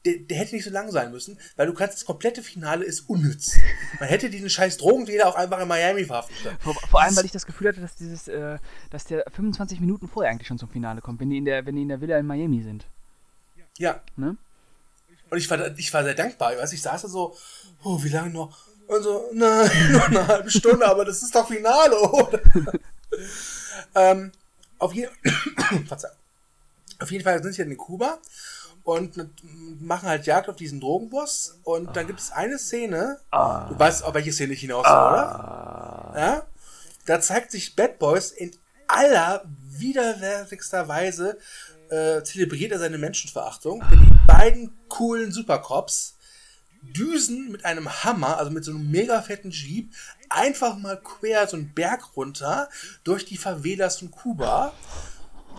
der, 0.05 0.17
der 0.19 0.37
hätte 0.37 0.55
nicht 0.55 0.65
so 0.65 0.71
lang 0.71 0.91
sein 0.91 1.11
müssen, 1.11 1.39
weil 1.55 1.67
du 1.67 1.73
kannst, 1.73 1.95
das 1.95 2.05
komplette 2.05 2.43
Finale 2.43 2.85
ist 2.85 3.09
unnütz. 3.09 3.57
Man 3.99 4.09
hätte 4.09 4.29
diesen 4.29 4.49
scheiß 4.49 4.77
Drogendealer 4.77 5.27
auch 5.27 5.35
einfach 5.35 5.59
in 5.59 5.67
Miami 5.67 6.05
verhaften 6.05 6.35
können. 6.43 6.57
vor, 6.59 6.73
vor 6.73 7.01
allem, 7.01 7.15
weil 7.15 7.25
ich 7.25 7.31
das 7.31 7.45
Gefühl 7.45 7.69
hatte, 7.69 7.81
dass 7.81 7.95
dieses, 7.95 8.27
äh, 8.27 8.59
dass 8.91 9.05
der 9.05 9.25
25 9.33 9.79
Minuten 9.79 10.07
vorher 10.07 10.31
eigentlich 10.31 10.47
schon 10.47 10.59
zum 10.59 10.69
Finale 10.69 11.01
kommt, 11.01 11.19
wenn 11.19 11.29
die 11.29 11.37
in 11.37 11.45
der, 11.45 11.65
wenn 11.65 11.75
die 11.75 11.81
in 11.81 11.89
der 11.89 12.01
Villa 12.01 12.17
in 12.17 12.25
Miami 12.25 12.61
sind. 12.61 12.85
Ja. 13.77 14.01
Ne? 14.15 14.37
Und 15.29 15.37
ich 15.37 15.49
war, 15.49 15.77
ich 15.77 15.93
war 15.93 16.03
sehr 16.03 16.13
dankbar. 16.13 16.53
Ich, 16.53 16.59
weiß, 16.59 16.73
ich 16.73 16.81
saß 16.81 17.01
da 17.01 17.07
so, 17.07 17.35
oh, 17.83 18.03
wie 18.03 18.09
lange 18.09 18.29
noch? 18.29 18.65
Und 18.87 19.03
so, 19.03 19.29
nein, 19.33 19.69
noch 19.91 20.07
eine 20.07 20.27
halbe 20.27 20.51
Stunde, 20.51 20.85
aber 20.85 21.05
das 21.05 21.21
ist 21.21 21.33
doch 21.33 21.47
Finale, 21.47 21.99
oder? 21.99 22.39
ähm, 23.95 24.31
auf, 24.77 24.93
je 24.93 25.07
auf 26.99 27.11
jeden 27.11 27.23
Fall 27.23 27.41
sind 27.41 27.53
sie 27.53 27.61
dann 27.63 27.71
in 27.71 27.77
Kuba 27.77 28.19
und 28.83 29.29
machen 29.81 30.07
halt 30.07 30.25
Jagd 30.27 30.47
auf 30.47 30.55
diesen 30.55 30.79
Drogenboss. 30.79 31.59
Und 31.63 31.95
dann 31.95 32.05
gibt 32.07 32.19
es 32.19 32.31
eine 32.31 32.59
Szene, 32.59 33.19
du 33.31 33.79
weißt, 33.79 34.03
auf 34.03 34.13
welche 34.13 34.31
Szene 34.31 34.53
ich 34.53 34.61
hinaus 34.61 34.85
will, 34.85 34.91
oder? 34.91 36.13
Ja? 36.15 36.43
Da 37.05 37.19
zeigt 37.19 37.51
sich 37.51 37.75
Bad 37.75 37.99
Boys 37.99 38.31
in 38.31 38.55
aller 38.87 39.43
widerwärtigster 39.63 40.87
Weise 40.87 41.37
äh, 41.89 42.23
zelebriert 42.23 42.71
er 42.71 42.79
seine 42.79 42.97
Menschenverachtung. 42.97 43.83
Denn 43.89 43.99
die 44.01 44.27
beiden 44.27 44.77
coolen 44.87 45.31
Supercops 45.31 46.14
düsen 46.93 47.51
mit 47.51 47.65
einem 47.65 48.03
Hammer, 48.03 48.37
also 48.37 48.51
mit 48.51 48.63
so 48.65 48.71
einem 48.71 48.89
mega 48.89 49.21
fetten 49.21 49.51
Jeep, 49.51 49.93
einfach 50.29 50.77
mal 50.77 51.01
quer 51.01 51.47
so 51.47 51.57
einen 51.57 51.73
Berg 51.73 52.15
runter 52.15 52.69
durch 53.03 53.25
die 53.25 53.37
Favelas 53.37 53.99
von 53.99 54.11
Kuba. 54.11 54.73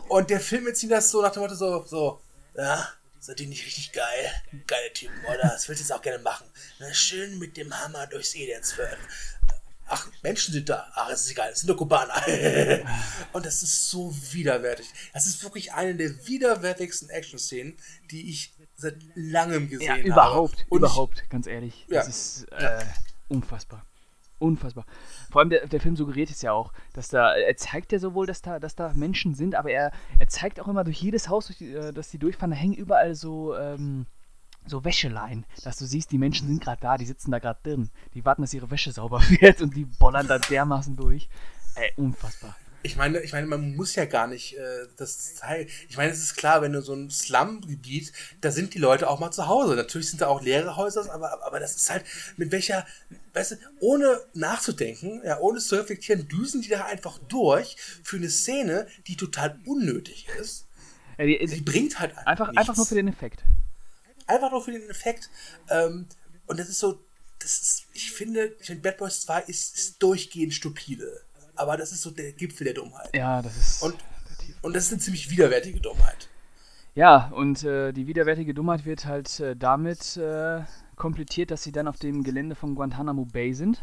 Und 0.09 0.31
der 0.31 0.41
Film 0.41 0.67
jetzt 0.67 0.89
das 0.91 1.11
so 1.11 1.23
nach 1.23 1.33
dem 1.33 1.43
Motto 1.43 1.55
so, 1.55 1.85
so, 1.85 2.21
ja, 2.57 2.89
seid 3.19 3.41
ihr 3.41 3.49
nicht 3.49 3.67
richtig 3.67 3.93
geil? 3.93 4.31
Geile 4.67 4.93
Typen, 4.93 5.19
oder? 5.25 5.43
Das 5.43 5.69
willst 5.69 5.81
du 5.81 5.85
jetzt 5.85 5.93
auch 5.93 6.03
gerne 6.03 6.23
machen. 6.23 6.47
Na, 6.79 6.93
schön 6.95 7.39
mit 7.39 7.57
dem 7.57 7.77
Hammer 7.77 8.07
durchs 8.07 8.35
Elend 8.35 8.67
führen. 8.67 8.99
Ach, 9.89 10.09
Menschen 10.23 10.53
sind 10.53 10.69
da. 10.69 10.91
Ach, 10.95 11.11
es 11.11 11.23
ist 11.23 11.31
egal, 11.31 11.51
es 11.53 11.61
sind 11.61 11.69
nur 11.69 11.77
Kubaner. 11.77 12.15
Und 13.33 13.47
das 13.47 13.63
ist 13.63 13.89
so 13.89 14.15
widerwärtig. 14.33 14.87
Das 15.13 15.27
ist 15.27 15.43
wirklich 15.45 15.73
eine 15.73 15.95
der 15.95 16.27
widerwärtigsten 16.27 17.09
Action-Szenen, 17.09 17.77
die 18.11 18.31
ich 18.31 18.53
seit 18.77 18.97
langem 19.15 19.69
gesehen 19.69 19.87
Ja, 19.87 19.93
habe. 19.95 20.03
überhaupt, 20.03 20.67
Und 20.69 20.79
überhaupt, 20.79 21.29
ganz 21.31 21.47
ehrlich. 21.47 21.87
Ja. 21.89 22.01
Das 22.01 22.09
ist 22.09 22.53
äh, 22.53 22.85
unfassbar. 23.29 23.85
Unfassbar. 24.39 24.85
Vor 25.31 25.41
allem 25.41 25.49
der, 25.49 25.67
der 25.67 25.81
Film 25.81 25.97
suggeriert 25.97 26.29
es 26.31 26.43
ja 26.43 26.53
auch, 26.53 26.73
dass 26.93 27.09
da, 27.09 27.35
er 27.35 27.57
zeigt 27.57 27.91
ja 27.93 27.99
sowohl, 27.99 28.27
dass 28.27 28.43
da, 28.43 28.59
dass 28.59 28.75
da 28.75 28.93
Menschen 28.95 29.35
sind, 29.35 29.55
aber 29.55 29.71
er, 29.71 29.93
er 30.19 30.29
zeigt 30.29 30.61
auch 30.61 30.69
immer 30.69 30.85
durch 30.85 31.01
jedes 31.01 31.31
Haus, 31.31 31.47
durch 31.47 31.59
die, 31.59 31.73
äh, 31.73 31.93
das 31.93 32.11
die 32.11 32.19
durchfahren, 32.19 32.51
da 32.51 32.57
hängen 32.57 32.75
überall 32.75 33.15
so, 33.15 33.57
ähm, 33.57 34.05
so 34.67 34.85
Wäscheleien, 34.85 35.47
dass 35.65 35.79
du 35.79 35.87
siehst, 35.87 36.13
die 36.13 36.19
Menschen 36.19 36.49
sind 36.49 36.63
gerade 36.63 36.83
da, 36.83 36.99
die 36.99 37.07
sitzen 37.07 37.31
da 37.31 37.39
gerade 37.39 37.61
drin, 37.63 37.91
die 38.13 38.25
warten, 38.27 38.43
dass 38.43 38.53
ihre 38.53 38.71
Wäsche 38.71 38.93
sauber 38.93 39.23
wird 39.41 39.63
und 39.63 39.75
die 39.75 39.87
bollern 39.87 40.27
da 40.27 40.39
dermaßen 40.39 40.97
durch. 40.97 41.31
Ey, 41.77 41.93
unfassbar. 41.97 42.55
Ich 42.87 42.97
meine, 42.97 43.21
ich 43.21 43.33
meine, 43.33 43.49
man 43.49 43.75
muss 43.75 43.97
ja 43.97 44.05
gar 44.05 44.29
nicht 44.29 44.57
äh, 44.57 44.87
das 44.97 45.35
zeigen. 45.35 45.69
Ich 45.89 45.97
meine, 45.97 46.13
es 46.13 46.21
ist 46.21 46.37
klar, 46.37 46.63
wenn 46.63 46.73
du 46.73 46.81
so 46.81 46.95
ein 46.95 47.11
Slum-Gebiet, 47.11 48.13
da 48.41 48.53
sind 48.53 48.75
die 48.75 48.79
Leute 48.79 49.11
auch 49.11 49.19
mal 49.19 49.33
zu 49.33 49.49
Hause. 49.49 49.75
Natürlich 49.75 50.09
sind 50.09 50.21
da 50.21 50.29
auch 50.29 50.41
leere 50.41 50.77
Häuser, 50.77 51.13
aber, 51.13 51.45
aber 51.45 51.59
das 51.59 51.75
ist 51.75 51.91
halt 51.91 52.05
mit 52.37 52.53
welcher, 52.53 52.87
weißt 53.35 53.53
du, 53.53 53.57
ohne 53.81 54.21
nachzudenken, 54.35 55.21
ja, 55.25 55.39
ohne 55.41 55.59
zu 55.59 55.75
reflektieren, 55.75 56.29
düsen 56.29 56.63
die 56.63 56.69
da 56.69 56.85
einfach 56.85 57.19
durch 57.19 57.77
für 58.05 58.17
eine 58.17 58.31
Szene, 58.31 58.87
die 59.09 59.17
total 59.17 59.59
unnötig 59.67 60.29
ist. 60.41 60.67
Äh, 61.17 61.27
die, 61.27 61.47
Sie 61.49 61.57
die, 61.57 61.63
bringt 61.63 61.99
halt 61.99 62.17
einfach, 62.19 62.47
nichts. 62.53 62.61
einfach 62.61 62.77
nur 62.77 62.87
für 62.87 62.95
den 62.95 63.09
Effekt. 63.09 63.43
einfach 64.29 64.53
nur 64.53 64.63
für 64.63 64.73
den 64.73 64.89
Effekt. 64.89 65.29
Ähm, 65.71 66.07
und 66.47 66.61
das 66.61 66.69
ist 66.69 66.79
so, 66.79 67.01
das 67.41 67.61
ist, 67.61 67.87
ich 67.93 68.13
finde, 68.13 68.55
ich 68.61 68.67
finde 68.67 68.83
Bad 68.83 68.99
Boys 68.99 69.23
2 69.23 69.43
ist, 69.43 69.77
ist 69.77 70.03
durchgehend 70.03 70.55
stupide. 70.55 71.26
Aber 71.57 71.77
das 71.77 71.93
ist 71.93 72.03
so 72.03 72.11
der 72.11 72.33
Gipfel 72.33 72.65
der 72.65 72.75
Dummheit. 72.75 73.15
Ja, 73.15 73.43
das 73.43 73.57
ist. 73.57 73.83
Und, 73.83 73.97
und 74.63 74.75
das 74.77 74.85
ist 74.87 74.93
eine 74.93 75.01
ziemlich 75.01 75.31
widerwärtige 75.31 75.81
Dummheit. 75.81 76.29
Ja, 76.95 77.29
und 77.35 77.63
äh, 77.65 77.93
die 77.93 78.07
widerwärtige 78.07 78.55
Dummheit 78.55 78.85
wird 78.87 79.05
halt 79.05 79.41
äh, 79.41 79.55
damit 79.57 80.17
äh, 80.17 80.63
komplettiert, 80.97 81.51
dass 81.51 81.63
sie 81.63 81.73
dann 81.73 81.89
auf 81.89 81.99
dem 81.99 82.23
Gelände 82.25 82.55
von 82.55 82.75
Guantanamo 82.75 83.25
Bay 83.27 83.53
sind. 83.53 83.83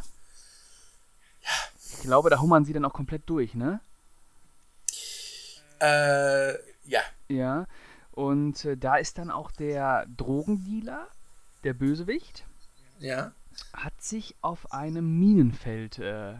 Ich 1.78 2.02
glaube, 2.02 2.30
da 2.32 2.40
hummern 2.40 2.66
sie 2.66 2.74
dann 2.74 2.86
auch 2.86 2.94
komplett 2.94 3.24
durch, 3.30 3.54
ne? 3.54 3.80
Äh, 5.80 6.54
ja. 6.90 7.02
Ja. 7.28 7.66
Und 8.12 8.66
äh, 8.66 8.78
da 8.78 8.96
ist 8.98 9.18
dann 9.18 9.32
auch 9.32 9.52
der 9.52 10.06
Drogendealer, 10.18 11.08
der 11.64 11.74
Bösewicht, 11.74 12.46
Ja. 13.00 13.32
hat 13.74 14.02
sich 14.02 14.36
auf 14.42 14.72
einem 14.72 15.20
Minenfeld 15.20 16.00
äh, 16.00 16.36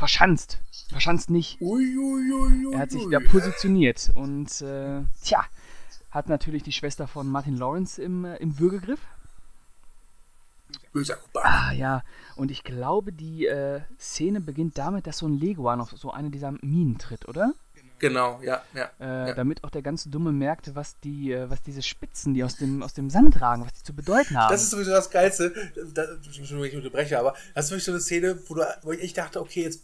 verschanzt. 0.00 0.58
Verschanzt 0.88 1.30
nicht. 1.30 1.60
Uiuiuiui. 1.60 2.72
Er 2.74 2.80
hat 2.80 2.90
sich 2.90 3.06
da 3.10 3.20
positioniert 3.20 4.10
und 4.14 4.60
äh, 4.62 5.02
tja, 5.22 5.44
hat 6.10 6.28
natürlich 6.28 6.64
die 6.64 6.72
Schwester 6.72 7.06
von 7.06 7.28
Martin 7.28 7.56
Lawrence 7.56 8.02
im, 8.02 8.24
äh, 8.24 8.36
im 8.38 8.58
Würgegriff. 8.58 9.00
Böser. 10.92 11.18
Ah 11.34 11.72
ja, 11.72 12.02
und 12.36 12.50
ich 12.50 12.64
glaube, 12.64 13.12
die 13.12 13.46
äh, 13.46 13.80
Szene 13.98 14.40
beginnt 14.40 14.78
damit, 14.78 15.06
dass 15.06 15.18
so 15.18 15.28
ein 15.28 15.38
Leguan 15.38 15.80
auf 15.80 15.90
so 15.90 16.10
eine 16.10 16.30
dieser 16.30 16.52
Minen 16.62 16.98
tritt, 16.98 17.28
oder? 17.28 17.52
Genau, 17.98 18.40
ja, 18.42 18.62
ja. 18.74 18.90
Äh, 18.98 19.28
Ja. 19.28 19.34
Damit 19.34 19.62
auch 19.62 19.70
der 19.70 19.82
ganz 19.82 20.04
Dumme 20.04 20.32
merkt, 20.32 20.74
was 20.74 20.98
die, 21.00 21.32
äh, 21.32 21.50
was 21.50 21.60
diese 21.62 21.82
Spitzen, 21.82 22.32
die 22.34 22.42
aus 22.42 22.56
dem, 22.56 22.82
aus 22.82 22.94
dem 22.94 23.10
Sand 23.10 23.40
ragen, 23.40 23.64
was 23.64 23.74
die 23.74 23.82
zu 23.82 23.92
bedeuten 23.94 24.36
haben. 24.38 24.50
Das 24.50 24.62
ist 24.62 24.70
sowieso 24.70 24.90
das 24.92 25.10
Geilste. 25.10 25.52
Da, 25.92 26.04
Entschuldigung, 26.04 26.62
wenn 26.62 26.68
ich 26.70 26.76
unterbreche, 26.76 27.18
aber 27.18 27.34
das 27.54 27.66
ist 27.66 27.70
wirklich 27.72 27.84
so 27.84 27.92
eine 27.92 28.00
Szene, 28.00 28.38
wo, 28.48 28.54
du, 28.54 28.62
wo 28.82 28.92
ich 28.92 29.02
echt 29.02 29.18
dachte, 29.18 29.40
okay, 29.40 29.64
jetzt 29.64 29.82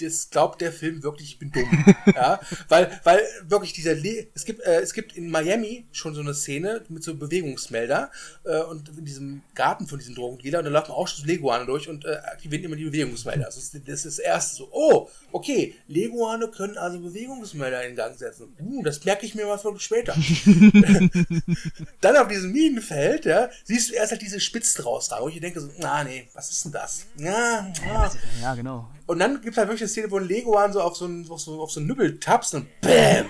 das 0.00 0.30
glaubt 0.30 0.60
der 0.60 0.72
Film 0.72 1.02
wirklich, 1.02 1.30
ich 1.30 1.38
bin 1.38 1.50
dumm. 1.50 1.94
ja, 2.14 2.40
weil, 2.68 3.00
weil 3.04 3.20
wirklich 3.42 3.72
dieser, 3.72 3.94
Le 3.94 4.28
es 4.34 4.44
gibt, 4.44 4.62
äh, 4.62 4.80
es 4.80 4.92
gibt 4.92 5.16
in 5.16 5.30
Miami 5.30 5.86
schon 5.92 6.14
so 6.14 6.20
eine 6.20 6.34
Szene 6.34 6.84
mit 6.88 7.02
so 7.02 7.14
Bewegungsmelder 7.14 8.10
äh, 8.44 8.60
und 8.62 8.88
in 8.96 9.04
diesem 9.04 9.42
Garten 9.54 9.86
von 9.86 9.98
diesen 9.98 10.14
Drogendealer 10.14 10.60
und 10.60 10.64
da 10.66 10.70
laufen 10.70 10.92
auch 10.92 11.08
schon 11.08 11.26
Leguane 11.26 11.66
durch 11.66 11.88
und 11.88 12.04
äh, 12.04 12.16
aktivieren 12.24 12.64
immer 12.64 12.76
die 12.76 12.84
Bewegungsmelder. 12.84 13.44
Das 13.44 13.56
ist, 13.56 13.74
das 13.74 14.04
ist 14.04 14.06
das 14.06 14.18
erste 14.18 14.56
so, 14.56 14.68
oh, 14.72 15.08
okay, 15.32 15.74
Leguane 15.86 16.48
können 16.48 16.76
also 16.76 17.00
Bewegungsmelder 17.00 17.86
in 17.86 17.96
Gang 17.96 18.16
setzen. 18.16 18.54
Uh, 18.60 18.82
das 18.82 19.04
merke 19.04 19.26
ich 19.26 19.34
mir 19.34 19.46
mal 19.46 19.58
für 19.58 19.78
später. 19.78 20.14
Dann 22.00 22.16
auf 22.16 22.28
diesem 22.28 22.52
Minenfeld, 22.52 23.24
ja, 23.24 23.50
siehst 23.64 23.90
du 23.90 23.94
erst 23.94 24.12
halt 24.12 24.22
diese 24.22 24.40
Spitzen 24.40 24.84
rausragen, 24.84 25.24
wo 25.24 25.28
ich 25.28 25.40
denke 25.40 25.60
so, 25.60 25.70
na 25.78 26.04
nee, 26.04 26.28
was 26.34 26.50
ist 26.50 26.64
denn 26.64 26.72
das? 26.72 27.06
Ja, 27.16 27.72
ja. 27.86 28.12
ja 28.42 28.54
genau. 28.54 28.88
Und 29.08 29.20
dann 29.20 29.40
gibt 29.40 29.52
es 29.52 29.56
halt 29.56 29.68
wirklich 29.68 29.80
eine 29.80 29.88
Szene, 29.88 30.10
wo 30.10 30.18
ein 30.18 30.28
Leguan 30.28 30.70
so 30.70 30.82
auf 30.82 30.94
so 30.94 31.06
einen, 31.06 31.28
auf 31.30 31.40
so, 31.40 31.62
auf 31.62 31.72
so 31.72 31.80
einen 31.80 31.86
Nübbel 31.86 32.20
tapst 32.20 32.54
und 32.54 32.68
BÄM! 32.82 33.26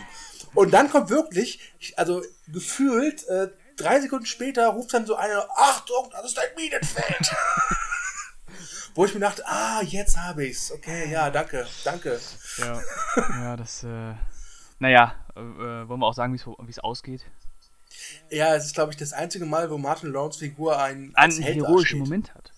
Und 0.54 0.72
dann 0.74 0.90
kommt 0.90 1.08
wirklich, 1.08 1.60
also 1.96 2.20
gefühlt, 2.48 3.24
äh, 3.28 3.48
drei 3.76 4.00
Sekunden 4.00 4.26
später 4.26 4.66
ruft 4.70 4.92
dann 4.92 5.06
so 5.06 5.14
einer, 5.14 5.46
Achtung, 5.54 6.10
das 6.10 6.32
ist 6.32 6.38
ein 6.38 6.48
Minenfeld. 6.56 7.32
Wo 8.96 9.04
ich 9.04 9.14
mir 9.14 9.20
dachte, 9.20 9.46
ah, 9.46 9.80
jetzt 9.82 10.18
habe 10.18 10.46
ich's. 10.46 10.72
Okay, 10.72 11.12
ja, 11.12 11.30
danke, 11.30 11.64
danke. 11.84 12.18
Ja, 12.56 12.82
ja 13.16 13.56
das, 13.56 13.84
äh, 13.84 14.14
naja, 14.80 15.14
äh, 15.36 15.38
wollen 15.38 16.00
wir 16.00 16.06
auch 16.06 16.14
sagen, 16.14 16.34
wie 16.34 16.70
es 16.70 16.78
ausgeht? 16.80 17.24
Ja, 18.30 18.56
es 18.56 18.66
ist, 18.66 18.74
glaube 18.74 18.90
ich, 18.90 18.96
das 18.96 19.12
einzige 19.12 19.46
Mal, 19.46 19.70
wo 19.70 19.78
Martin 19.78 20.12
Lawrence 20.12 20.40
Figur 20.40 20.82
einen, 20.82 21.14
einen 21.14 21.40
heroischen 21.40 22.00
Moment 22.00 22.34
hat. 22.34 22.52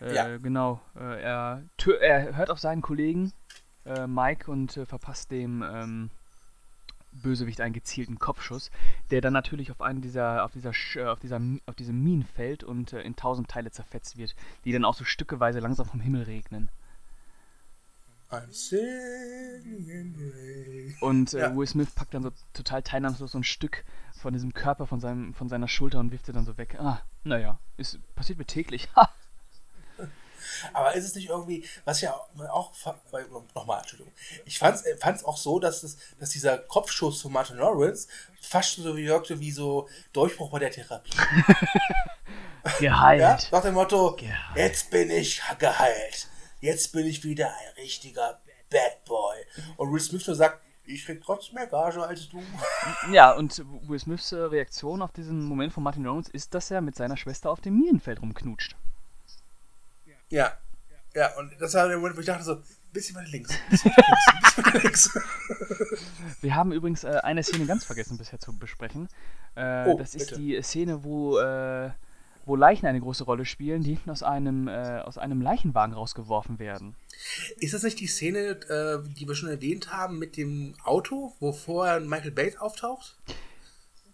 Äh, 0.00 0.14
ja. 0.14 0.36
Genau. 0.38 0.80
Äh, 0.94 1.22
er, 1.22 1.62
er 2.00 2.36
hört 2.36 2.50
auf 2.50 2.58
seinen 2.58 2.82
Kollegen 2.82 3.32
äh, 3.84 4.06
Mike 4.06 4.50
und 4.50 4.76
äh, 4.76 4.86
verpasst 4.86 5.30
dem 5.30 5.62
ähm, 5.62 6.10
Bösewicht 7.22 7.60
einen 7.60 7.72
gezielten 7.72 8.18
Kopfschuss, 8.18 8.70
der 9.10 9.20
dann 9.20 9.32
natürlich 9.32 9.70
auf 9.70 9.80
einen 9.80 10.02
dieser, 10.02 10.44
auf 10.44 10.52
dieser, 10.52 10.72
äh, 10.96 11.06
auf 11.06 11.18
dieser, 11.18 11.40
auf 11.66 11.74
diese 11.74 11.92
Minen 11.92 12.24
fällt 12.24 12.64
und 12.64 12.92
äh, 12.92 13.02
in 13.02 13.16
tausend 13.16 13.48
Teile 13.48 13.70
zerfetzt 13.70 14.16
wird, 14.16 14.34
die 14.64 14.72
dann 14.72 14.84
auch 14.84 14.94
so 14.94 15.04
stückeweise 15.04 15.60
langsam 15.60 15.86
vom 15.86 16.00
Himmel 16.00 16.24
regnen. 16.24 16.68
Und 21.00 21.32
äh, 21.34 21.40
ja. 21.40 21.56
Will 21.56 21.66
Smith 21.66 21.90
packt 21.92 22.12
dann 22.12 22.24
so 22.24 22.32
total 22.52 22.82
teilnahmslos 22.82 23.32
so 23.32 23.38
ein 23.38 23.44
Stück 23.44 23.84
von 24.14 24.32
diesem 24.32 24.52
Körper 24.52 24.86
von, 24.86 24.98
seinem, 24.98 25.32
von 25.32 25.48
seiner 25.48 25.68
Schulter 25.68 26.00
und 26.00 26.10
wirft 26.10 26.26
sie 26.26 26.32
dann 26.32 26.44
so 26.44 26.58
weg. 26.58 26.76
Ah, 26.80 27.02
naja, 27.22 27.60
ist, 27.76 28.00
passiert 28.16 28.38
mir 28.38 28.46
täglich. 28.46 28.88
Aber 30.72 30.94
ist 30.94 31.04
es 31.04 31.14
nicht 31.14 31.28
irgendwie, 31.28 31.64
was 31.84 32.00
ja 32.00 32.14
auch, 32.14 32.72
nochmal, 33.54 33.80
Entschuldigung, 33.80 34.12
ich 34.44 34.58
fand 34.58 34.76
es 34.76 34.84
äh, 34.84 35.24
auch 35.24 35.36
so, 35.36 35.58
dass, 35.58 35.82
es, 35.82 35.96
dass 36.18 36.30
dieser 36.30 36.58
Kopfschuss 36.58 37.22
von 37.22 37.32
Martin 37.32 37.56
Lawrence 37.56 38.08
fast 38.40 38.76
so 38.76 38.96
wirkte 38.96 39.40
wie 39.40 39.50
so 39.50 39.88
Durchbruch 40.12 40.50
bei 40.50 40.58
der 40.58 40.70
Therapie. 40.70 41.10
geheilt. 42.78 43.20
Ja, 43.20 43.38
nach 43.52 43.62
dem 43.62 43.74
Motto, 43.74 44.16
geheilt. 44.16 44.56
jetzt 44.56 44.90
bin 44.90 45.10
ich 45.10 45.42
geheilt. 45.58 46.28
Jetzt 46.60 46.92
bin 46.92 47.06
ich 47.06 47.22
wieder 47.22 47.48
ein 47.48 47.82
richtiger 47.82 48.40
Bad 48.70 49.04
Boy. 49.04 49.36
Und 49.76 49.92
Will 49.92 50.00
Smith 50.00 50.26
nur 50.26 50.36
sagt, 50.36 50.60
ich 50.86 51.04
krieg 51.04 51.20
trotzdem 51.22 51.56
mehr 51.56 51.66
Gage 51.66 52.02
als 52.02 52.28
du. 52.28 52.42
Ja, 53.12 53.32
und 53.32 53.62
Will 53.88 53.98
Smiths 53.98 54.32
äh, 54.32 54.36
Reaktion 54.36 55.02
auf 55.02 55.12
diesen 55.12 55.44
Moment 55.44 55.72
von 55.72 55.82
Martin 55.82 56.04
Lawrence 56.04 56.30
ist, 56.30 56.54
dass 56.54 56.70
er 56.70 56.80
mit 56.80 56.96
seiner 56.96 57.16
Schwester 57.16 57.50
auf 57.50 57.60
dem 57.60 57.78
Minenfeld 57.78 58.22
rumknutscht. 58.22 58.76
Ja. 60.30 60.52
Ja, 61.14 61.34
und 61.38 61.50
das 61.58 61.72
war 61.74 61.88
der 61.88 61.96
Moment, 61.96 62.16
wo 62.16 62.20
ich 62.20 62.26
dachte 62.26 62.44
so, 62.44 62.56
ein 62.56 62.62
bisschen 62.92 63.16
weiter 63.16 63.30
links, 63.30 63.50
ein 63.50 63.70
bisschen 63.70 63.90
weiter 63.92 64.12
links, 64.12 64.28
ein 64.28 64.40
bisschen 64.42 64.66
weiter 64.66 64.82
links. 64.82 65.18
Wir 66.42 66.54
haben 66.54 66.72
übrigens 66.72 67.04
äh, 67.04 67.20
eine 67.22 67.42
Szene 67.42 67.64
ganz 67.64 67.84
vergessen 67.84 68.18
bisher 68.18 68.38
zu 68.38 68.56
besprechen. 68.58 69.08
Äh, 69.54 69.86
oh, 69.86 69.96
das 69.98 70.14
ist 70.14 70.30
bitte. 70.30 70.40
die 70.40 70.60
Szene, 70.62 71.04
wo, 71.04 71.38
äh, 71.38 71.90
wo 72.44 72.54
Leichen 72.54 72.86
eine 72.86 73.00
große 73.00 73.24
Rolle 73.24 73.46
spielen, 73.46 73.82
die 73.82 73.94
hinten 73.94 74.10
aus 74.10 74.22
einem, 74.22 74.68
äh, 74.68 75.00
aus 75.00 75.16
einem 75.16 75.40
Leichenwagen 75.40 75.94
rausgeworfen 75.94 76.58
werden. 76.58 76.94
Ist 77.58 77.72
das 77.72 77.82
nicht 77.82 77.98
die 77.98 78.06
Szene, 78.06 78.60
äh, 78.68 79.08
die 79.08 79.26
wir 79.26 79.34
schon 79.34 79.48
erwähnt 79.48 79.90
haben, 79.92 80.18
mit 80.18 80.36
dem 80.36 80.74
Auto, 80.84 81.34
wo 81.40 81.52
vorher 81.52 82.00
Michael 82.00 82.32
Bates 82.32 82.58
auftaucht? 82.58 83.16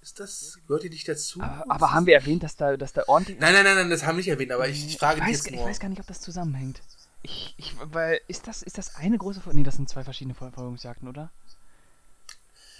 Ist 0.03 0.19
das, 0.19 0.59
gehört 0.67 0.83
ihr 0.83 0.91
nicht 0.91 1.09
dazu? 1.09 1.41
Aber, 1.41 1.65
aber 1.71 1.93
haben 1.93 2.07
wir 2.07 2.15
erwähnt, 2.15 2.43
dass 2.43 2.57
da, 2.57 2.77
dass 2.77 2.93
da 2.93 3.05
ordentlich. 3.07 3.39
Nein, 3.39 3.55
nein, 3.55 3.65
nein, 3.65 3.77
nein, 3.77 3.91
das 3.91 4.03
haben 4.03 4.17
wir 4.17 4.19
nicht 4.19 4.29
erwähnt, 4.29 4.51
aber 4.51 4.69
ich, 4.69 4.85
ich 4.85 4.99
frage 4.99 5.21
ich 5.21 5.27
weiß, 5.27 5.45
jetzt 5.45 5.51
nur. 5.53 5.61
Ich 5.61 5.67
weiß 5.67 5.79
gar 5.79 5.89
nicht, 5.89 6.01
ob 6.01 6.07
das 6.09 6.21
zusammenhängt. 6.21 6.83
Ich, 7.23 7.55
ich, 7.57 7.77
weil, 7.85 8.21
ist 8.27 8.49
das, 8.49 8.63
ist 8.63 8.79
das 8.79 8.97
eine 8.97 9.17
große 9.17 9.41
Folge? 9.41 9.61
Nee, 9.61 9.65
das 9.65 9.77
sind 9.77 9.89
zwei 9.89 10.03
verschiedene 10.03 10.35
Verfolgungsjagden, 10.35 11.09
oder? 11.09 11.31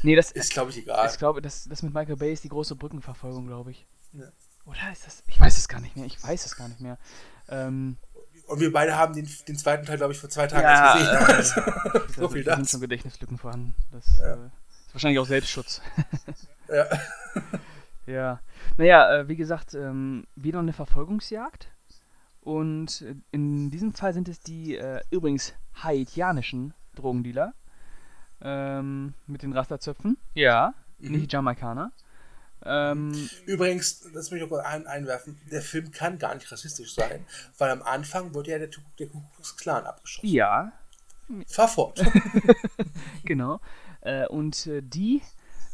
Nee, 0.03 0.17
das 0.17 0.33
ist, 0.33 0.53
glaube 0.53 0.73
ich, 0.73 0.79
egal. 0.79 1.09
Ich 1.09 1.19
glaube, 1.19 1.41
das, 1.41 1.69
das 1.69 1.83
mit 1.85 1.95
Michael 1.95 2.17
Bay 2.17 2.33
ist 2.33 2.43
die 2.43 2.49
große 2.49 2.75
Brückenverfolgung, 2.75 3.47
glaube 3.47 3.71
ich. 3.71 3.87
Ja. 4.15 4.25
Oder 4.65 4.91
ist 4.91 5.07
das. 5.07 5.23
Ich 5.29 5.41
weiß 5.41 5.57
es 5.59 5.69
gar 5.69 5.81
nicht 5.81 5.95
mehr. 5.95 6.07
Ich 6.07 6.21
weiß 6.21 6.45
es 6.45 6.57
gar 6.57 6.67
nicht 6.67 6.81
mehr. 6.81 6.99
Ähm, 7.49 7.99
und 8.49 8.59
wir 8.59 8.73
beide 8.73 8.97
haben 8.97 9.15
den, 9.15 9.29
den 9.47 9.57
zweiten 9.57 9.87
Teil, 9.87 9.97
glaube 9.97 10.13
ich, 10.13 10.19
vor 10.19 10.29
zwei 10.29 10.49
Tagen 10.49 10.65
ja, 10.65 11.37
gesehen. 11.37 11.65
Äh, 11.65 12.13
so 12.21 12.29
viel 12.29 12.43
da 12.43 12.57
sind 12.57 12.69
schon 12.69 12.81
Gedächtnislücken 12.81 13.39
vorhanden. 13.39 13.77
Das 13.93 14.19
ja. 14.19 14.35
äh, 14.35 14.51
wahrscheinlich 14.93 15.19
auch 15.19 15.27
Selbstschutz. 15.27 15.81
Ja. 16.69 16.87
ja. 18.07 18.41
Naja, 18.77 19.21
äh, 19.21 19.29
wie 19.29 19.37
gesagt, 19.37 19.75
ähm, 19.75 20.27
wieder 20.35 20.59
eine 20.59 20.73
Verfolgungsjagd. 20.73 21.69
Und 22.41 23.03
äh, 23.03 23.15
in 23.31 23.71
diesem 23.71 23.93
Fall 23.93 24.15
sind 24.15 24.29
es 24.29 24.41
die 24.41 24.77
äh, 24.77 25.01
übrigens 25.11 25.55
haitianischen 25.83 26.75
Drogendealer. 26.95 27.55
Ähm, 28.41 29.15
mit 29.27 29.43
den 29.43 29.53
Rasterzöpfen. 29.53 30.19
Ja, 30.35 30.75
mhm. 30.99 31.13
nicht 31.13 31.31
die 31.31 31.35
Jamaikaner. 31.35 31.93
Ähm, 32.65 33.29
Übrigens, 33.47 34.03
das 34.13 34.31
möchte 34.31 34.47
ich 34.47 34.53
auch 34.53 34.59
ein, 34.59 34.87
einwerfen, 34.87 35.41
der 35.51 35.63
Film 35.63 35.91
kann 35.91 36.19
gar 36.19 36.35
nicht 36.35 36.51
rassistisch 36.51 36.95
sein, 36.95 37.27
weil 37.59 37.71
am 37.71 37.83
Anfang 37.83 38.35
wurde 38.35 38.53
ja 38.53 38.59
der, 38.59 38.69
der 38.99 39.09
Ku 39.09 39.21
Klux 39.35 39.57
Klan 39.57 39.85
abgeschossen. 39.85 40.29
Ja. 40.29 40.73
Fahr 41.47 41.69
fort. 41.69 42.03
genau. 43.25 43.61
Äh, 44.03 44.27
und 44.27 44.67
äh, 44.67 44.83
die 44.83 45.23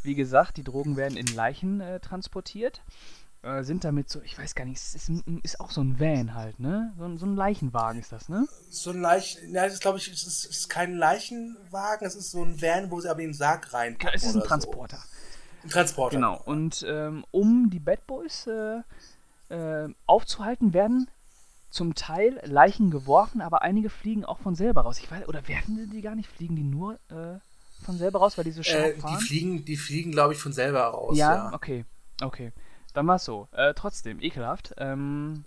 wie 0.02 0.14
gesagt, 0.14 0.56
die 0.56 0.64
Drogen 0.64 0.96
werden 0.96 1.16
in 1.16 1.26
Leichen 1.26 1.80
äh, 1.80 2.00
transportiert. 2.00 2.82
Äh, 3.42 3.62
sind 3.62 3.84
damit 3.84 4.08
so, 4.08 4.20
ich 4.22 4.36
weiß 4.36 4.54
gar 4.54 4.64
nicht, 4.64 4.78
es 4.78 4.94
ist, 4.94 5.10
ist, 5.42 5.60
auch 5.60 5.70
so 5.70 5.80
ein 5.80 6.00
Van 6.00 6.34
halt, 6.34 6.58
ne? 6.58 6.92
So, 6.98 7.16
so, 7.16 7.26
ein 7.26 7.36
Leichenwagen 7.36 8.00
ist 8.00 8.10
das, 8.10 8.28
ne? 8.28 8.48
So 8.68 8.90
ein 8.90 9.00
Leichen, 9.00 9.54
ja, 9.54 9.64
das 9.64 9.74
ist 9.74 9.80
glaube 9.80 9.98
ich, 9.98 10.08
es 10.08 10.26
ist, 10.26 10.44
ist, 10.44 10.68
kein 10.68 10.94
Leichenwagen, 10.94 12.06
es 12.06 12.16
ist 12.16 12.32
so 12.32 12.42
ein 12.42 12.60
Van, 12.60 12.90
wo 12.90 13.00
sie 13.00 13.08
aber 13.08 13.20
den 13.20 13.34
Sarg 13.34 13.72
rein. 13.72 13.96
Ja, 14.02 14.10
es 14.12 14.24
ist 14.24 14.34
ein 14.34 14.42
Transporter. 14.42 14.96
So. 14.96 15.64
Ein 15.64 15.70
Transporter. 15.70 16.16
Genau, 16.16 16.40
und 16.44 16.84
ähm, 16.88 17.24
um 17.30 17.70
die 17.70 17.80
Bad 17.80 18.06
Boys 18.06 18.48
äh, 18.48 18.82
aufzuhalten, 20.06 20.74
werden 20.74 21.08
zum 21.70 21.94
Teil 21.94 22.40
Leichen 22.44 22.90
geworfen, 22.90 23.40
aber 23.40 23.62
einige 23.62 23.88
fliegen 23.88 24.24
auch 24.24 24.38
von 24.38 24.54
selber 24.54 24.82
raus. 24.82 24.98
Ich 24.98 25.10
weiß, 25.10 25.28
oder 25.28 25.46
werden 25.48 25.90
die 25.92 26.00
gar 26.00 26.14
nicht, 26.14 26.28
fliegen 26.28 26.56
die 26.56 26.64
nur 26.64 26.94
äh, 27.10 27.38
von 27.88 27.96
selber 27.96 28.18
raus, 28.18 28.36
weil 28.36 28.44
diese 28.44 28.62
so 28.62 28.70
äh, 28.70 28.94
Die 28.94 29.24
fliegen, 29.24 29.64
die 29.64 29.76
fliegen, 29.78 30.12
glaube 30.12 30.34
ich, 30.34 30.38
von 30.38 30.52
selber 30.52 30.82
raus. 30.82 31.16
Ja, 31.16 31.34
ja. 31.34 31.52
okay. 31.54 31.86
Okay. 32.20 32.52
Dann 32.92 33.06
war 33.06 33.16
es 33.16 33.24
so. 33.24 33.48
Äh, 33.52 33.72
trotzdem, 33.72 34.20
ekelhaft. 34.20 34.74
Ähm, 34.76 35.44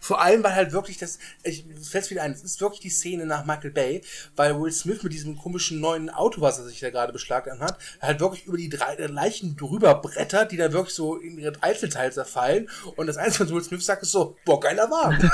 vor 0.00 0.20
allem, 0.20 0.42
weil 0.42 0.54
halt 0.54 0.72
wirklich 0.72 0.98
das, 0.98 1.18
ich 1.42 1.64
fällt 1.82 2.10
wieder 2.10 2.22
ein, 2.22 2.32
es 2.32 2.42
ist 2.42 2.60
wirklich 2.60 2.80
die 2.80 2.90
Szene 2.90 3.26
nach 3.26 3.46
Michael 3.46 3.70
Bay, 3.70 4.02
weil 4.36 4.60
Will 4.60 4.72
Smith 4.72 5.02
mit 5.02 5.12
diesem 5.12 5.38
komischen 5.38 5.80
neuen 5.80 6.10
Auto, 6.10 6.40
was 6.40 6.58
er 6.58 6.64
sich 6.64 6.80
da 6.80 6.90
gerade 6.90 7.12
beschlagnahmt 7.12 7.60
hat, 7.60 7.78
halt 8.02 8.20
wirklich 8.20 8.44
über 8.44 8.56
die 8.56 8.68
drei 8.68 8.96
Leichen 8.96 9.56
drüber 9.56 9.94
brettert, 9.94 10.52
die 10.52 10.56
dann 10.56 10.72
wirklich 10.72 10.94
so 10.94 11.16
in 11.16 11.38
ihre 11.38 11.62
Einzelteile 11.62 12.10
zerfallen. 12.10 12.68
Und 12.96 13.06
das 13.06 13.16
Einzige, 13.16 13.44
was 13.44 13.52
Will 13.52 13.62
Smith 13.62 13.86
sagt, 13.86 14.02
ist 14.02 14.12
so, 14.12 14.36
boah, 14.44 14.60
geiler 14.60 14.90
Wagen. 14.90 15.30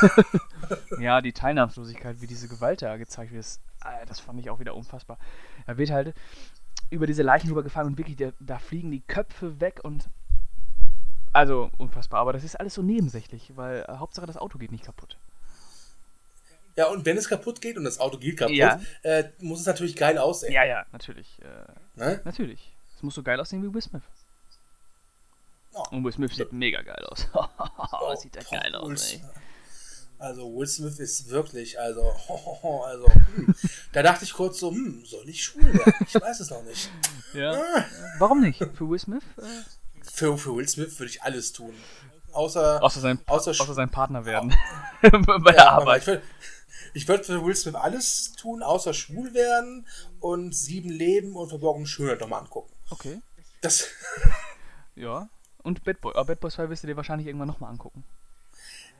ja, 1.00 1.20
die 1.20 1.32
Teilnahmslosigkeit, 1.32 2.20
wie 2.20 2.26
diese 2.26 2.46
Gewalt 2.46 2.82
da 2.82 2.96
gezeigt 2.98 3.32
wird, 3.32 3.40
ist, 3.40 3.60
äh, 3.60 3.74
das 4.07 4.20
fand 4.20 4.41
ich 4.41 4.51
auch 4.51 4.61
wieder 4.61 4.74
unfassbar. 4.74 5.18
Er 5.66 5.78
wird 5.78 5.91
halt 5.91 6.14
über 6.91 7.07
diese 7.07 7.22
Leichen 7.22 7.49
rübergefahren 7.49 7.91
und 7.91 7.99
wirklich, 7.99 8.16
da, 8.16 8.32
da 8.41 8.59
fliegen 8.59 8.91
die 8.91 9.01
Köpfe 9.01 9.61
weg 9.61 9.80
und 9.82 10.09
also 11.32 11.70
unfassbar, 11.78 12.20
aber 12.20 12.32
das 12.32 12.45
ist 12.45 12.55
alles 12.55 12.74
so 12.74 12.82
nebensächlich, 12.82 13.57
weil 13.57 13.85
äh, 13.89 13.97
Hauptsache 13.97 14.26
das 14.26 14.37
Auto 14.37 14.57
geht 14.57 14.70
nicht 14.70 14.85
kaputt. 14.85 15.18
Ja, 16.76 16.87
und 16.87 17.05
wenn 17.05 17.16
es 17.16 17.28
kaputt 17.28 17.61
geht 17.61 17.76
und 17.76 17.85
das 17.85 17.99
Auto 17.99 18.18
geht 18.18 18.39
kaputt, 18.39 18.55
ja. 18.55 18.80
äh, 19.03 19.30
muss 19.41 19.61
es 19.61 19.66
natürlich 19.66 19.97
geil 19.97 20.16
aussehen. 20.18 20.53
Ja, 20.53 20.64
ja, 20.64 20.87
natürlich. 20.93 21.41
Äh, 21.43 22.01
ne? 22.01 22.20
Natürlich. 22.24 22.72
Es 22.97 23.03
muss 23.03 23.14
so 23.14 23.22
geil 23.22 23.41
aussehen 23.41 23.62
wie 23.62 23.72
Will 23.72 23.82
Smith. 23.82 24.03
Oh, 25.72 25.85
und 25.91 26.05
Will 26.05 26.12
Smith 26.12 26.35
sieht 26.35 26.53
mega 26.53 26.82
geil 26.82 27.05
aus. 27.07 27.28
oh, 27.35 28.14
sieht 28.14 28.37
der 28.37 28.45
geil 28.45 28.74
aus, 28.76 29.12
ey. 29.12 29.22
Also 30.18 30.54
Will 30.54 30.66
Smith 30.66 30.98
ist 30.98 31.28
wirklich, 31.28 31.78
also, 31.78 32.02
also, 32.86 33.08
hm. 33.34 33.54
da 33.92 34.02
dachte 34.02 34.24
ich 34.24 34.32
kurz 34.32 34.60
so, 34.60 34.70
hm, 34.70 35.04
soll 35.04 35.28
ich 35.28 35.42
schwul 35.42 35.72
werden? 35.74 35.94
Ich 36.06 36.14
weiß 36.14 36.40
es 36.40 36.50
noch 36.50 36.62
nicht. 36.64 36.90
Ja. 37.34 37.52
Ah. 37.52 37.84
Warum 38.20 38.40
nicht? 38.42 38.58
Für 38.58 38.88
Will 38.88 38.98
Smith? 38.98 39.24
Äh? 39.38 39.42
Für, 40.02 40.38
für 40.38 40.54
Will 40.54 40.68
Smith 40.68 40.96
würde 41.00 41.10
ich 41.10 41.22
alles 41.22 41.52
tun. 41.52 41.74
Außer, 42.32 42.80
außer, 42.80 43.00
sein, 43.00 43.18
außer, 43.26 43.50
außer 43.50 43.74
sein 43.74 43.90
Partner 43.90 44.24
werden. 44.24 44.54
Bei 45.02 45.52
der 45.52 45.72
Arbeit. 45.72 46.06
Will, 46.06 46.22
Ich 46.92 47.08
würde 47.08 47.24
für 47.24 47.44
Will 47.44 47.56
Smith 47.56 47.74
alles 47.74 48.34
tun, 48.34 48.62
außer 48.62 48.94
schwul 48.94 49.34
werden 49.34 49.86
und 50.20 50.54
sieben 50.54 50.90
Leben 50.90 51.34
und 51.34 51.48
verborgene 51.48 51.88
Schönheit 51.88 52.20
nochmal 52.20 52.42
angucken. 52.42 52.72
Okay. 52.90 53.20
Das, 53.62 53.88
Ja. 54.94 55.28
Und 55.64 55.82
Bad 55.82 56.00
Boy. 56.00 56.12
Aber 56.14 56.26
Bad 56.26 56.40
Boy 56.40 56.50
2 56.50 56.70
wirst 56.70 56.84
du 56.84 56.86
dir 56.86 56.96
wahrscheinlich 56.96 57.26
irgendwann 57.26 57.48
nochmal 57.48 57.70
angucken. 57.70 58.04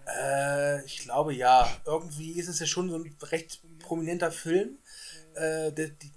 Äh, 0.07 0.85
ich 0.85 0.99
glaube 0.99 1.35
ja. 1.35 1.69
Irgendwie 1.85 2.33
ist 2.33 2.49
es 2.49 2.61
ja 2.61 2.67
schon 2.67 2.91
so 2.91 2.97
ein 2.97 3.17
recht 3.23 3.63
prominenter 3.79 4.31
Film, 4.31 4.79
äh, 5.35 5.73
der, 5.73 5.89
die, 5.89 6.13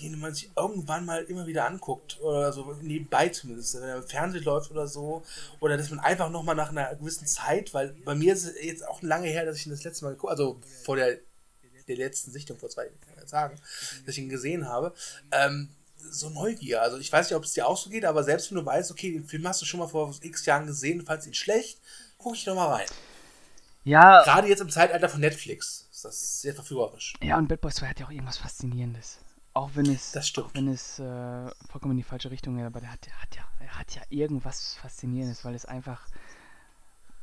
den 0.00 0.18
man 0.18 0.34
sich 0.34 0.50
irgendwann 0.56 1.04
mal 1.04 1.22
immer 1.24 1.46
wieder 1.46 1.66
anguckt. 1.66 2.20
Oder 2.20 2.52
so 2.52 2.72
nebenbei 2.80 3.28
zumindest, 3.28 3.74
wenn 3.74 3.88
er 3.88 3.96
im 3.96 4.08
Fernsehen 4.08 4.44
läuft 4.44 4.70
oder 4.70 4.86
so. 4.86 5.22
Oder 5.60 5.76
dass 5.76 5.90
man 5.90 6.00
einfach 6.00 6.30
nochmal 6.30 6.56
nach 6.56 6.70
einer 6.70 6.94
gewissen 6.96 7.26
Zeit, 7.26 7.74
weil 7.74 7.94
bei 8.04 8.14
mir 8.14 8.32
ist 8.32 8.44
es 8.44 8.62
jetzt 8.62 8.86
auch 8.86 9.02
lange 9.02 9.28
her, 9.28 9.44
dass 9.44 9.56
ich 9.56 9.66
ihn 9.66 9.72
das 9.72 9.84
letzte 9.84 10.04
Mal 10.04 10.12
geguckt 10.12 10.30
also 10.30 10.60
vor 10.84 10.96
der, 10.96 11.18
der 11.88 11.96
letzten 11.96 12.32
Sichtung 12.32 12.58
vor 12.58 12.68
zwei 12.68 12.90
Tagen, 13.28 13.56
dass 14.04 14.16
ich 14.16 14.22
ihn 14.22 14.28
gesehen 14.28 14.68
habe. 14.68 14.94
Ähm, 15.30 15.68
so 16.10 16.30
Neugier. 16.30 16.82
Also 16.82 16.98
ich 16.98 17.12
weiß 17.12 17.28
nicht, 17.28 17.36
ob 17.36 17.44
es 17.44 17.52
dir 17.52 17.66
auch 17.66 17.76
so 17.76 17.90
geht, 17.90 18.04
aber 18.04 18.24
selbst 18.24 18.50
wenn 18.50 18.58
du 18.58 18.66
weißt, 18.66 18.90
okay, 18.90 19.12
den 19.12 19.24
Film 19.24 19.46
hast 19.46 19.62
du 19.62 19.66
schon 19.66 19.80
mal 19.80 19.86
vor 19.86 20.14
x 20.20 20.44
Jahren 20.46 20.66
gesehen, 20.66 20.98
du 20.98 21.04
fandst 21.04 21.26
ihn 21.26 21.34
schlecht, 21.34 21.80
gucke 22.22 22.36
ich 22.36 22.46
noch 22.46 22.54
mal 22.54 22.68
rein. 22.68 22.86
Ja. 23.84 24.22
Gerade 24.22 24.48
jetzt 24.48 24.60
im 24.60 24.70
Zeitalter 24.70 25.08
von 25.08 25.20
Netflix 25.20 25.88
ist 25.90 26.04
das 26.04 26.40
sehr 26.40 26.54
verführerisch. 26.54 27.14
Ja, 27.20 27.36
und 27.36 27.48
Bad 27.48 27.60
Boy 27.60 27.72
2 27.72 27.88
hat 27.88 28.00
ja 28.00 28.06
auch 28.06 28.10
irgendwas 28.10 28.38
Faszinierendes. 28.38 29.18
Auch 29.54 29.70
wenn 29.74 29.86
es. 29.86 30.16
Auch 30.38 30.54
wenn 30.54 30.68
es 30.68 30.98
äh, 30.98 31.50
vollkommen 31.70 31.92
in 31.92 31.96
die 31.98 32.02
falsche 32.02 32.30
Richtung 32.30 32.56
geht, 32.56 32.64
aber 32.64 32.80
der 32.80 32.92
hat, 32.92 33.04
der 33.04 33.20
hat 33.20 33.36
ja, 33.36 33.42
er 33.60 33.78
hat 33.78 33.94
ja 33.94 34.02
irgendwas 34.08 34.74
Faszinierendes, 34.74 35.44
weil 35.44 35.54
es 35.54 35.66
einfach, 35.66 36.06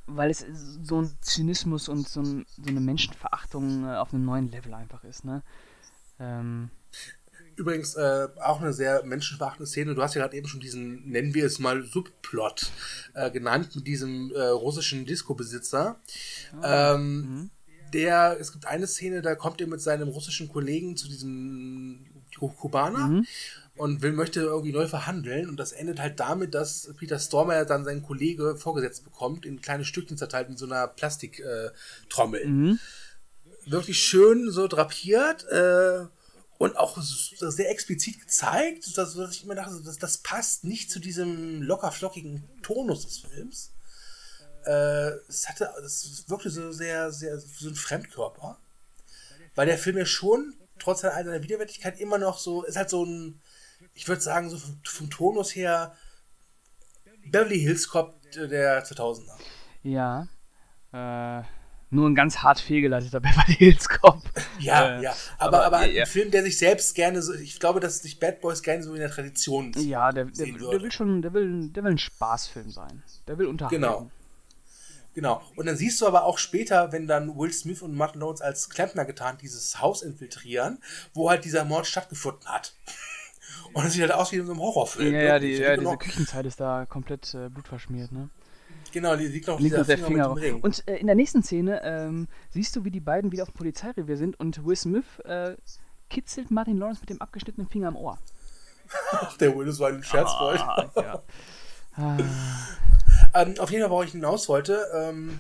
weil 0.06 0.30
es 0.30 0.46
so 0.84 1.02
ein 1.02 1.18
Zynismus 1.22 1.90
und 1.90 2.08
so, 2.08 2.22
ein, 2.22 2.46
so 2.56 2.70
eine 2.70 2.82
Menschenverachtung 2.82 3.86
äh, 3.86 3.96
auf 3.96 4.14
einem 4.14 4.26
neuen 4.26 4.52
Level 4.52 4.74
einfach 4.76 5.04
ist, 5.04 5.26
ne? 5.26 5.42
Ähm, 6.20 6.70
Übrigens 7.60 7.96
äh, 7.96 8.28
auch 8.42 8.62
eine 8.62 8.74
sehr 8.74 9.04
menschenverachtende 9.04 9.68
Szene. 9.68 9.94
Du 9.94 10.02
hast 10.02 10.16
ja 10.16 10.22
gerade 10.22 10.36
eben 10.38 10.48
schon 10.48 10.62
diesen, 10.62 11.08
nennen 11.10 11.34
wir 11.34 11.46
es 11.46 11.60
mal, 11.60 11.84
Subplot 11.84 12.72
äh, 13.14 13.30
genannt 13.30 13.76
mit 13.76 13.86
diesem 13.86 14.32
äh, 14.34 14.42
russischen 14.42 15.06
Disco-Besitzer. 15.06 16.00
ähm, 16.64 17.50
Der, 17.94 18.38
es 18.40 18.52
gibt 18.52 18.66
eine 18.66 18.88
Szene, 18.88 19.22
da 19.22 19.36
kommt 19.36 19.60
er 19.62 19.68
mit 19.68 19.82
seinem 19.82 20.08
russischen 20.10 20.48
Kollegen 20.48 20.96
zu 20.96 21.08
diesem 21.08 22.06
Ku- 22.38 22.50
Kubaner 22.50 23.24
und 23.76 24.02
will, 24.02 24.14
möchte 24.14 24.42
irgendwie 24.42 24.72
neu 24.72 24.88
verhandeln 24.88 25.50
und 25.50 25.58
das 25.58 25.72
endet 25.72 26.00
halt 26.00 26.20
damit, 26.20 26.54
dass 26.54 26.94
Peter 26.98 27.18
Stormer 27.18 27.66
dann 27.66 27.84
seinen 27.86 28.04
Kollege 28.04 28.56
vorgesetzt 28.56 29.04
bekommt, 29.04 29.46
in 29.46 29.62
kleine 29.62 29.86
Stückchen 29.86 30.18
zerteilt 30.18 30.50
in 30.50 30.58
so 30.58 30.66
einer 30.66 30.88
Plastiktrommel. 30.88 32.42
Äh, 32.42 32.48
mhm. 32.48 32.80
wirklich 33.66 34.00
schön 34.00 34.52
so 34.52 34.68
drapiert 34.68 35.46
äh, 35.50 36.06
und 36.60 36.76
auch 36.78 36.98
sehr 37.00 37.72
explizit 37.72 38.20
gezeigt, 38.20 38.98
dass, 38.98 39.16
dass 39.16 39.32
ich 39.34 39.46
immer 39.46 39.56
dachte, 39.56 39.82
das, 39.82 39.98
das 39.98 40.18
passt 40.18 40.66
nicht 40.66 40.92
zu 40.92 41.00
diesem 41.00 41.62
locker 41.62 41.90
flockigen 41.92 42.48
Tonus 42.62 43.06
des 43.06 43.20
Films. 43.20 43.74
Äh, 44.66 45.12
es 45.30 45.48
hatte, 45.48 45.74
es 45.86 46.26
wirkte 46.28 46.50
so 46.50 46.74
sehr, 46.74 47.14
sehr 47.14 47.40
so 47.40 47.70
ein 47.70 47.76
Fremdkörper, 47.76 48.60
weil 49.56 49.68
der 49.68 49.78
Film 49.78 49.98
ja 49.98 50.06
schon 50.06 50.54
trotz 50.78 51.02
seiner 51.02 51.42
Widerwärtigkeit 51.42 51.98
immer 51.98 52.18
noch 52.18 52.38
so 52.38 52.64
ist 52.64 52.76
halt 52.76 52.90
so 52.90 53.06
ein, 53.06 53.42
ich 53.94 54.08
würde 54.10 54.22
sagen 54.22 54.50
so 54.50 54.58
vom, 54.58 54.82
vom 54.84 55.10
Tonus 55.10 55.56
her 55.56 55.96
Beverly 57.26 57.60
Hills 57.60 57.88
Cop 57.88 58.22
der 58.34 58.86
2000er. 58.86 59.32
Ja. 59.84 60.28
Äh, 60.92 61.44
nur 61.92 62.10
ein 62.10 62.16
ganz 62.16 62.38
hart 62.40 62.60
fehlgeleiteter 62.60 63.20
Beverly 63.22 63.56
Hills 63.56 63.90
Cop. 63.90 64.22
Ja, 64.60 65.00
Äh, 65.00 65.04
ja. 65.04 65.16
Aber, 65.38 65.58
aber, 65.58 65.66
aber, 65.66 65.78
ein 65.80 65.94
ja. 65.94 66.06
Film, 66.06 66.32
der 66.32 66.44
sich 66.44 66.58
selbst 66.58 66.96
gerne 66.96 67.22
so, 67.22 67.34
ich 67.34 67.60
glaube, 67.60 67.80
dass 67.80 68.00
sich 68.00 68.20
Bad 68.20 68.42
Boys 68.42 68.62
gerne 68.62 68.84
so 68.84 68.94
in 68.94 69.00
der 69.00 69.12
Tradition. 69.12 69.74
Ja, 69.78 70.12
der, 70.12 70.26
der, 70.26 70.46
der 70.46 70.82
will 70.82 70.92
schon, 70.92 71.22
der 71.22 71.34
will, 71.34 71.70
der 71.70 71.84
will 71.84 71.92
ein 71.92 71.98
Spaßfilm 71.98 72.70
sein. 72.70 73.04
Der 73.28 73.38
will 73.38 73.48
unterhalten. 73.48 73.82
Genau. 73.82 74.12
Genau. 75.16 75.42
Und 75.56 75.66
dann 75.66 75.76
siehst 75.76 76.00
du 76.02 76.08
aber 76.08 76.24
auch 76.24 76.38
später, 76.38 76.92
wenn 76.92 77.08
dann 77.08 77.38
Will 77.38 77.52
Smith 77.52 77.82
und 77.82 77.96
Martin 77.96 78.22
Lawrence 78.22 78.44
als 78.44 78.70
Klempner 78.70 79.06
getan 79.06 79.38
dieses 79.42 79.82
Haus 79.82 80.02
infiltrieren, 80.02 80.80
wo 81.14 81.30
halt 81.30 81.46
dieser 81.46 81.66
Mord 81.66 81.88
stattgefunden 81.88 82.48
hat. 82.48 82.74
Und 83.74 83.86
es 83.86 83.94
sieht 83.94 84.02
halt 84.02 84.14
aus 84.14 84.32
wie 84.32 84.38
in 84.38 84.46
so 84.46 84.54
einem 84.54 84.62
Horrorfilm. 84.62 85.14
Ja, 85.14 85.22
ja, 85.22 85.40
die, 85.40 85.50
wirklich. 85.50 85.60
ja 85.60 85.76
genau, 85.76 85.96
diese 85.96 86.12
Küchenzeit 86.12 86.46
ist 86.46 86.60
da 86.60 86.86
komplett 86.88 87.34
äh, 87.36 87.50
blutverschmiert, 87.50 88.12
ne? 88.12 88.30
Genau, 88.92 89.16
die 89.16 89.28
liegt 89.28 89.48
noch 89.48 89.60
Liegt 89.60 89.72
dieser 89.72 89.80
uns 89.80 89.88
der 89.88 89.98
Finger, 89.98 90.08
Finger. 90.08 90.34
mit 90.36 90.44
dem 90.44 90.54
Ring. 90.56 90.62
Und 90.62 90.88
äh, 90.88 90.98
in 90.98 91.08
der 91.08 91.16
nächsten 91.16 91.44
Szene 91.44 91.82
ähm, 91.84 92.28
siehst 92.50 92.76
du, 92.76 92.84
wie 92.86 92.92
die 92.92 93.00
beiden 93.00 93.32
wieder 93.32 93.44
auf 93.44 93.50
dem 93.50 93.56
Polizeirevier 93.56 94.18
sind 94.18 94.40
und 94.40 94.66
Will 94.66 94.76
Smith 94.76 95.06
äh, 95.26 95.56
kitzelt 96.10 96.52
Martin 96.52 96.78
Lawrence 96.78 97.02
mit 97.02 97.10
dem 97.10 97.22
abgeschnittenen 97.22 97.70
Finger 97.70 97.90
am 97.90 97.96
Ohr. 97.96 98.18
Ach, 99.12 99.38
der 99.38 99.56
Will, 99.56 99.66
das 99.68 99.80
war 99.80 99.90
ein 99.90 100.04
Scherzbold. 100.04 100.60
Ah, 100.60 100.92
ja. 100.96 101.24
Ah, 101.96 102.18
Ähm, 103.34 103.56
auf 103.60 103.70
jeden 103.70 103.84
Fall, 103.84 103.92
worauf 103.92 104.06
ich 104.06 104.12
hinaus 104.14 104.50
wollte, 104.50 104.88
ähm, 104.96 105.40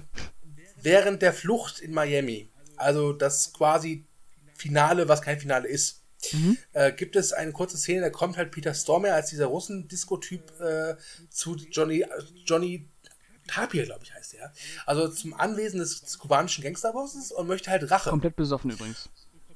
während 0.82 1.22
der 1.22 1.34
Flucht 1.34 1.80
in 1.80 1.91
Miami, 1.91 2.50
also 2.76 3.14
das 3.14 3.52
quasi 3.54 4.06
Finale, 4.54 5.08
was 5.08 5.22
kein 5.22 5.39
Finale 5.39 5.68
ist, 5.68 6.04
äh, 6.74 6.91
gibt 6.91 7.16
es 7.16 7.32
eine 7.34 7.52
kurze 7.52 7.78
Szene, 7.78 8.02
da 8.02 8.10
kommt 8.10 8.38
halt 8.38 8.52
Peter 8.52 8.74
Stormer 8.74 9.14
als 9.14 9.30
dieser 9.30 9.45
Russen-Disco-Typ 9.47 10.60
äh, 10.60 10.95
zu 11.30 11.56
Johnny, 11.56 12.06
Johnny 12.45 12.88
Tapir, 13.50 13.86
glaube 13.86 14.02
ich, 14.04 14.14
heißt 14.14 14.34
er. 14.36 14.52
Also 14.86 15.08
zum 15.08 15.34
Anwesen 15.34 15.80
des, 15.80 16.02
des 16.02 16.18
kubanischen 16.20 16.64
Gangsterbosses 16.64 17.32
und 17.32 17.47
möchte 17.47 17.70
halt 17.72 17.89
Rache. 17.91 18.10
komplett 18.10 18.36
besoffen 18.36 18.72
übrigens. 18.72 19.10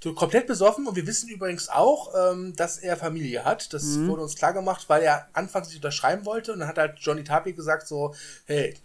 So 0.04 0.14
komplett 0.14 0.48
besoffen 0.48 0.86
und 0.86 0.98
wir 0.98 1.08
wissen 1.08 1.30
übrigens 1.30 1.70
auch, 1.70 2.14
ähm, 2.34 2.54
dass 2.58 2.78
er 2.78 2.98
Familie 2.98 3.46
hat. 3.46 3.74
Das 3.74 3.84
Mhm. 3.84 4.10
wurde 4.10 4.24
uns 4.24 4.36
klar 4.36 4.52
gemacht, 4.52 4.86
weil 4.90 5.02
er 5.02 5.30
anfangs 5.34 5.68
nicht 5.70 5.78
unterschreiben 5.78 6.26
wollte 6.26 6.52
und 6.52 6.60
dann 6.60 6.68
hat 6.68 6.78
halt 6.78 7.00
Johnny 7.00 7.24
Tapir 7.24 7.54
gesagt 7.54 7.88
so, 7.88 8.14
hey, 8.46 8.76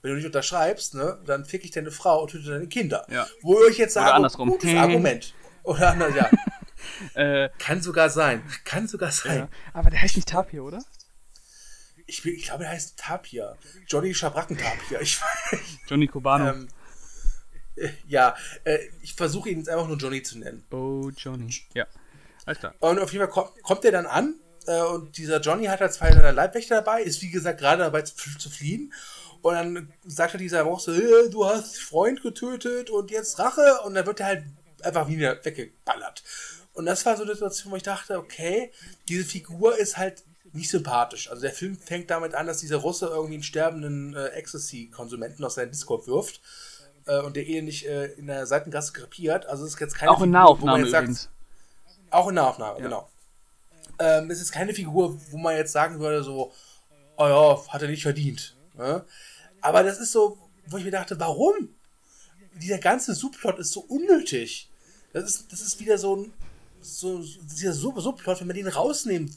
wenn 0.00 0.12
du 0.12 0.16
nicht 0.16 0.26
unterschreibst, 0.26 0.94
ne, 0.94 1.18
dann 1.26 1.44
fick 1.44 1.64
ich 1.64 1.70
deine 1.72 1.90
Frau 1.90 2.22
und 2.22 2.30
töte 2.30 2.50
deine 2.50 2.66
Kinder. 2.68 3.06
Ja. 3.10 3.26
Wo 3.42 3.56
euch 3.58 3.76
jetzt 3.76 3.96
Oder 3.96 4.06
sagt, 4.06 4.14
andersrum. 4.16 4.48
gutes 4.48 4.74
Argument. 4.74 5.34
Oder 5.64 5.90
anders, 5.90 6.14
ja. 6.16 6.30
Äh, 7.14 7.48
Kann 7.58 7.80
sogar 7.80 8.10
sein. 8.10 8.42
Kann 8.64 8.88
sogar 8.88 9.12
sein. 9.12 9.38
ja. 9.38 9.48
Aber 9.72 9.88
der 9.90 10.02
heißt 10.02 10.16
nicht 10.16 10.28
Tapir, 10.28 10.64
oder? 10.64 10.80
Ich, 12.06 12.24
ich 12.24 12.44
glaube, 12.44 12.64
er 12.64 12.70
heißt 12.70 12.98
Tapir. 12.98 13.56
Johnny 13.86 14.12
weiß. 14.14 15.20
Johnny 15.88 16.06
Cubano. 16.06 16.50
Ähm, 16.50 16.68
äh, 17.76 17.88
ja, 18.06 18.34
äh, 18.64 18.78
ich 19.02 19.14
versuche 19.14 19.50
ihn 19.50 19.58
jetzt 19.58 19.68
einfach 19.68 19.88
nur 19.88 19.96
Johnny 19.96 20.22
zu 20.22 20.38
nennen. 20.38 20.64
oh, 20.70 21.10
Johnny. 21.16 21.54
Ja. 21.74 21.86
Alles 22.44 22.58
klar. 22.58 22.74
Und 22.80 22.98
auf 22.98 23.12
jeden 23.12 23.24
Fall 23.24 23.32
kommt, 23.32 23.62
kommt 23.62 23.84
er 23.84 23.92
dann 23.92 24.06
an 24.06 24.34
äh, 24.66 24.80
und 24.82 25.16
dieser 25.16 25.40
Johnny 25.40 25.66
hat 25.66 25.80
halt 25.80 25.92
zwei 25.92 26.12
seiner 26.12 26.32
Leibwächter 26.32 26.76
dabei, 26.76 27.02
ist 27.02 27.22
wie 27.22 27.30
gesagt 27.30 27.60
gerade 27.60 27.82
dabei 27.82 28.02
zu, 28.02 28.38
zu 28.38 28.50
fliehen. 28.50 28.92
Und 29.42 29.54
dann 29.54 29.92
sagt 30.04 30.34
er 30.34 30.38
dieser 30.38 30.64
auch 30.66 30.80
so, 30.80 30.92
"Äh, 30.92 31.28
du 31.30 31.44
hast 31.46 31.80
Freund 31.80 32.22
getötet 32.22 32.90
und 32.90 33.10
jetzt 33.10 33.38
Rache. 33.38 33.80
Und 33.84 33.94
dann 33.94 34.06
wird 34.06 34.20
er 34.20 34.26
halt 34.26 34.44
einfach 34.82 35.08
wieder 35.08 35.44
weggeballert. 35.44 36.22
Und 36.74 36.86
das 36.86 37.04
war 37.04 37.16
so 37.16 37.22
eine 37.24 37.32
Situation, 37.32 37.72
wo 37.72 37.76
ich 37.76 37.82
dachte, 37.82 38.18
okay, 38.18 38.72
diese 39.08 39.24
Figur 39.24 39.76
ist 39.78 39.96
halt 39.96 40.24
nicht 40.52 40.70
sympathisch. 40.70 41.30
Also 41.30 41.42
der 41.42 41.52
Film 41.52 41.76
fängt 41.76 42.10
damit 42.10 42.34
an, 42.34 42.46
dass 42.46 42.58
dieser 42.58 42.76
Russe 42.76 43.06
irgendwie 43.06 43.34
einen 43.34 43.42
sterbenden 43.42 44.14
äh, 44.14 44.28
Ecstasy-Konsumenten 44.28 45.44
aus 45.44 45.54
seinem 45.54 45.70
Discord 45.70 46.06
wirft. 46.06 46.40
Äh, 47.06 47.20
und 47.20 47.36
der 47.36 47.46
elendig 47.46 47.86
äh, 47.88 48.06
in 48.12 48.26
der 48.26 48.46
Seitengasse 48.46 48.92
krepiert. 48.92 49.46
Also 49.46 49.64
es 49.64 49.74
ist 49.74 49.80
jetzt 49.80 49.96
keine 49.96 50.10
Auch 50.10 50.22
in 50.22 50.32
Figur, 50.32 50.60
wo 50.60 50.66
man 50.66 50.80
Nahaufnahme 50.80 50.82
jetzt 50.82 50.90
sagt, 50.90 51.02
übrigens. 51.04 51.28
auch 52.10 52.28
in 52.28 52.34
Nahaufnahme, 52.34 52.80
genau. 52.80 53.08
Ähm, 53.98 54.30
es 54.30 54.40
ist 54.40 54.52
keine 54.52 54.74
Figur, 54.74 55.18
wo 55.30 55.38
man 55.38 55.56
jetzt 55.56 55.72
sagen 55.72 56.00
würde, 56.00 56.22
so, 56.22 56.52
oh 57.16 57.26
ja, 57.26 57.72
hat 57.72 57.82
er 57.82 57.88
nicht 57.88 58.02
verdient. 58.02 58.56
Ne? 58.74 59.04
Aber 59.60 59.82
das 59.82 59.98
ist 59.98 60.12
so, 60.12 60.38
wo 60.66 60.76
ich 60.76 60.84
mir 60.84 60.90
dachte, 60.90 61.18
warum? 61.18 61.74
Dieser 62.54 62.78
ganze 62.78 63.14
Subplot 63.14 63.58
ist 63.58 63.72
so 63.72 63.80
unnötig. 63.80 64.70
Das 65.12 65.24
ist, 65.24 65.52
das 65.52 65.60
ist 65.60 65.80
wieder 65.80 65.98
so 65.98 66.16
ein, 66.16 66.32
so, 66.80 67.22
dieser 67.42 67.72
Sub 67.72 68.00
Subplot, 68.00 68.40
wenn 68.40 68.46
man 68.48 68.56
den 68.56 68.68
rausnehmen 68.68 69.34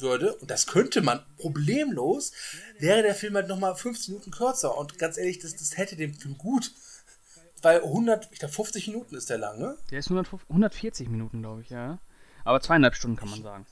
würde, 0.00 0.34
und 0.36 0.50
das 0.50 0.66
könnte 0.66 1.02
man 1.02 1.24
problemlos, 1.38 2.32
wäre 2.78 3.02
der 3.02 3.14
Film 3.14 3.34
halt 3.34 3.48
nochmal 3.48 3.76
15 3.76 4.14
Minuten 4.14 4.30
kürzer. 4.30 4.76
Und 4.76 4.98
ganz 4.98 5.18
ehrlich, 5.18 5.38
das, 5.38 5.56
das 5.56 5.76
hätte 5.76 5.96
dem 5.96 6.14
Film 6.14 6.38
gut. 6.38 6.72
Weil 7.62 7.82
100, 7.82 8.28
ich 8.30 8.38
glaube 8.38 8.52
50 8.52 8.88
Minuten 8.88 9.14
ist 9.14 9.30
der 9.30 9.38
lang, 9.38 9.58
ne? 9.58 9.78
Der 9.90 9.98
ist 9.98 10.06
150 10.06 10.50
140 10.50 11.08
Minuten, 11.08 11.40
glaube 11.40 11.62
ich, 11.62 11.70
ja. 11.70 11.98
Aber 12.44 12.60
zweieinhalb 12.60 12.94
Stunden 12.94 13.16
kann 13.16 13.30
man 13.30 13.42
sagen. 13.42 13.66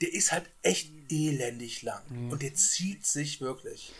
Der 0.00 0.12
ist 0.12 0.32
halt 0.32 0.50
echt 0.62 0.90
elendig 1.08 1.82
lang. 1.82 2.02
Und 2.30 2.42
der 2.42 2.54
zieht 2.54 3.06
sich 3.06 3.40
wirklich. 3.40 3.92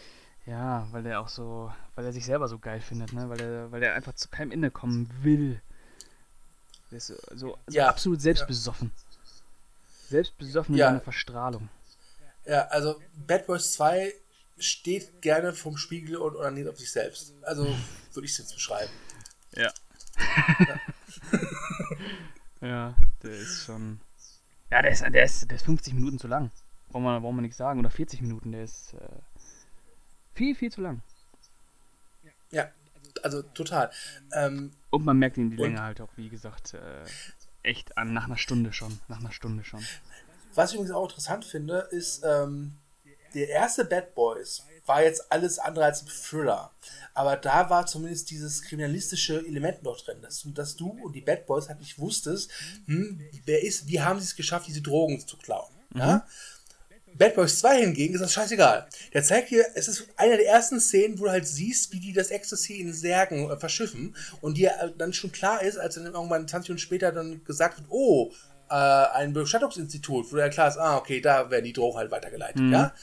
Ja, 0.47 0.87
weil 0.93 1.05
er 1.07 1.21
auch 1.21 1.29
so, 1.29 1.73
weil 1.97 2.05
er 2.05 2.13
sich 2.13 2.25
selber 2.25 2.47
so 2.49 2.59
geil 2.59 2.81
findet, 2.81 3.13
ne? 3.13 3.29
Weil 3.29 3.41
er, 3.41 3.73
weil 3.73 3.83
er 3.83 3.95
einfach 3.95 4.15
zu 4.15 4.29
keinem 4.29 4.53
Ende 4.53 4.71
kommen 4.71 5.11
will. 5.23 5.61
Der 6.91 6.99
ist 6.99 7.09
so, 7.09 7.15
so, 7.31 7.37
so 7.37 7.59
Ja, 7.71 7.89
absolut 7.89 8.21
selbstbesoffen. 8.21 8.93
Selbstbesoffen 10.09 10.75
in 10.75 10.79
Ja. 10.79 10.87
seiner 10.89 11.01
Verstrahlung. 11.01 11.69
Ja, 12.45 12.67
also 12.69 13.01
Bad 13.15 13.47
Boys 13.47 13.73
2 13.73 14.13
steht 14.59 15.21
gerne 15.21 15.53
vom 15.53 15.77
Spiegel 15.77 16.17
und 16.17 16.37
onaniert 16.37 16.69
auf 16.69 16.79
sich 16.79 16.91
selbst. 16.91 17.35
Also 17.43 17.65
würde 18.13 18.25
ich 18.25 18.33
es 18.33 18.39
jetzt 18.39 18.55
beschreiben. 18.55 18.91
Ja. 19.53 19.73
ja, 22.61 22.95
der 23.23 23.31
ist 23.31 23.65
schon. 23.65 24.01
Ja, 24.71 24.83
der 24.83 24.91
ist, 24.93 25.03
der 25.03 25.25
ist, 25.25 25.51
der 25.51 25.57
ist 25.57 25.65
50 25.65 25.95
Minuten 25.95 26.19
zu 26.19 26.27
lang. 26.29 26.51
Wollen 26.91 27.05
wir, 27.05 27.23
wollen 27.23 27.37
wir 27.37 27.43
nichts 27.43 27.57
sagen. 27.57 27.81
Oder 27.81 27.91
40 27.91 28.21
Minuten, 28.23 28.53
der 28.53 28.65
ist 28.65 28.95
äh, 28.95 29.09
viel, 30.35 30.55
viel 30.55 30.71
zu 30.73 30.81
lang. 30.81 31.03
Ja, 32.51 32.71
also 33.23 33.43
total. 33.43 33.91
Ähm, 34.33 34.73
und 34.91 35.05
man 35.05 35.19
merkt 35.19 35.37
ihm 35.37 35.51
die 35.51 35.57
Länge 35.57 35.83
halt 35.83 36.01
auch, 36.01 36.11
wie 36.17 36.29
gesagt, 36.29 36.75
äh, 36.75 37.05
echt 37.67 37.97
an, 37.99 38.13
nach 38.13 38.25
einer 38.25 38.39
Stunde 38.39 38.73
schon. 38.73 38.99
Nach 39.09 39.21
einer 39.21 39.33
Stunde 39.33 39.65
schon. 39.65 39.85
Was 40.55 40.71
ich 40.71 40.77
übrigens 40.77 40.95
auch 40.95 41.09
interessant 41.09 41.45
finde, 41.45 41.89
ist, 41.91 42.23
ähm, 42.25 42.79
der 43.35 43.49
erste 43.49 43.85
Bad 43.85 44.15
Boys 44.15 44.65
war 44.87 45.03
jetzt 45.03 45.31
alles 45.31 45.59
andere 45.59 45.85
als 45.85 46.03
ein 46.03 46.09
Thriller. 46.09 46.71
Aber 47.13 47.37
da 47.37 47.69
war 47.69 47.87
zumindest 47.87 48.31
dieses 48.31 48.63
kriminalistische 48.63 49.45
Element 49.47 49.83
noch 49.83 50.01
drin, 50.01 50.23
dass, 50.23 50.47
dass 50.55 50.77
du 50.77 50.91
und 51.03 51.13
die 51.13 51.21
Bad 51.21 51.47
Boys 51.47 51.69
halt 51.69 51.81
nicht 51.81 51.99
wusstest, 51.99 52.51
hm, 52.87 53.21
wer 53.45 53.63
ist, 53.63 53.89
wie 53.89 54.01
haben 54.01 54.19
sie 54.21 54.27
es 54.27 54.37
geschafft, 54.37 54.69
diese 54.69 54.83
Drogen 54.83 55.21
zu 55.27 55.37
klauen. 55.37 55.73
Mhm. 55.91 56.01
Ja? 56.01 56.27
Bad 57.19 57.35
Boys 57.35 57.59
2 57.61 57.81
hingegen 57.81 58.15
ist 58.15 58.21
das 58.21 58.33
scheißegal. 58.33 58.87
Der 59.13 59.23
zeigt 59.23 59.51
dir, 59.51 59.65
es 59.75 59.89
ist 59.89 60.09
eine 60.17 60.37
der 60.37 60.47
ersten 60.47 60.81
Szenen, 60.81 61.19
wo 61.19 61.25
du 61.25 61.31
halt 61.31 61.47
siehst, 61.47 61.93
wie 61.93 62.01
die 62.01 62.13
das 62.13 62.31
Ecstasy 62.31 62.75
in 62.75 62.93
Särgen 62.93 63.51
äh, 63.51 63.57
verschiffen 63.57 64.15
und 64.41 64.57
dir 64.57 64.73
äh, 64.81 64.91
dann 64.97 65.13
schon 65.13 65.33
klar 65.33 65.63
ist, 65.63 65.79
als 65.79 65.95
dann 65.95 66.07
irgendwann 66.07 66.49
20 66.49 66.71
Minuten 66.71 66.83
später 66.83 67.13
dann 67.13 67.45
gesagt 67.45 67.79
wird, 67.79 67.89
oh, 67.91 68.33
äh, 68.69 68.75
ein 68.75 69.33
Bestattungsinstitut, 69.33 70.33
wo 70.33 70.37
ja 70.37 70.49
klar 70.49 70.69
ist, 70.69 70.79
ah, 70.79 70.97
okay, 70.97 71.21
da 71.21 71.51
werden 71.51 71.65
die 71.65 71.73
Drogen 71.73 71.99
halt 71.99 72.11
weitergeleitet, 72.11 72.61
mhm. 72.61 72.73
ja 72.73 72.95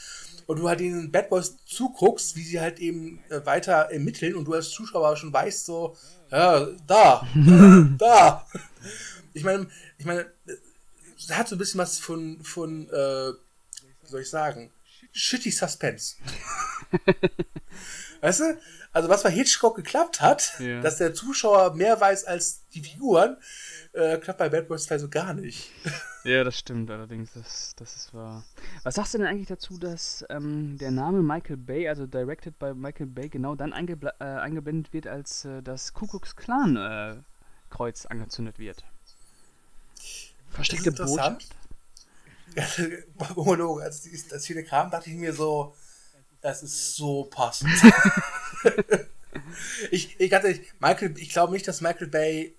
und 0.45 0.59
du 0.59 0.67
halt 0.67 0.79
den 0.79 1.11
Bad 1.11 1.29
Boys 1.29 1.57
zuguckst, 1.65 2.35
wie 2.35 2.43
sie 2.43 2.59
halt 2.59 2.79
eben 2.79 3.23
äh, 3.29 3.45
weiter 3.45 3.89
ermitteln 3.91 4.35
und 4.35 4.45
du 4.45 4.53
als 4.53 4.69
Zuschauer 4.69 5.15
schon 5.15 5.33
weißt, 5.33 5.65
so, 5.65 5.95
ja, 6.31 6.67
da, 6.87 7.27
da. 7.97 8.45
Ich 9.33 9.43
meine, 9.43 9.67
ich 9.97 10.05
meine, 10.05 10.25
es 11.17 11.29
hat 11.31 11.47
so 11.47 11.55
ein 11.55 11.59
bisschen 11.59 11.79
was 11.79 11.99
von, 11.99 12.43
von 12.43 12.89
äh, 12.89 13.31
wie 14.03 14.09
soll 14.09 14.21
ich 14.21 14.29
sagen, 14.29 14.71
shitty 15.11 15.51
Suspense. 15.51 16.15
weißt 18.21 18.39
du? 18.39 18.57
Also 18.93 19.09
was 19.09 19.23
bei 19.23 19.31
Hitchcock 19.31 19.75
geklappt 19.75 20.21
hat, 20.21 20.53
ja. 20.59 20.79
dass 20.81 20.97
der 20.97 21.13
Zuschauer 21.15 21.73
mehr 21.73 21.99
weiß 21.99 22.25
als 22.25 22.67
die 22.69 22.81
Figuren, 22.81 23.37
äh, 23.93 24.17
klappt 24.19 24.37
bei 24.37 24.49
Bad 24.49 24.67
Boys 24.67 24.83
2 24.83 24.99
so 24.99 25.09
gar 25.09 25.33
nicht. 25.33 25.71
Ja, 26.25 26.45
das 26.45 26.57
stimmt 26.57 26.89
allerdings, 26.89 27.33
das, 27.33 27.75
das 27.75 27.97
ist 27.97 28.13
wahr. 28.13 28.45
Was 28.83 28.95
sagst 28.95 29.13
du 29.13 29.17
denn 29.17 29.27
eigentlich 29.27 29.49
dazu, 29.49 29.77
dass 29.77 30.23
ähm, 30.29 30.77
der 30.77 30.89
Name 30.89 31.21
Michael 31.21 31.57
Bay, 31.57 31.89
also 31.89 32.05
directed 32.05 32.57
by 32.59 32.73
Michael 32.73 33.07
Bay, 33.07 33.27
genau 33.27 33.55
dann 33.55 33.73
eingebl 33.73 34.09
äh, 34.21 34.23
eingeblendet 34.23 34.93
wird, 34.93 35.05
als 35.05 35.43
äh, 35.43 35.61
das 35.61 35.93
Ku 35.93 36.07
Klux 36.07 36.37
Klan 36.37 36.77
äh, 36.77 37.15
angezündet 38.07 38.57
wird? 38.57 38.85
Versteckte 40.49 40.93
Botschaft? 40.93 41.53
als 43.81 44.07
das 44.29 44.45
hier 44.45 44.63
kam, 44.63 44.91
dachte 44.91 45.09
ich 45.09 45.15
mir 45.15 45.33
so, 45.33 45.75
das 46.41 46.63
ist 46.63 46.95
so 46.95 47.25
passend. 47.25 47.71
ich, 49.91 50.19
ich, 50.19 50.33
hatte, 50.33 50.59
Michael, 50.79 51.17
ich 51.17 51.29
glaube 51.29 51.53
nicht, 51.53 51.67
dass 51.67 51.81
Michael 51.81 52.07
Bay 52.07 52.57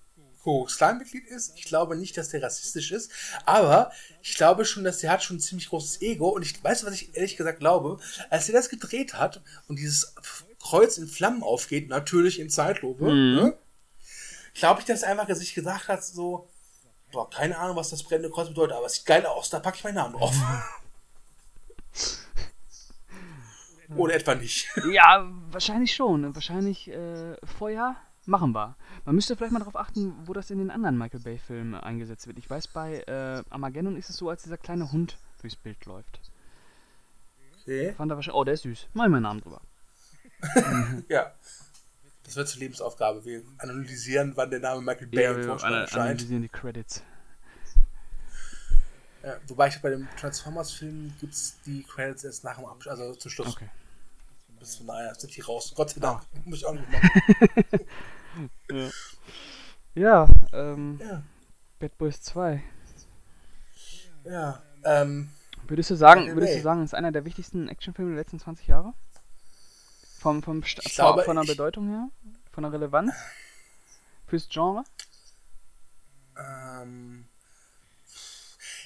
Kleinmitglied 0.77 1.25
ist. 1.27 1.53
Ich 1.55 1.65
glaube 1.65 1.95
nicht, 1.95 2.17
dass 2.17 2.29
der 2.29 2.43
rassistisch 2.43 2.91
ist, 2.91 3.11
aber 3.45 3.91
ich 4.21 4.35
glaube 4.35 4.65
schon, 4.65 4.83
dass 4.83 4.99
der 4.99 5.11
hat 5.11 5.23
schon 5.23 5.37
ein 5.37 5.41
ziemlich 5.41 5.69
großes 5.69 6.01
Ego 6.01 6.29
und 6.29 6.43
ich 6.43 6.63
weiß, 6.63 6.85
was 6.85 6.93
ich 6.93 7.15
ehrlich 7.15 7.35
gesagt 7.35 7.59
glaube, 7.59 7.99
als 8.29 8.47
er 8.47 8.53
das 8.53 8.69
gedreht 8.69 9.15
hat 9.15 9.41
und 9.67 9.79
dieses 9.79 10.13
Kreuz 10.61 10.97
in 10.97 11.07
Flammen 11.07 11.41
aufgeht, 11.41 11.89
natürlich 11.89 12.39
in 12.39 12.49
Zeitlupe, 12.49 13.05
mhm. 13.05 13.35
ne, 13.35 13.57
glaube 14.53 14.81
ich, 14.81 14.85
dass 14.85 15.03
er 15.03 15.11
einfach 15.11 15.35
sich 15.35 15.55
gesagt 15.55 15.87
hat, 15.87 16.03
so, 16.03 16.47
boah, 17.15 17.29
keine 17.29 17.57
Ahnung, 17.57 17.77
was 17.77 17.89
das 17.89 18.03
brennende 18.03 18.29
Kreuz 18.29 18.49
bedeutet, 18.49 18.75
aber 18.75 18.85
es 18.85 18.95
sieht 18.95 19.05
geil 19.05 19.25
aus, 19.25 19.49
da 19.49 19.59
packe 19.59 19.77
ich 19.77 19.83
meinen 19.83 19.95
Namen 19.95 20.13
drauf. 20.13 20.35
Oder 23.95 24.15
etwa 24.15 24.35
nicht. 24.35 24.67
Ja, 24.91 25.27
wahrscheinlich 25.51 25.93
schon. 25.93 26.35
Wahrscheinlich 26.35 26.89
äh, 26.89 27.37
Feuer 27.45 27.95
machen 28.25 28.53
wir. 28.53 28.75
Man 29.05 29.15
müsste 29.15 29.35
vielleicht 29.35 29.53
mal 29.53 29.59
darauf 29.59 29.75
achten, 29.75 30.15
wo 30.25 30.33
das 30.33 30.49
in 30.49 30.57
den 30.57 30.71
anderen 30.71 30.97
Michael 30.97 31.21
Bay-Filmen 31.21 31.75
eingesetzt 31.75 32.27
wird. 32.27 32.39
Ich 32.39 32.49
weiß, 32.49 32.67
bei 32.69 33.01
äh, 33.01 33.43
Armageddon 33.49 33.95
ist 33.95 34.09
es 34.09 34.17
so, 34.17 34.29
als 34.29 34.43
dieser 34.43 34.57
kleine 34.57 34.91
Hund 34.91 35.17
durchs 35.39 35.55
Bild 35.55 35.85
läuft. 35.85 36.19
Okay. 37.61 37.93
Fand 37.93 38.11
er 38.11 38.15
wahrscheinlich. 38.15 38.39
Oh, 38.39 38.43
der 38.43 38.55
ist 38.55 38.63
süß. 38.63 38.87
Mach 38.93 39.05
ich 39.05 39.11
meinen 39.11 39.23
Namen 39.23 39.41
drüber. 39.41 39.61
ja. 41.09 41.31
Das 42.25 42.35
wird 42.35 42.47
zur 42.47 42.59
Lebensaufgabe. 42.59 43.23
Wir 43.23 43.43
analysieren, 43.59 44.33
wann 44.35 44.49
der 44.49 44.59
Name 44.59 44.81
Michael 44.81 45.07
Bay 45.07 45.23
ja, 45.23 45.31
im 45.31 45.43
Vorspann 45.43 45.73
erscheint. 45.73 46.01
analysieren 46.01 46.41
die 46.41 46.49
Credits. 46.49 47.03
Ja, 49.23 49.37
wobei 49.47 49.67
ich 49.67 49.81
bei 49.81 49.91
dem 49.91 50.07
Transformers-Film 50.19 51.13
gibt 51.19 51.33
es 51.33 51.57
die 51.65 51.83
Credits 51.83 52.23
erst 52.23 52.43
nach 52.43 52.57
dem 52.57 52.65
Abschluss, 52.65 52.99
also 52.99 53.15
zum 53.15 53.31
Schluss. 53.31 53.47
Okay. 53.49 53.69
Bis 54.59 54.75
von 54.77 54.87
daher 54.87 55.13
sind 55.15 55.35
die 55.35 55.41
raus. 55.41 55.73
Gott 55.75 55.91
sei 55.91 55.99
Dank. 55.99 56.21
Ah. 56.21 56.39
Muss 56.45 56.59
ich 56.59 56.65
auch 56.65 56.73
nicht 56.73 56.91
machen. 56.91 57.79
ja, 59.95 60.27
ja, 60.27 60.29
ähm, 60.53 60.99
ja. 61.01 61.23
Bad 61.79 61.97
Boys 61.97 62.21
2. 62.21 62.63
Ja, 64.25 64.61
ähm. 64.83 65.29
Würdest 65.67 65.89
du 65.89 65.95
sagen, 65.95 66.27
würdest 66.35 66.55
du 66.55 66.61
sagen, 66.61 66.83
ist 66.83 66.93
einer 66.93 67.11
der 67.11 67.25
wichtigsten 67.25 67.67
Actionfilme 67.67 68.11
der 68.11 68.19
letzten 68.21 68.39
20 68.39 68.67
Jahre? 68.67 68.93
Vom, 70.25 70.41
vom 70.41 70.63
Sta 70.63 70.81
glaube, 70.89 71.21
von 71.21 71.35
der 71.35 71.43
Bedeutung 71.43 71.87
her? 71.87 72.09
Von 72.51 72.63
der 72.63 72.73
Relevanz? 72.73 73.13
Fürs 74.25 74.49
Genre? 74.49 74.83
Ähm. 76.35 77.27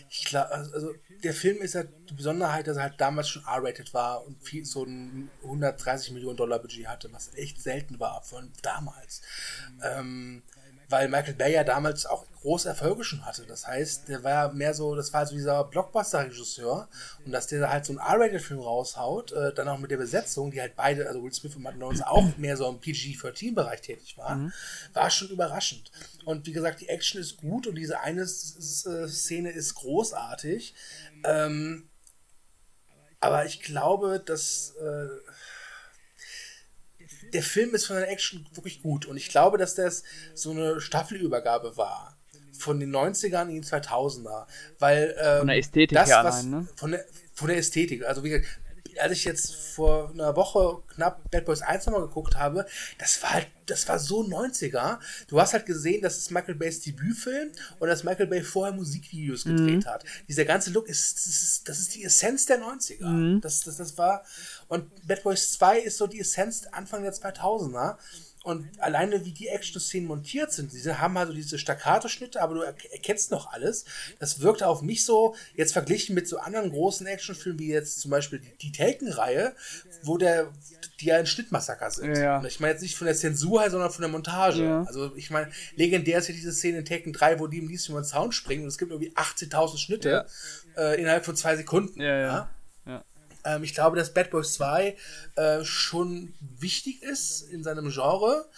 Ich 0.09 0.25
glaube, 0.25 0.51
also 0.51 0.93
der 1.23 1.33
Film 1.33 1.61
ist 1.61 1.75
halt 1.75 1.91
die 2.09 2.13
Besonderheit, 2.13 2.67
dass 2.67 2.75
er 2.75 2.83
halt 2.83 2.99
damals 2.99 3.29
schon 3.29 3.45
R-rated 3.45 3.93
war 3.93 4.25
und 4.25 4.43
viel, 4.43 4.65
so 4.65 4.83
ein 4.83 5.31
130 5.43 6.11
Millionen 6.11 6.35
Dollar 6.35 6.59
Budget 6.59 6.89
hatte, 6.89 7.09
was 7.13 7.33
echt 7.35 7.61
selten 7.61 8.01
war 8.01 8.21
von 8.21 8.51
damals. 8.61 9.21
Ähm, 9.81 10.43
weil 10.89 11.07
Michael 11.07 11.35
Bay 11.35 11.53
ja 11.53 11.63
damals 11.63 12.05
auch 12.05 12.25
große 12.41 12.69
Erfolge 12.69 13.03
schon 13.03 13.25
hatte. 13.25 13.45
Das 13.45 13.67
heißt, 13.67 14.07
der 14.07 14.23
war 14.23 14.31
ja 14.31 14.47
mehr 14.49 14.73
so, 14.73 14.95
das 14.95 15.11
war 15.13 15.25
so 15.25 15.35
dieser 15.35 15.63
Blockbuster-Regisseur 15.65 16.87
und 17.25 17.31
dass 17.31 17.47
der 17.47 17.69
halt 17.69 17.85
so 17.85 17.93
einen 17.93 17.99
R-Rated-Film 17.99 18.59
raushaut, 18.59 19.31
äh, 19.31 19.53
dann 19.53 19.67
auch 19.67 19.77
mit 19.77 19.91
der 19.91 19.97
Besetzung, 19.97 20.51
die 20.51 20.61
halt 20.61 20.75
beide, 20.75 21.07
also 21.07 21.21
Will 21.23 21.33
Smith 21.33 21.55
und 21.55 21.63
Martin 21.63 21.81
Lawrence 21.81 22.07
auch 22.07 22.25
mehr 22.37 22.55
so 22.55 22.69
im 22.69 22.79
PG-13-Bereich 22.79 23.81
tätig 23.81 24.17
waren, 24.17 24.45
mhm. 24.45 24.53
war 24.93 25.09
schon 25.09 25.29
überraschend. 25.29 25.91
Und 26.25 26.45
wie 26.45 26.53
gesagt, 26.53 26.81
die 26.81 26.89
Action 26.89 27.19
ist 27.19 27.37
gut 27.37 27.67
und 27.67 27.75
diese 27.75 27.99
eine 27.99 28.25
Szene 28.25 29.51
ist 29.51 29.75
großartig. 29.75 30.73
Ähm, 31.25 31.89
aber 33.19 33.45
ich 33.45 33.61
glaube, 33.61 34.21
dass 34.25 34.75
äh, 34.77 35.07
der 37.33 37.43
Film 37.43 37.75
ist 37.75 37.85
von 37.85 37.97
der 37.97 38.09
Action 38.09 38.47
wirklich 38.53 38.81
gut 38.81 39.05
und 39.05 39.17
ich 39.17 39.29
glaube, 39.29 39.57
dass 39.57 39.75
das 39.75 40.03
so 40.33 40.51
eine 40.51 40.79
Staffelübergabe 40.79 41.75
war 41.75 42.18
von 42.59 42.79
den 42.79 42.95
90ern 42.95 43.49
in 43.49 43.61
die 43.61 43.67
2000er, 43.67 44.45
weil 44.79 45.15
ähm, 45.19 45.39
von 45.39 45.47
der 45.47 45.57
Ästhetik 45.57 45.97
das, 45.97 46.09
her 46.09 46.19
allein, 46.19 46.49
ne? 46.49 46.67
Von 46.75 46.91
der, 46.91 47.05
von 47.33 47.47
der 47.47 47.57
Ästhetik, 47.57 48.05
also 48.05 48.23
wie 48.23 48.29
gesagt, 48.29 48.47
als 48.99 49.13
ich 49.13 49.25
jetzt 49.25 49.55
vor 49.55 50.09
einer 50.09 50.35
Woche 50.35 50.81
knapp 50.93 51.29
Bad 51.31 51.45
Boys 51.45 51.61
1 51.61 51.85
nochmal 51.85 52.01
geguckt 52.01 52.35
habe, 52.35 52.65
das 52.97 53.21
war 53.23 53.31
halt, 53.31 53.47
das 53.65 53.87
war 53.87 53.99
so 53.99 54.23
90er. 54.23 54.99
Du 55.27 55.39
hast 55.39 55.53
halt 55.53 55.65
gesehen, 55.65 56.01
das 56.01 56.17
ist 56.17 56.31
Michael 56.31 56.55
Bays 56.55 56.81
Debütfilm 56.81 57.51
und 57.79 57.87
dass 57.87 58.03
Michael 58.03 58.27
Bay 58.27 58.41
vorher 58.41 58.73
Musikvideos 58.73 59.43
gedreht 59.43 59.85
mhm. 59.85 59.89
hat. 59.89 60.03
Dieser 60.27 60.45
ganze 60.45 60.71
Look 60.71 60.87
ist, 60.87 61.15
das 61.15 61.25
ist, 61.27 61.69
das 61.69 61.79
ist 61.79 61.95
die 61.95 62.03
Essenz 62.03 62.45
der 62.45 62.61
90er. 62.61 63.05
Mhm. 63.05 63.41
Das, 63.41 63.61
das, 63.61 63.77
das 63.77 63.97
war, 63.97 64.23
und 64.67 65.07
Bad 65.07 65.23
Boys 65.23 65.53
2 65.53 65.79
ist 65.79 65.97
so 65.97 66.07
die 66.07 66.19
Essenz 66.19 66.67
Anfang 66.71 67.03
der 67.03 67.13
2000er. 67.13 67.97
Und 68.43 68.67
alleine 68.79 69.25
wie 69.25 69.31
die 69.31 69.49
Action-Szenen 69.49 70.07
montiert 70.07 70.53
sind, 70.53 70.71
diese 70.71 71.01
haben 71.01 71.17
also 71.17 71.33
diese 71.33 71.59
Staccato-Schnitte, 71.59 72.41
aber 72.41 72.55
du 72.55 72.61
erkennst 72.61 73.31
noch 73.31 73.51
alles. 73.51 73.83
Das 74.17 74.39
wirkte 74.39 74.67
auf 74.67 74.81
mich 74.81 75.03
so, 75.03 75.35
jetzt 75.55 75.73
verglichen 75.73 76.15
mit 76.15 76.27
so 76.27 76.39
anderen 76.39 76.71
großen 76.71 77.05
Actionfilmen, 77.05 77.59
wie 77.59 77.67
jetzt 77.67 77.99
zum 77.99 78.11
Beispiel 78.11 78.41
die, 78.61 78.71
Taken-Reihe, 78.71 79.53
wo 80.03 80.17
der, 80.17 80.53
die 81.01 81.07
ja 81.07 81.17
ein 81.17 81.25
Schnittmassaker 81.25 81.91
sind. 81.91 82.15
Ja. 82.15 82.41
Ich 82.45 82.61
meine 82.61 82.73
jetzt 82.73 82.81
nicht 82.81 82.95
von 82.95 83.07
der 83.07 83.15
Zensur 83.15 83.61
her, 83.61 83.71
sondern 83.71 83.91
von 83.91 84.03
der 84.03 84.11
Montage. 84.11 84.63
Ja. 84.63 84.83
Also 84.83 85.13
ich 85.15 85.29
meine, 85.31 85.51
legendär 85.75 86.19
ist 86.19 86.29
ja 86.29 86.33
diese 86.33 86.53
Szene 86.53 86.79
in 86.79 86.85
Taken 86.85 87.11
3, 87.11 87.39
wo 87.39 87.47
die 87.47 87.57
im 87.57 87.67
Lied 87.67 87.85
über 87.89 87.99
den 87.99 88.05
Sound 88.05 88.33
springen 88.33 88.63
und 88.63 88.69
es 88.69 88.77
gibt 88.77 88.91
irgendwie 88.91 89.11
18.000 89.11 89.77
Schnitte 89.77 90.09
ja. 90.77 90.81
äh, 90.81 90.99
innerhalb 91.01 91.25
von 91.25 91.35
zwei 91.35 91.57
Sekunden. 91.57 91.99
ja. 92.19 92.49
Ähm, 93.45 93.63
ich 93.63 93.73
glaube, 93.73 93.97
dass 93.97 94.13
Bad 94.13 94.31
Boys 94.31 94.53
2 94.53 94.95
äh, 95.35 95.63
schon 95.63 96.33
wichtig 96.39 97.03
ist 97.03 97.41
in 97.41 97.63
seinem 97.63 97.89
Genre. 97.89 98.49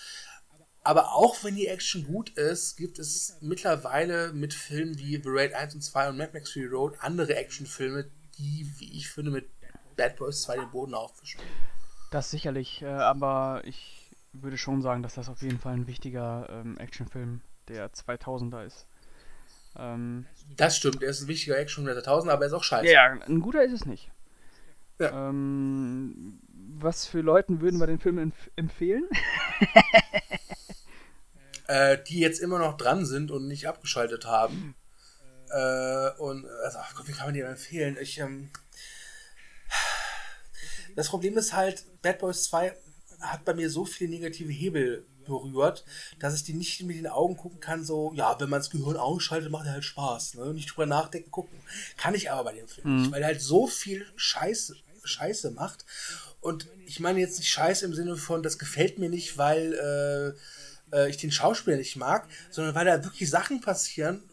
Aber 0.83 1.13
auch 1.13 1.43
wenn 1.43 1.55
die 1.55 1.67
Action 1.67 2.05
gut 2.05 2.31
ist, 2.31 2.75
gibt 2.75 2.97
es 2.97 3.37
mittlerweile 3.39 4.33
mit 4.33 4.53
Filmen 4.53 4.97
wie 4.97 5.21
The 5.21 5.29
Raid 5.29 5.53
1 5.53 5.75
und 5.75 5.81
2 5.81 6.09
und 6.09 6.17
Mad 6.17 6.31
Max 6.33 6.51
Fury 6.51 6.67
Road 6.67 6.95
andere 6.99 7.35
Actionfilme, 7.35 8.09
die, 8.37 8.67
wie 8.77 8.97
ich 8.97 9.09
finde, 9.09 9.29
mit 9.29 9.47
Bad 9.95 10.15
Boys 10.15 10.41
2 10.41 10.57
den 10.57 10.71
Boden 10.71 10.95
aufwischen. 10.95 11.39
Das 12.09 12.31
sicherlich, 12.31 12.81
äh, 12.81 12.87
aber 12.87 13.61
ich 13.65 14.09
würde 14.33 14.57
schon 14.57 14.81
sagen, 14.81 15.03
dass 15.03 15.15
das 15.15 15.29
auf 15.29 15.41
jeden 15.41 15.59
Fall 15.59 15.73
ein 15.73 15.87
wichtiger 15.87 16.47
ähm, 16.49 16.77
Actionfilm 16.77 17.41
der 17.67 17.91
2000er 17.91 18.65
ist. 18.65 18.87
Ähm, 19.77 20.25
das 20.55 20.77
stimmt, 20.77 21.03
er 21.03 21.09
ist 21.09 21.21
ein 21.21 21.27
wichtiger 21.27 21.57
Actionfilm 21.57 21.95
der 21.95 22.03
2000er, 22.03 22.31
aber 22.31 22.43
er 22.43 22.47
ist 22.47 22.53
auch 22.53 22.63
scheiße. 22.63 22.91
Ja, 22.91 23.05
ein 23.05 23.39
guter 23.39 23.63
ist 23.63 23.73
es 23.73 23.85
nicht. 23.85 24.09
Ja. 25.01 25.29
Ähm, 25.29 26.39
was 26.79 27.05
für 27.05 27.21
Leuten 27.21 27.61
würden 27.61 27.79
wir 27.79 27.87
den 27.87 27.99
Film 27.99 28.17
empf 28.17 28.49
empfehlen? 28.55 29.07
äh, 31.67 31.97
die 32.07 32.19
jetzt 32.19 32.39
immer 32.39 32.59
noch 32.59 32.77
dran 32.77 33.05
sind 33.05 33.31
und 33.31 33.47
nicht 33.47 33.67
abgeschaltet 33.67 34.25
haben. 34.25 34.75
Äh, 35.49 36.11
und 36.17 36.45
also, 36.63 36.79
Gott, 36.95 37.07
wie 37.07 37.13
kann 37.13 37.27
man 37.27 37.33
die 37.33 37.41
empfehlen? 37.41 37.97
Ich, 37.99 38.19
ähm, 38.19 38.49
das 40.95 41.09
Problem 41.09 41.37
ist 41.37 41.53
halt, 41.53 41.85
Bad 42.01 42.19
Boys 42.19 42.43
2 42.43 42.75
hat 43.21 43.45
bei 43.45 43.53
mir 43.53 43.69
so 43.69 43.85
viele 43.85 44.11
negative 44.11 44.51
Hebel 44.51 45.05
berührt, 45.25 45.85
dass 46.19 46.35
ich 46.35 46.43
die 46.43 46.53
nicht 46.53 46.81
mit 46.83 46.97
den 46.97 47.07
Augen 47.07 47.37
gucken 47.37 47.59
kann, 47.59 47.83
so, 47.83 48.11
ja, 48.15 48.39
wenn 48.39 48.49
man 48.49 48.59
das 48.59 48.69
Gehirn 48.69 48.97
ausschaltet, 48.97 49.51
macht 49.51 49.67
er 49.67 49.73
halt 49.73 49.85
Spaß. 49.85 50.35
Ne? 50.35 50.53
Nicht 50.53 50.71
drüber 50.71 50.85
nachdenken, 50.85 51.31
gucken. 51.31 51.59
Kann 51.97 52.15
ich 52.15 52.31
aber 52.31 52.45
bei 52.45 52.53
dem 52.53 52.67
Film 52.67 52.89
mhm. 52.89 53.01
nicht, 53.01 53.11
weil 53.11 53.21
er 53.21 53.27
halt 53.27 53.41
so 53.41 53.67
viel 53.67 54.05
Scheiße, 54.15 54.75
Scheiße 55.03 55.51
macht. 55.51 55.85
Und 56.39 56.67
ich 56.85 56.99
meine 56.99 57.19
jetzt 57.19 57.37
nicht 57.37 57.49
Scheiße 57.49 57.85
im 57.85 57.93
Sinne 57.93 58.17
von, 58.17 58.43
das 58.43 58.57
gefällt 58.57 58.99
mir 58.99 59.09
nicht, 59.09 59.37
weil 59.37 60.35
äh, 60.91 60.97
äh 60.97 61.09
ich 61.09 61.17
den 61.17 61.31
Schauspieler 61.31 61.77
nicht 61.77 61.95
mag, 61.95 62.27
sondern 62.49 62.75
weil 62.75 62.85
da 62.85 63.03
wirklich 63.03 63.29
Sachen 63.29 63.61
passieren, 63.61 64.23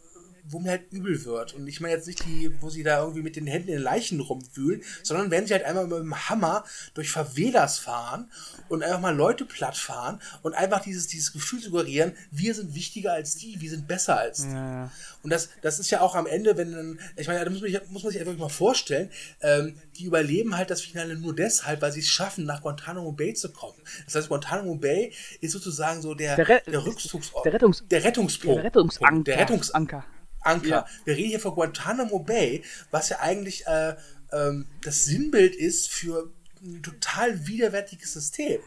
wo 0.51 0.59
mir 0.59 0.71
halt 0.71 0.93
übel 0.93 1.25
wird. 1.25 1.55
Und 1.55 1.67
ich 1.67 1.81
meine 1.81 1.95
jetzt 1.95 2.07
nicht 2.07 2.25
die, 2.25 2.51
wo 2.61 2.71
sie 2.71 2.83
da 2.83 3.01
irgendwie 3.01 3.23
mit 3.23 3.37
den 3.37 3.47
Händen 3.47 3.71
in 3.71 3.81
Leichen 3.81 4.21
rumwühlen, 4.21 4.83
sondern 5.03 5.31
wenn 5.31 5.47
sie 5.47 5.55
halt 5.55 5.65
einmal 5.65 5.87
mit 5.87 5.99
dem 5.99 6.29
Hammer 6.29 6.65
durch 6.95 7.11
Favelas 7.11 7.79
fahren 7.79 8.31
und 8.69 8.83
einfach 8.83 9.01
mal 9.01 9.15
Leute 9.15 9.45
platt 9.45 9.77
fahren 9.77 10.21
und 10.43 10.55
einfach 10.55 10.83
dieses, 10.83 11.07
dieses 11.07 11.33
Gefühl 11.33 11.61
suggerieren, 11.61 12.13
wir 12.31 12.55
sind 12.55 12.75
wichtiger 12.75 13.13
als 13.13 13.37
die, 13.37 13.61
wir 13.61 13.71
sind 13.71 13.87
besser 13.89 14.19
als 14.19 14.43
die. 14.43 14.53
Ja. 14.53 14.91
Und 15.23 15.31
das, 15.31 15.51
das 15.63 15.79
ist 15.79 15.91
ja 15.91 16.01
auch 16.01 16.15
am 16.15 16.27
Ende, 16.27 16.57
wenn 16.57 16.73
dann, 16.73 17.01
ich 17.17 17.27
meine, 17.27 17.45
da 17.45 17.51
muss 17.51 17.61
man, 17.61 17.71
muss 17.91 18.03
man 18.03 18.13
sich 18.13 18.21
einfach 18.21 18.37
mal 18.37 18.49
vorstellen, 18.49 19.11
ähm, 19.43 19.77
die 19.97 20.05
überleben 20.05 20.57
halt 20.57 20.71
das 20.71 20.81
Finale 20.81 21.17
nur 21.17 21.35
deshalb, 21.35 21.83
weil 21.83 21.93
sie 21.93 22.01
es 22.01 22.09
schaffen, 22.09 22.45
nach 22.45 22.63
Guantanamo 22.63 23.13
Bay 23.13 23.35
zu 23.35 23.51
kommen. 23.51 23.79
Das 24.05 24.15
heißt, 24.15 24.29
Guantanamo 24.29 24.75
Bay 24.77 25.13
ist 25.41 25.53
sozusagen 25.53 26.03
so 26.03 26.15
der, 26.15 26.37
der, 26.37 26.49
Re 26.49 26.63
der 26.67 26.85
Rückzugsort. 26.85 27.45
Der, 27.45 27.53
Rettungs 27.53 27.85
der 27.89 28.05
Rettungspunkt. 28.05 28.57
Der 28.57 28.65
Rettungsanker. 28.65 29.25
Der 29.25 29.39
Rettungsanker. 29.39 30.05
Anker. 30.41 30.69
Ja. 30.69 30.87
Wir 31.05 31.17
reden 31.17 31.29
hier 31.29 31.41
von 31.41 31.55
Guantanamo 31.55 32.19
Bay, 32.21 32.63
was 32.91 33.09
ja 33.09 33.21
eigentlich 33.21 33.67
äh, 33.67 33.97
ähm, 34.33 34.69
das 34.83 35.05
Sinnbild 35.05 35.55
ist 35.55 35.91
für 35.91 36.33
ein 36.63 36.83
total 36.83 37.47
widerwärtiges 37.47 38.13
System. 38.13 38.61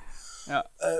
Ja. 0.47 0.65
Äh, 0.79 0.97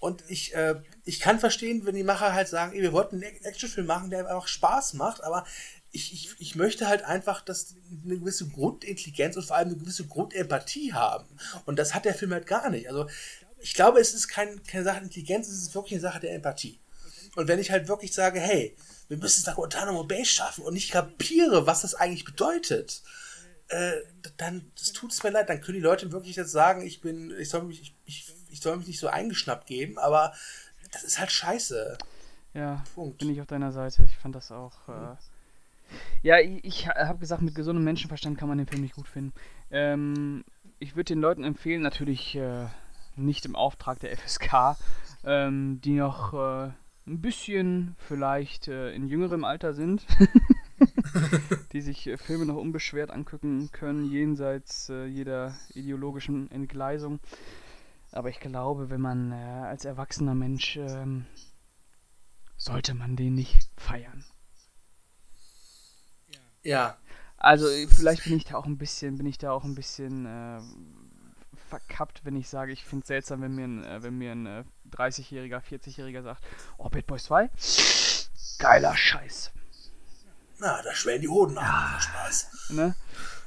und 0.00 0.24
ich, 0.28 0.54
äh, 0.54 0.80
ich 1.04 1.20
kann 1.20 1.38
verstehen, 1.38 1.86
wenn 1.86 1.94
die 1.94 2.02
Macher 2.02 2.32
halt 2.32 2.48
sagen, 2.48 2.72
ey, 2.74 2.82
wir 2.82 2.92
wollten 2.92 3.22
einen 3.22 3.44
Actionfilm 3.44 3.86
machen, 3.86 4.10
der 4.10 4.26
einfach 4.26 4.48
Spaß 4.48 4.94
macht, 4.94 5.22
aber 5.22 5.44
ich, 5.92 6.12
ich, 6.12 6.34
ich 6.38 6.56
möchte 6.56 6.88
halt 6.88 7.04
einfach, 7.04 7.42
dass 7.42 7.76
eine 8.04 8.18
gewisse 8.18 8.48
Grundintelligenz 8.48 9.36
und 9.36 9.44
vor 9.44 9.56
allem 9.56 9.68
eine 9.68 9.76
gewisse 9.76 10.06
Grundempathie 10.06 10.92
haben. 10.92 11.26
Und 11.66 11.78
das 11.78 11.94
hat 11.94 12.04
der 12.04 12.14
Film 12.14 12.32
halt 12.32 12.46
gar 12.46 12.70
nicht. 12.70 12.88
Also 12.88 13.06
ich 13.60 13.74
glaube, 13.74 14.00
es 14.00 14.14
ist 14.14 14.26
kein, 14.26 14.62
keine 14.64 14.84
Sache 14.84 15.04
Intelligenz, 15.04 15.48
es 15.48 15.62
ist 15.62 15.74
wirklich 15.74 15.94
eine 15.94 16.00
Sache 16.00 16.20
der 16.20 16.34
Empathie. 16.34 16.80
Und 17.36 17.46
wenn 17.46 17.60
ich 17.60 17.70
halt 17.70 17.88
wirklich 17.88 18.12
sage, 18.12 18.40
hey, 18.40 18.76
wir 19.12 19.18
müssen 19.18 19.40
es 19.40 19.46
nach 19.46 19.56
Guantanamo 19.56 20.04
Bay 20.04 20.24
schaffen 20.24 20.64
und 20.64 20.72
nicht 20.72 20.90
kapiere, 20.90 21.66
was 21.66 21.82
das 21.82 21.94
eigentlich 21.94 22.24
bedeutet, 22.24 23.02
äh, 23.68 23.92
dann 24.38 24.72
das 24.78 24.94
tut 24.94 25.12
es 25.12 25.22
mir 25.22 25.28
leid, 25.28 25.50
dann 25.50 25.60
können 25.60 25.76
die 25.76 25.84
Leute 25.84 26.12
wirklich 26.12 26.36
jetzt 26.36 26.50
sagen, 26.50 26.80
ich 26.80 27.02
bin, 27.02 27.30
ich 27.38 27.50
soll 27.50 27.64
mich, 27.64 27.82
ich, 27.82 27.94
ich, 28.06 28.34
ich 28.48 28.60
soll 28.62 28.78
mich 28.78 28.86
nicht 28.86 28.98
so 28.98 29.08
eingeschnappt 29.08 29.66
geben, 29.66 29.98
aber 29.98 30.32
das 30.92 31.04
ist 31.04 31.18
halt 31.18 31.30
scheiße. 31.30 31.98
Ja, 32.54 32.82
Punkt. 32.94 33.18
bin 33.18 33.28
ich 33.28 33.42
auf 33.42 33.46
deiner 33.46 33.70
Seite. 33.70 34.02
Ich 34.04 34.16
fand 34.16 34.34
das 34.34 34.50
auch. 34.50 34.88
Äh, 34.88 35.16
ja, 36.22 36.38
ich, 36.38 36.64
ich 36.64 36.88
habe 36.88 37.18
gesagt, 37.18 37.42
mit 37.42 37.54
gesundem 37.54 37.84
Menschenverstand 37.84 38.38
kann 38.38 38.48
man 38.48 38.56
den 38.56 38.66
Film 38.66 38.80
nicht 38.80 38.94
gut 38.94 39.08
finden. 39.08 39.34
Ähm, 39.70 40.42
ich 40.78 40.96
würde 40.96 41.12
den 41.12 41.20
Leuten 41.20 41.44
empfehlen, 41.44 41.82
natürlich 41.82 42.34
äh, 42.34 42.64
nicht 43.16 43.44
im 43.44 43.56
Auftrag 43.56 44.00
der 44.00 44.16
FSK, 44.16 44.78
ähm, 45.22 45.82
die 45.82 45.96
noch 45.96 46.32
äh, 46.32 46.70
ein 47.06 47.20
bisschen 47.20 47.96
vielleicht 47.98 48.68
äh, 48.68 48.92
in 48.92 49.06
jüngerem 49.06 49.44
Alter 49.44 49.74
sind, 49.74 50.06
die 51.72 51.80
sich 51.80 52.06
äh, 52.06 52.16
Filme 52.16 52.46
noch 52.46 52.56
unbeschwert 52.56 53.10
angucken 53.10 53.70
können, 53.72 54.10
jenseits 54.10 54.88
äh, 54.88 55.06
jeder 55.06 55.54
ideologischen 55.74 56.50
Entgleisung. 56.50 57.20
Aber 58.12 58.28
ich 58.28 58.40
glaube, 58.40 58.90
wenn 58.90 59.00
man 59.00 59.32
äh, 59.32 59.34
als 59.34 59.84
erwachsener 59.84 60.34
Mensch 60.34 60.76
ähm, 60.76 61.26
sollte 62.56 62.94
man 62.94 63.16
den 63.16 63.34
nicht 63.34 63.68
feiern. 63.76 64.24
Ja. 66.62 66.96
Also 67.36 67.66
vielleicht 67.88 68.24
bin 68.24 68.36
ich 68.36 68.44
da 68.44 68.56
auch 68.56 68.66
ein 68.66 68.78
bisschen, 68.78 69.16
bin 69.16 69.26
ich 69.26 69.36
da 69.36 69.50
auch 69.50 69.64
ein 69.64 69.74
bisschen 69.74 70.26
äh, 70.26 70.60
verkappt, 71.68 72.24
wenn 72.24 72.36
ich 72.36 72.48
sage, 72.48 72.70
ich 72.70 72.84
finde 72.84 73.02
es 73.02 73.08
seltsam, 73.08 73.40
wenn 73.40 73.56
mir 73.56 73.64
ein, 73.64 73.82
äh, 73.82 74.02
wenn 74.02 74.16
mir 74.16 74.30
ein 74.30 74.46
äh, 74.46 74.64
30-Jähriger, 74.92 75.60
40-Jähriger 75.60 76.22
sagt, 76.22 76.44
oh, 76.78 76.88
Bad 76.88 77.06
Boys 77.06 77.24
2, 77.24 77.50
geiler 78.58 78.96
Scheiß. 78.96 79.52
Na, 80.58 80.80
da 80.82 80.94
schwellen 80.94 81.22
die 81.22 81.28
Hoden 81.28 81.54
nach. 81.54 81.94
Ja. 81.94 82.00
Spaß. 82.00 82.70
Ne? 82.70 82.94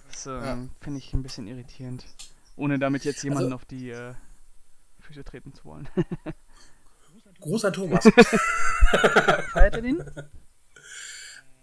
Das 0.10 0.26
ähm, 0.26 0.44
ja. 0.44 0.58
finde 0.82 1.00
ich 1.00 1.14
ein 1.14 1.24
bisschen 1.24 1.48
irritierend. 1.48 2.06
Ohne 2.58 2.80
damit 2.80 3.06
jetzt 3.06 3.24
jemanden 3.24 3.46
also, 3.46 3.56
auf 3.56 3.66
die 3.66 3.90
äh, 3.90 4.14
Füße 5.00 5.24
treten 5.24 5.54
zu 5.54 5.66
wollen. 5.66 5.88
Gruß 7.40 7.66
an 7.66 7.74
Thomas. 7.74 8.04
Feiert 9.52 9.76
er 9.76 9.82
den? 9.82 10.04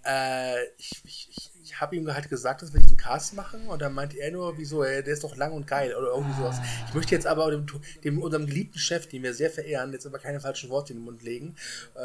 Äh, 0.04 0.64
ich, 0.76 1.02
ich, 1.04 1.28
ich 1.30 1.51
ich 1.72 1.80
habe 1.80 1.96
ihm 1.96 2.12
halt 2.12 2.28
gesagt, 2.28 2.62
dass 2.62 2.72
wir 2.74 2.80
diesen 2.80 2.96
Cast 2.98 3.34
machen 3.34 3.66
und 3.66 3.80
dann 3.80 3.94
meinte 3.94 4.18
er 4.18 4.30
nur, 4.30 4.58
wieso, 4.58 4.82
der 4.82 5.06
ist 5.06 5.24
doch 5.24 5.36
lang 5.36 5.52
und 5.52 5.66
geil 5.66 5.94
oder 5.94 6.08
irgendwie 6.08 6.36
sowas. 6.36 6.58
Ich 6.86 6.94
möchte 6.94 7.14
jetzt 7.14 7.26
aber 7.26 7.50
dem, 7.50 7.66
dem 8.04 8.22
unserem 8.22 8.46
geliebten 8.46 8.78
Chef, 8.78 9.08
den 9.08 9.22
wir 9.22 9.32
sehr 9.32 9.50
verehren, 9.50 9.92
jetzt 9.92 10.06
aber 10.06 10.18
keine 10.18 10.38
falschen 10.38 10.68
Worte 10.68 10.92
in 10.92 10.98
den 10.98 11.04
Mund 11.06 11.22
legen, 11.22 11.56
äh, 11.94 11.98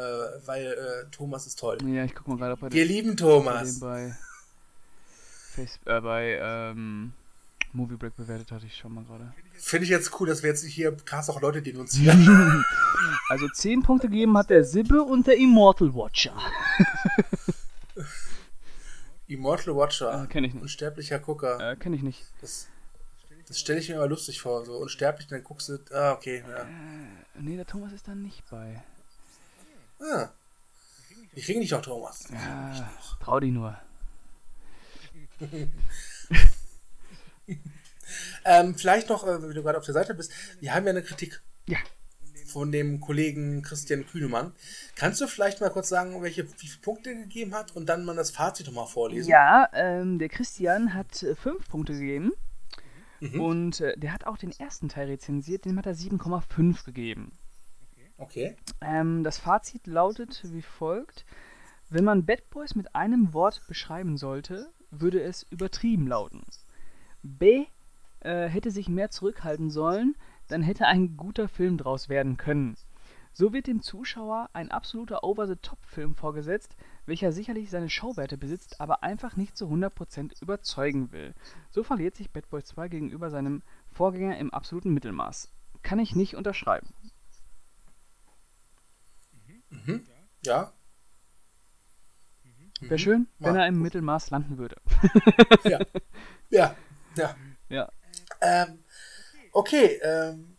weil 0.46 0.66
äh, 0.66 1.10
Thomas 1.10 1.46
ist 1.46 1.58
toll. 1.58 1.76
Ja, 1.86 2.04
ich 2.04 2.14
guck 2.14 2.28
mal 2.28 2.38
gerade 2.38 2.56
bei 2.56 2.72
Wir 2.72 2.84
lieben 2.86 3.16
Thomas. 3.16 3.78
Bei, 3.78 4.16
Facebook, 5.54 5.86
äh, 5.86 6.00
bei 6.00 6.38
ähm, 6.40 7.12
Movie 7.72 7.96
Break 7.96 8.16
bewertet 8.16 8.50
hatte 8.50 8.64
ich 8.64 8.74
schon 8.74 8.94
mal 8.94 9.04
gerade. 9.04 9.32
Finde 9.52 9.84
ich 9.84 9.90
jetzt 9.90 10.18
cool, 10.18 10.28
dass 10.28 10.42
wir 10.42 10.48
jetzt 10.48 10.64
hier 10.64 10.96
krass 10.96 11.28
auch 11.28 11.42
Leute 11.42 11.60
denunzieren. 11.60 12.64
also 13.28 13.46
10 13.48 13.82
Punkte 13.82 14.08
gegeben 14.08 14.36
hat 14.38 14.48
der 14.48 14.64
Sibbe 14.64 15.02
und 15.02 15.26
der 15.26 15.36
Immortal 15.36 15.94
Watcher. 15.94 16.36
Immortal 19.28 19.76
Watcher. 19.76 20.24
Äh, 20.24 20.26
kenn 20.26 20.44
ich 20.44 20.54
nicht. 20.54 20.62
Unsterblicher 20.62 21.18
Gucker. 21.18 21.72
Äh, 21.72 21.76
kenn 21.76 21.92
ich 21.92 22.02
nicht. 22.02 22.24
Das, 22.40 22.68
das 23.46 23.60
stelle 23.60 23.78
ich 23.78 23.88
mir 23.88 23.96
immer 23.96 24.08
lustig 24.08 24.40
vor. 24.40 24.64
So 24.64 24.76
unsterblich, 24.78 25.28
dann 25.28 25.44
guckst 25.44 25.68
du. 25.68 25.78
Ah, 25.92 26.12
okay. 26.12 26.42
Ja. 26.48 26.62
Äh, 26.62 26.66
nee, 27.38 27.56
der 27.56 27.66
Thomas 27.66 27.92
ist 27.92 28.08
da 28.08 28.14
nicht 28.14 28.48
bei. 28.50 28.82
Ah. 30.00 30.30
Ich 31.34 31.44
kriege 31.44 31.60
nicht 31.60 31.74
auch 31.74 31.82
Thomas. 31.82 32.28
Ja, 32.32 32.90
trau 33.20 33.38
dich 33.38 33.52
nur. 33.52 33.78
ähm, 38.44 38.74
vielleicht 38.74 39.08
noch, 39.08 39.24
äh, 39.24 39.42
wenn 39.42 39.54
du 39.54 39.62
gerade 39.62 39.78
auf 39.78 39.84
der 39.84 39.94
Seite 39.94 40.14
bist, 40.14 40.32
wir 40.60 40.74
haben 40.74 40.84
ja 40.84 40.90
eine 40.90 41.02
Kritik. 41.02 41.40
Ja 41.66 41.78
von 42.48 42.72
dem 42.72 43.00
Kollegen 43.00 43.62
Christian 43.62 44.06
Kühnemann. 44.06 44.52
Kannst 44.96 45.20
du 45.20 45.26
vielleicht 45.26 45.60
mal 45.60 45.70
kurz 45.70 45.88
sagen, 45.88 46.20
welche, 46.22 46.44
wie 46.44 46.66
viele 46.66 46.80
Punkte 46.82 47.10
er 47.10 47.16
gegeben 47.16 47.54
hat 47.54 47.76
und 47.76 47.88
dann 47.88 48.04
mal 48.04 48.16
das 48.16 48.30
Fazit 48.30 48.66
nochmal 48.66 48.86
vorlesen? 48.86 49.28
Ja, 49.28 49.68
ähm, 49.72 50.18
der 50.18 50.28
Christian 50.28 50.94
hat 50.94 51.22
äh, 51.22 51.34
fünf 51.34 51.68
Punkte 51.68 51.92
gegeben. 51.92 52.32
Mhm. 53.20 53.40
Und 53.40 53.80
äh, 53.80 53.98
der 53.98 54.12
hat 54.12 54.26
auch 54.26 54.38
den 54.38 54.52
ersten 54.52 54.88
Teil 54.88 55.08
rezensiert, 55.08 55.64
dem 55.64 55.78
hat 55.78 55.86
er 55.86 55.94
7,5 55.94 56.84
gegeben. 56.84 57.32
Okay. 58.16 58.56
Ähm, 58.80 59.22
das 59.24 59.38
Fazit 59.38 59.86
lautet 59.86 60.42
wie 60.44 60.62
folgt: 60.62 61.24
Wenn 61.88 62.04
man 62.04 62.26
Bad 62.26 62.50
Boys 62.50 62.74
mit 62.74 62.94
einem 62.94 63.32
Wort 63.32 63.62
beschreiben 63.68 64.16
sollte, 64.16 64.70
würde 64.90 65.22
es 65.22 65.44
übertrieben 65.50 66.06
lauten. 66.06 66.42
B 67.22 67.66
äh, 68.20 68.48
hätte 68.48 68.70
sich 68.70 68.88
mehr 68.88 69.10
zurückhalten 69.10 69.70
sollen, 69.70 70.16
dann 70.48 70.62
hätte 70.62 70.86
ein 70.86 71.16
guter 71.16 71.48
Film 71.48 71.78
draus 71.78 72.08
werden 72.08 72.36
können. 72.36 72.76
So 73.32 73.52
wird 73.52 73.68
dem 73.68 73.82
Zuschauer 73.82 74.50
ein 74.52 74.70
absoluter 74.70 75.22
Over-the-Top-Film 75.22 76.16
vorgesetzt, 76.16 76.74
welcher 77.06 77.30
sicherlich 77.30 77.70
seine 77.70 77.88
Schauwerte 77.88 78.36
besitzt, 78.36 78.80
aber 78.80 79.04
einfach 79.04 79.36
nicht 79.36 79.56
zu 79.56 79.66
100% 79.66 80.42
überzeugen 80.42 81.12
will. 81.12 81.34
So 81.70 81.84
verliert 81.84 82.16
sich 82.16 82.32
Bad 82.32 82.50
Boys 82.50 82.64
2 82.64 82.88
gegenüber 82.88 83.30
seinem 83.30 83.62
Vorgänger 83.92 84.38
im 84.38 84.52
absoluten 84.52 84.92
Mittelmaß. 84.92 85.52
Kann 85.82 86.00
ich 86.00 86.16
nicht 86.16 86.34
unterschreiben. 86.34 86.92
Mhm. 89.70 90.04
Ja. 90.44 90.72
Wäre 92.80 92.94
mhm. 92.94 92.98
schön, 92.98 93.28
wenn 93.38 93.56
er 93.56 93.66
im 93.66 93.80
Mittelmaß 93.80 94.30
landen 94.30 94.58
würde. 94.58 94.76
ja. 95.64 95.80
Ja. 96.50 96.76
Ja. 97.16 97.34
Ja. 97.68 97.90
Ähm, 98.40 98.78
Okay, 99.52 100.00
ähm, 100.02 100.56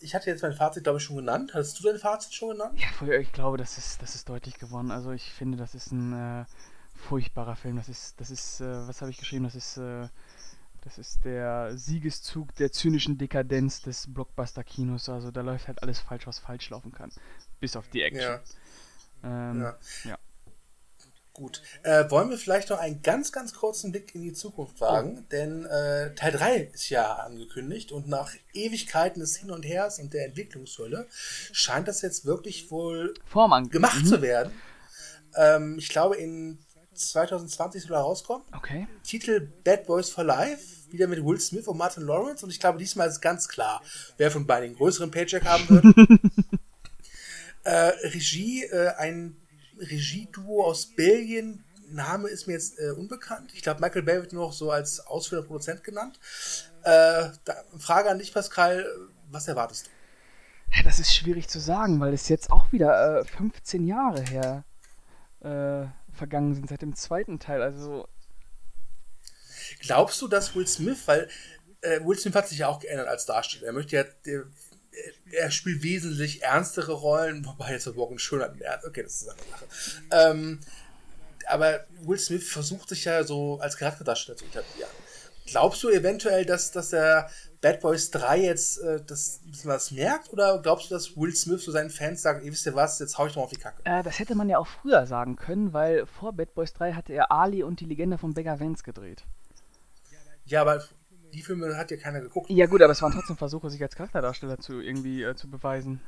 ich 0.00 0.14
hatte 0.14 0.30
jetzt 0.30 0.42
mein 0.42 0.52
Fazit, 0.52 0.84
glaube 0.84 0.98
ich, 0.98 1.04
schon 1.04 1.16
genannt. 1.16 1.52
Hast 1.54 1.78
du 1.78 1.84
dein 1.84 1.98
Fazit 1.98 2.34
schon 2.34 2.50
genannt? 2.50 2.80
Ja, 3.04 3.14
ich 3.18 3.32
glaube, 3.32 3.56
das 3.56 3.78
ist, 3.78 4.00
das 4.02 4.14
ist 4.14 4.28
deutlich 4.28 4.58
gewonnen. 4.58 4.90
Also 4.90 5.10
ich 5.12 5.32
finde, 5.32 5.58
das 5.58 5.74
ist 5.74 5.92
ein 5.92 6.12
äh, 6.12 6.44
furchtbarer 6.94 7.56
Film. 7.56 7.76
Das 7.76 7.88
ist, 7.88 8.20
das 8.20 8.30
ist, 8.30 8.60
äh, 8.60 8.88
was 8.88 9.00
habe 9.00 9.10
ich 9.10 9.18
geschrieben? 9.18 9.44
Das 9.44 9.54
ist, 9.54 9.76
äh, 9.76 10.08
das 10.82 10.98
ist 10.98 11.24
der 11.24 11.76
Siegeszug 11.76 12.54
der 12.56 12.70
zynischen 12.72 13.18
Dekadenz 13.18 13.82
des 13.82 14.12
Blockbuster-Kinos. 14.12 15.08
Also 15.08 15.30
da 15.30 15.40
läuft 15.40 15.68
halt 15.68 15.82
alles 15.82 15.98
falsch, 16.00 16.26
was 16.26 16.38
falsch 16.38 16.70
laufen 16.70 16.92
kann. 16.92 17.10
Bis 17.60 17.76
auf 17.76 17.88
die 17.88 18.02
Action. 18.02 18.40
Ja. 19.22 19.50
Ähm, 19.50 19.60
Ja. 19.60 19.78
ja. 20.04 20.18
Gut. 21.38 21.62
Äh, 21.84 22.10
wollen 22.10 22.30
wir 22.30 22.36
vielleicht 22.36 22.68
noch 22.70 22.80
einen 22.80 23.00
ganz, 23.00 23.30
ganz 23.30 23.54
kurzen 23.54 23.92
Blick 23.92 24.12
in 24.12 24.22
die 24.22 24.32
Zukunft 24.32 24.80
wagen? 24.80 25.24
Denn 25.30 25.64
äh, 25.66 26.12
Teil 26.16 26.32
3 26.32 26.56
ist 26.74 26.88
ja 26.90 27.14
angekündigt 27.14 27.92
und 27.92 28.08
nach 28.08 28.32
Ewigkeiten 28.52 29.20
des 29.20 29.36
Hin 29.36 29.52
und 29.52 29.62
Hers 29.62 30.00
und 30.00 30.12
der 30.14 30.26
Entwicklungshölle 30.26 31.06
scheint 31.52 31.86
das 31.86 32.02
jetzt 32.02 32.24
wirklich 32.24 32.72
wohl 32.72 33.14
Form 33.26 33.70
gemacht 33.70 34.02
Mhm. 34.02 34.06
zu 34.06 34.20
werden. 34.20 34.52
Ähm, 35.36 35.76
ich 35.78 35.88
glaube, 35.90 36.16
in 36.16 36.58
2020 36.92 37.84
soll 37.84 37.96
er 37.96 38.00
rauskommen. 38.00 38.44
Okay. 38.56 38.88
Titel 39.04 39.52
Bad 39.62 39.86
Boys 39.86 40.10
for 40.10 40.24
Life, 40.24 40.90
wieder 40.90 41.06
mit 41.06 41.24
Will 41.24 41.38
Smith 41.38 41.68
und 41.68 41.76
Martin 41.78 42.02
Lawrence. 42.02 42.44
Und 42.44 42.50
ich 42.50 42.58
glaube, 42.58 42.78
diesmal 42.78 43.08
ist 43.08 43.20
ganz 43.20 43.46
klar, 43.46 43.80
wer 44.16 44.32
von 44.32 44.44
beiden 44.44 44.70
den 44.70 44.76
größeren 44.76 45.12
Paycheck 45.12 45.44
haben 45.44 45.68
wird. 45.68 46.20
äh, 47.64 47.92
Regie, 48.08 48.64
äh, 48.64 48.88
ein 48.96 49.36
Regieduo 49.80 50.64
aus 50.64 50.86
Belgien. 50.86 51.64
Name 51.90 52.28
ist 52.28 52.46
mir 52.46 52.52
jetzt 52.52 52.78
äh, 52.78 52.90
unbekannt. 52.90 53.52
Ich 53.54 53.62
glaube, 53.62 53.80
Michael 53.80 54.02
Bay 54.02 54.20
wird 54.20 54.32
nur 54.32 54.46
noch 54.46 54.52
so 54.52 54.70
als 54.70 55.00
ausführender 55.00 55.46
Produzent 55.46 55.82
genannt. 55.84 56.18
Äh, 56.82 57.30
da, 57.44 57.54
Frage 57.78 58.10
an 58.10 58.18
dich, 58.18 58.32
Pascal. 58.32 58.86
Was 59.30 59.48
erwartest 59.48 59.86
du? 59.86 59.90
Das 60.84 60.98
ist 60.98 61.14
schwierig 61.14 61.48
zu 61.48 61.60
sagen, 61.60 61.98
weil 62.00 62.12
es 62.12 62.28
jetzt 62.28 62.50
auch 62.50 62.72
wieder 62.72 63.20
äh, 63.20 63.24
15 63.24 63.86
Jahre 63.86 64.22
her 64.22 64.64
äh, 65.40 65.86
vergangen 66.14 66.54
sind 66.54 66.68
seit 66.68 66.82
dem 66.82 66.94
zweiten 66.94 67.38
Teil. 67.38 67.62
Also 67.62 68.06
Glaubst 69.80 70.20
du, 70.20 70.28
dass 70.28 70.54
Will 70.54 70.66
Smith, 70.66 70.98
weil 71.06 71.28
äh, 71.80 72.00
Will 72.04 72.18
Smith 72.18 72.34
hat 72.34 72.48
sich 72.48 72.58
ja 72.58 72.68
auch 72.68 72.80
geändert 72.80 73.08
als 73.08 73.26
Darsteller. 73.26 73.66
Er 73.66 73.72
möchte 73.72 73.96
ja, 73.96 74.04
er 75.32 75.50
spielt 75.50 75.82
wesentlich 75.82 76.42
ernstere 76.42 76.92
Rollen, 76.92 77.44
wobei 77.44 77.72
jetzt 77.72 77.86
Morgan 77.94 78.18
Schönheit 78.18 78.54
im 78.54 78.62
Ernst, 78.62 78.86
okay, 78.86 79.02
das 79.02 79.22
ist 79.22 79.28
eine 79.28 79.38
Sache. 79.50 79.64
Ähm, 80.10 80.60
aber 81.46 81.86
Will 82.02 82.18
Smith 82.18 82.48
versucht 82.48 82.88
sich 82.88 83.04
ja 83.04 83.24
so 83.24 83.58
als 83.60 83.76
Charakterdarsteller 83.76 84.36
zu 84.36 84.44
etablieren. 84.44 84.90
Glaubst 85.46 85.82
du 85.82 85.88
eventuell, 85.88 86.44
dass, 86.44 86.72
dass 86.72 86.90
der 86.90 87.30
Bad 87.62 87.80
Boys 87.80 88.10
3 88.10 88.38
jetzt 88.38 88.78
äh, 88.78 89.02
das, 89.04 89.40
das 89.64 89.90
merkt? 89.90 90.30
Oder 90.32 90.60
glaubst 90.60 90.90
du, 90.90 90.94
dass 90.94 91.16
Will 91.16 91.34
Smith 91.34 91.64
so 91.64 91.72
seinen 91.72 91.88
Fans 91.88 92.20
sagt, 92.20 92.44
ihr 92.44 92.52
wisst 92.52 92.66
ihr 92.66 92.74
was, 92.74 92.98
jetzt 92.98 93.16
hau 93.16 93.26
ich 93.26 93.32
doch 93.32 93.38
mal 93.38 93.44
auf 93.44 93.50
die 93.50 93.56
Kacke? 93.56 93.80
Äh, 93.84 94.02
das 94.02 94.18
hätte 94.18 94.34
man 94.34 94.50
ja 94.50 94.58
auch 94.58 94.66
früher 94.66 95.06
sagen 95.06 95.36
können, 95.36 95.72
weil 95.72 96.06
vor 96.06 96.34
Bad 96.34 96.54
Boys 96.54 96.74
3 96.74 96.92
hatte 96.92 97.14
er 97.14 97.32
Ali 97.32 97.62
und 97.62 97.80
die 97.80 97.86
Legende 97.86 98.18
von 98.18 98.34
Beggar 98.34 98.60
Vance 98.60 98.82
gedreht. 98.82 99.24
Ja, 100.44 100.60
aber 100.60 100.82
die 101.32 101.42
Filme 101.42 101.76
hat 101.76 101.90
ja 101.90 101.96
keiner 101.96 102.20
geguckt. 102.20 102.50
Ja 102.50 102.66
gut, 102.66 102.82
aber 102.82 102.92
es 102.92 103.02
waren 103.02 103.12
trotzdem 103.12 103.36
Versuche, 103.36 103.70
sich 103.70 103.82
als 103.82 103.94
Charakterdarsteller 103.96 104.58
zu 104.58 104.80
irgendwie 104.80 105.22
äh, 105.22 105.34
zu 105.34 105.48
beweisen. 105.50 106.00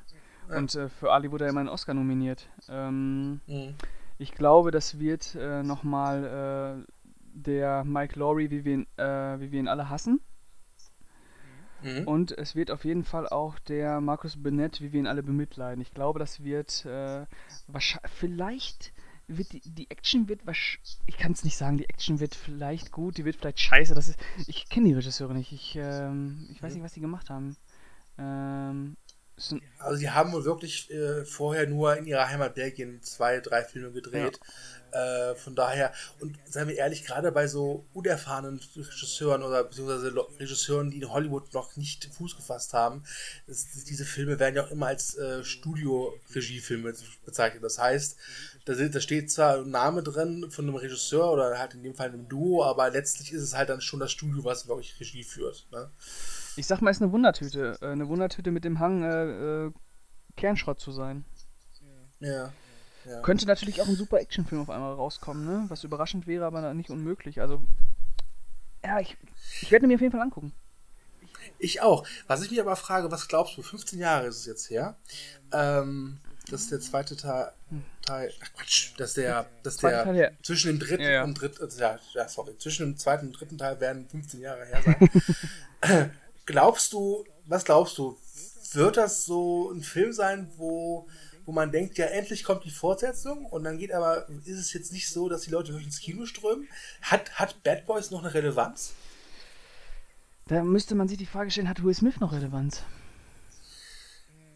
Und 0.48 0.74
äh, 0.74 0.88
für 0.88 1.12
Ali 1.12 1.30
wurde 1.30 1.44
er 1.44 1.50
immer 1.50 1.60
einen 1.60 1.68
Oscar 1.68 1.94
nominiert. 1.94 2.48
Ähm, 2.68 3.40
Mhm. 3.46 3.74
ich 4.18 4.32
glaube, 4.32 4.70
das 4.70 4.98
wird 4.98 5.34
äh, 5.36 5.62
nochmal 5.62 6.84
äh, 6.84 6.92
der 7.32 7.84
Mike 7.84 8.18
Laurie, 8.18 8.50
wie 8.50 8.64
wir, 8.64 8.74
ihn, 8.74 8.86
äh, 8.96 9.38
wie 9.40 9.52
wir 9.52 9.60
ihn 9.60 9.68
alle 9.68 9.88
hassen. 9.88 10.20
Mhm. 11.82 12.06
Und 12.06 12.36
es 12.36 12.54
wird 12.54 12.70
auf 12.70 12.84
jeden 12.84 13.04
Fall 13.04 13.28
auch 13.28 13.58
der 13.60 14.00
Markus 14.00 14.42
Bennett, 14.42 14.80
wie 14.80 14.92
wir 14.92 15.00
ihn 15.00 15.06
alle 15.06 15.22
bemitleiden. 15.22 15.80
Ich 15.80 15.94
glaube, 15.94 16.18
das 16.18 16.42
wird 16.44 16.84
äh, 16.84 17.24
wahrscheinlich, 17.68 18.10
vielleicht 18.12 18.92
wird 19.36 19.52
die, 19.52 19.60
die 19.60 19.90
Action 19.90 20.28
wird 20.28 20.46
wahrscheinlich, 20.46 20.98
ich 21.06 21.16
kann 21.16 21.32
es 21.32 21.44
nicht 21.44 21.56
sagen, 21.56 21.78
die 21.78 21.88
Action 21.88 22.20
wird 22.20 22.34
vielleicht 22.34 22.92
gut, 22.92 23.18
die 23.18 23.24
wird 23.24 23.36
vielleicht 23.36 23.60
scheiße. 23.60 23.94
Das 23.94 24.08
ist, 24.08 24.18
ich 24.46 24.68
kenne 24.68 24.88
die 24.88 24.94
Regisseure 24.94 25.34
nicht. 25.34 25.52
Ich, 25.52 25.76
ähm, 25.76 26.48
ich 26.50 26.62
weiß 26.62 26.74
nicht, 26.74 26.82
was 26.82 26.94
die 26.94 27.00
gemacht 27.00 27.30
haben. 27.30 27.56
Ähm, 28.18 28.96
Also 29.78 29.96
sie 29.96 30.10
haben 30.10 30.32
wohl 30.32 30.44
wirklich 30.44 30.90
äh, 30.90 31.24
vorher 31.24 31.66
nur 31.66 31.96
in 31.96 32.06
ihrer 32.06 32.28
Heimat 32.28 32.54
Belgien 32.54 33.02
zwei, 33.02 33.40
drei 33.40 33.64
Filme 33.64 33.90
gedreht. 33.92 34.38
Äh, 34.92 35.36
von 35.36 35.54
daher, 35.54 35.92
und 36.18 36.36
seien 36.48 36.68
wir 36.68 36.76
ehrlich, 36.76 37.04
gerade 37.04 37.30
bei 37.30 37.46
so 37.46 37.86
unerfahrenen 37.94 38.60
Regisseuren 38.76 39.42
oder 39.42 39.64
beziehungsweise 39.64 40.12
Regisseuren, 40.38 40.90
die 40.90 40.98
in 40.98 41.10
Hollywood 41.10 41.54
noch 41.54 41.76
nicht 41.76 42.08
Fuß 42.12 42.36
gefasst 42.36 42.74
haben, 42.74 43.04
das, 43.46 43.66
diese 43.88 44.04
Filme 44.04 44.38
werden 44.40 44.56
ja 44.56 44.64
auch 44.64 44.70
immer 44.70 44.88
als 44.88 45.16
äh, 45.16 45.44
Studio-Regiefilme 45.44 46.92
bezeichnet. 47.24 47.62
Das 47.62 47.78
heißt, 47.78 48.16
da, 48.64 48.74
sind, 48.74 48.94
da 48.94 49.00
steht 49.00 49.30
zwar 49.30 49.58
ein 49.58 49.70
Name 49.70 50.02
drin 50.02 50.50
von 50.50 50.66
einem 50.66 50.76
Regisseur 50.76 51.30
oder 51.30 51.58
halt 51.58 51.74
in 51.74 51.82
dem 51.82 51.94
Fall 51.94 52.08
einem 52.08 52.28
Duo, 52.28 52.64
aber 52.64 52.90
letztlich 52.90 53.32
ist 53.32 53.42
es 53.42 53.54
halt 53.54 53.68
dann 53.68 53.80
schon 53.80 54.00
das 54.00 54.10
Studio, 54.10 54.44
was 54.44 54.66
wirklich 54.66 54.98
Regie 54.98 55.24
führt. 55.24 55.68
Ne? 55.70 55.90
Ich 56.60 56.66
sag 56.66 56.82
mal, 56.82 56.90
es 56.90 56.98
ist 56.98 57.02
eine 57.02 57.12
Wundertüte. 57.12 57.78
Äh, 57.80 57.86
eine 57.86 58.06
Wundertüte 58.08 58.50
mit 58.50 58.64
dem 58.64 58.78
Hang, 58.78 59.02
äh, 59.02 59.66
äh, 59.66 59.72
Kernschrott 60.36 60.78
zu 60.78 60.92
sein. 60.92 61.24
Ja. 62.20 62.52
ja. 63.06 63.20
Könnte 63.22 63.46
natürlich 63.46 63.80
auch 63.80 63.88
ein 63.88 63.96
super 63.96 64.18
Actionfilm 64.20 64.60
auf 64.60 64.68
einmal 64.68 64.92
rauskommen, 64.92 65.46
ne? 65.46 65.64
Was 65.68 65.84
überraschend 65.84 66.26
wäre, 66.26 66.44
aber 66.44 66.74
nicht 66.74 66.90
unmöglich. 66.90 67.40
Also, 67.40 67.62
ja, 68.84 69.00
ich, 69.00 69.16
ich 69.62 69.72
werde 69.72 69.86
mir 69.86 69.94
auf 69.94 70.02
jeden 70.02 70.12
Fall 70.12 70.20
angucken. 70.20 70.52
Ich 71.58 71.80
auch. 71.80 72.06
Was 72.26 72.42
ich 72.42 72.50
mich 72.50 72.60
aber 72.60 72.76
frage, 72.76 73.10
was 73.10 73.26
glaubst 73.26 73.56
du, 73.56 73.62
15 73.62 73.98
Jahre 73.98 74.26
ist 74.26 74.36
es 74.36 74.46
jetzt 74.46 74.68
her, 74.68 74.98
ähm, 75.52 76.20
das 76.50 76.62
ist 76.62 76.72
der 76.72 76.80
zweite 76.80 77.16
Teil, 77.16 77.52
Teil 78.04 78.32
ach 78.42 78.52
Quatsch, 78.52 78.92
dass 78.98 79.14
der, 79.14 79.46
dass 79.62 79.78
Zweiter 79.78 80.12
der 80.12 80.32
ja. 80.32 80.36
zwischen 80.42 80.68
dem 80.68 80.78
dritten 80.78 81.02
Ja, 81.02 81.10
ja. 81.10 81.24
und 81.24 81.40
dritten, 81.40 81.66
ja, 81.78 81.98
sorry, 82.28 82.58
zwischen 82.58 82.84
dem 82.84 82.96
zweiten 82.98 83.28
und 83.28 83.40
dritten 83.40 83.56
Teil 83.56 83.80
werden 83.80 84.06
15 84.10 84.40
Jahre 84.40 84.66
her 84.66 84.82
sein. 84.84 86.10
glaubst 86.46 86.92
du, 86.92 87.24
was 87.46 87.64
glaubst 87.64 87.98
du, 87.98 88.16
wird 88.72 88.96
das 88.96 89.24
so 89.24 89.70
ein 89.70 89.82
Film 89.82 90.12
sein, 90.12 90.50
wo, 90.56 91.08
wo 91.44 91.52
man 91.52 91.72
denkt, 91.72 91.98
ja, 91.98 92.06
endlich 92.06 92.44
kommt 92.44 92.64
die 92.64 92.70
Fortsetzung 92.70 93.46
und 93.46 93.64
dann 93.64 93.78
geht 93.78 93.92
aber, 93.92 94.28
ist 94.44 94.58
es 94.58 94.72
jetzt 94.72 94.92
nicht 94.92 95.08
so, 95.08 95.28
dass 95.28 95.42
die 95.42 95.50
Leute 95.50 95.68
wirklich 95.68 95.86
ins 95.86 96.00
Kino 96.00 96.26
strömen? 96.26 96.68
Hat, 97.02 97.32
hat 97.38 97.62
Bad 97.62 97.86
Boys 97.86 98.10
noch 98.10 98.20
eine 98.20 98.32
Relevanz? 98.32 98.92
Da 100.46 100.64
müsste 100.64 100.94
man 100.94 101.08
sich 101.08 101.18
die 101.18 101.26
Frage 101.26 101.50
stellen, 101.50 101.68
hat 101.68 101.82
Will 101.84 101.94
Smith 101.94 102.18
noch 102.20 102.32
Relevanz? 102.32 102.82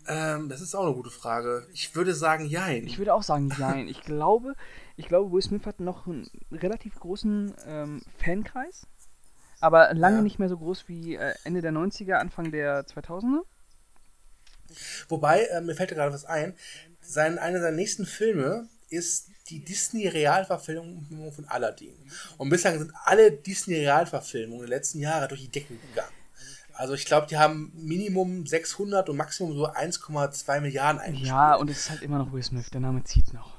Ähm, 0.07 0.49
das 0.49 0.61
ist 0.61 0.74
auch 0.74 0.85
eine 0.85 0.95
gute 0.95 1.11
Frage. 1.11 1.66
Ich 1.72 1.95
würde 1.95 2.14
sagen, 2.14 2.47
jein. 2.47 2.87
Ich 2.87 2.99
würde 2.99 3.14
auch 3.14 3.22
sagen, 3.22 3.51
nein. 3.59 3.89
Ich 3.89 4.03
glaube, 4.03 4.55
ich 4.97 5.09
glaube, 5.09 5.32
Will 5.32 5.43
Smith 5.43 5.64
hat 5.66 5.80
noch 5.80 6.07
einen 6.07 6.28
relativ 6.53 6.97
großen 6.97 7.55
ähm, 7.66 8.03
Fankreis, 8.18 8.87
aber 9.65 9.93
lange 9.95 10.17
Ja. 10.17 10.23
nicht 10.23 10.39
mehr 10.39 10.49
so 10.49 10.57
groß 10.59 10.85
wie 10.89 11.17
äh, 11.17 11.35
Ende 11.45 11.61
der 11.62 11.73
90er, 11.73 12.15
Anfang 12.15 12.51
der 12.53 12.87
2000er. 12.87 13.43
Wobei, 15.09 15.45
äh, 15.45 15.61
mir 15.61 15.75
fällt 15.75 15.91
gerade 15.91 16.12
was 16.12 16.25
ein. 16.25 16.55
Sein, 17.01 17.39
einer 17.39 17.61
seiner 17.61 17.77
nächsten 17.77 18.07
Filme 18.07 18.69
ist 18.89 19.29
die 19.51 19.62
Disney-Realverfilmung 19.65 21.33
von 21.33 21.45
Aladdin. 21.49 21.95
Und 22.39 22.49
bislang 22.49 22.79
sind 22.79 22.93
alle 23.05 23.31
Disney-Realverfilmungen 23.33 24.67
der 24.67 24.77
letzten 24.79 25.01
Jahre 25.01 25.29
durch 25.29 25.43
die 25.43 25.51
Decke 25.51 25.75
gegangen. 25.77 26.12
Also 26.73 26.95
ich 26.95 27.05
glaube, 27.05 27.27
die 27.29 27.37
haben 27.37 27.73
Minimum 27.75 28.47
600 28.47 29.09
und 29.09 29.17
Maximum 29.17 29.55
so 29.55 29.69
1,2 29.69 30.61
Milliarden 30.61 31.01
eingespielt. 31.01 31.29
Ja, 31.29 31.55
und 31.55 31.71
es 31.71 31.79
ist 31.79 31.91
halt 31.91 32.03
immer 32.03 32.19
noch 32.19 32.33
Will 32.33 32.43
Smith, 32.43 32.71
der 32.71 32.81
Name 32.81 33.05
zieht 33.05 33.33
noch. 33.33 33.54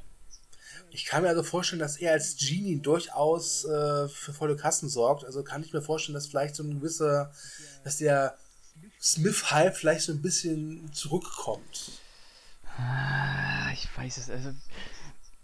Ich 0.96 1.06
kann 1.06 1.24
mir 1.24 1.30
also 1.30 1.44
vorstellen, 1.44 1.82
dass 1.82 1.98
er 1.98 2.14
als 2.14 2.38
Genie 2.38 2.80
durchaus 2.82 3.66
äh, 3.66 4.08
für 4.08 4.32
volle 4.32 4.56
Kassen 4.56 4.88
sorgt. 4.88 5.26
Also 5.26 5.44
kann 5.44 5.62
ich 5.62 5.74
mir 5.74 5.82
vorstellen, 5.82 6.14
dass 6.14 6.28
vielleicht 6.28 6.56
so 6.56 6.64
ein 6.64 6.80
gewisser, 6.80 7.34
dass 7.84 7.98
der 7.98 8.38
Smith-Hype 9.02 9.76
vielleicht 9.76 10.02
so 10.04 10.14
ein 10.14 10.22
bisschen 10.22 10.90
zurückkommt. 10.94 11.92
Ah, 12.78 13.70
ich 13.74 13.90
weiß 13.98 14.18
es, 14.18 14.30
also. 14.30 14.54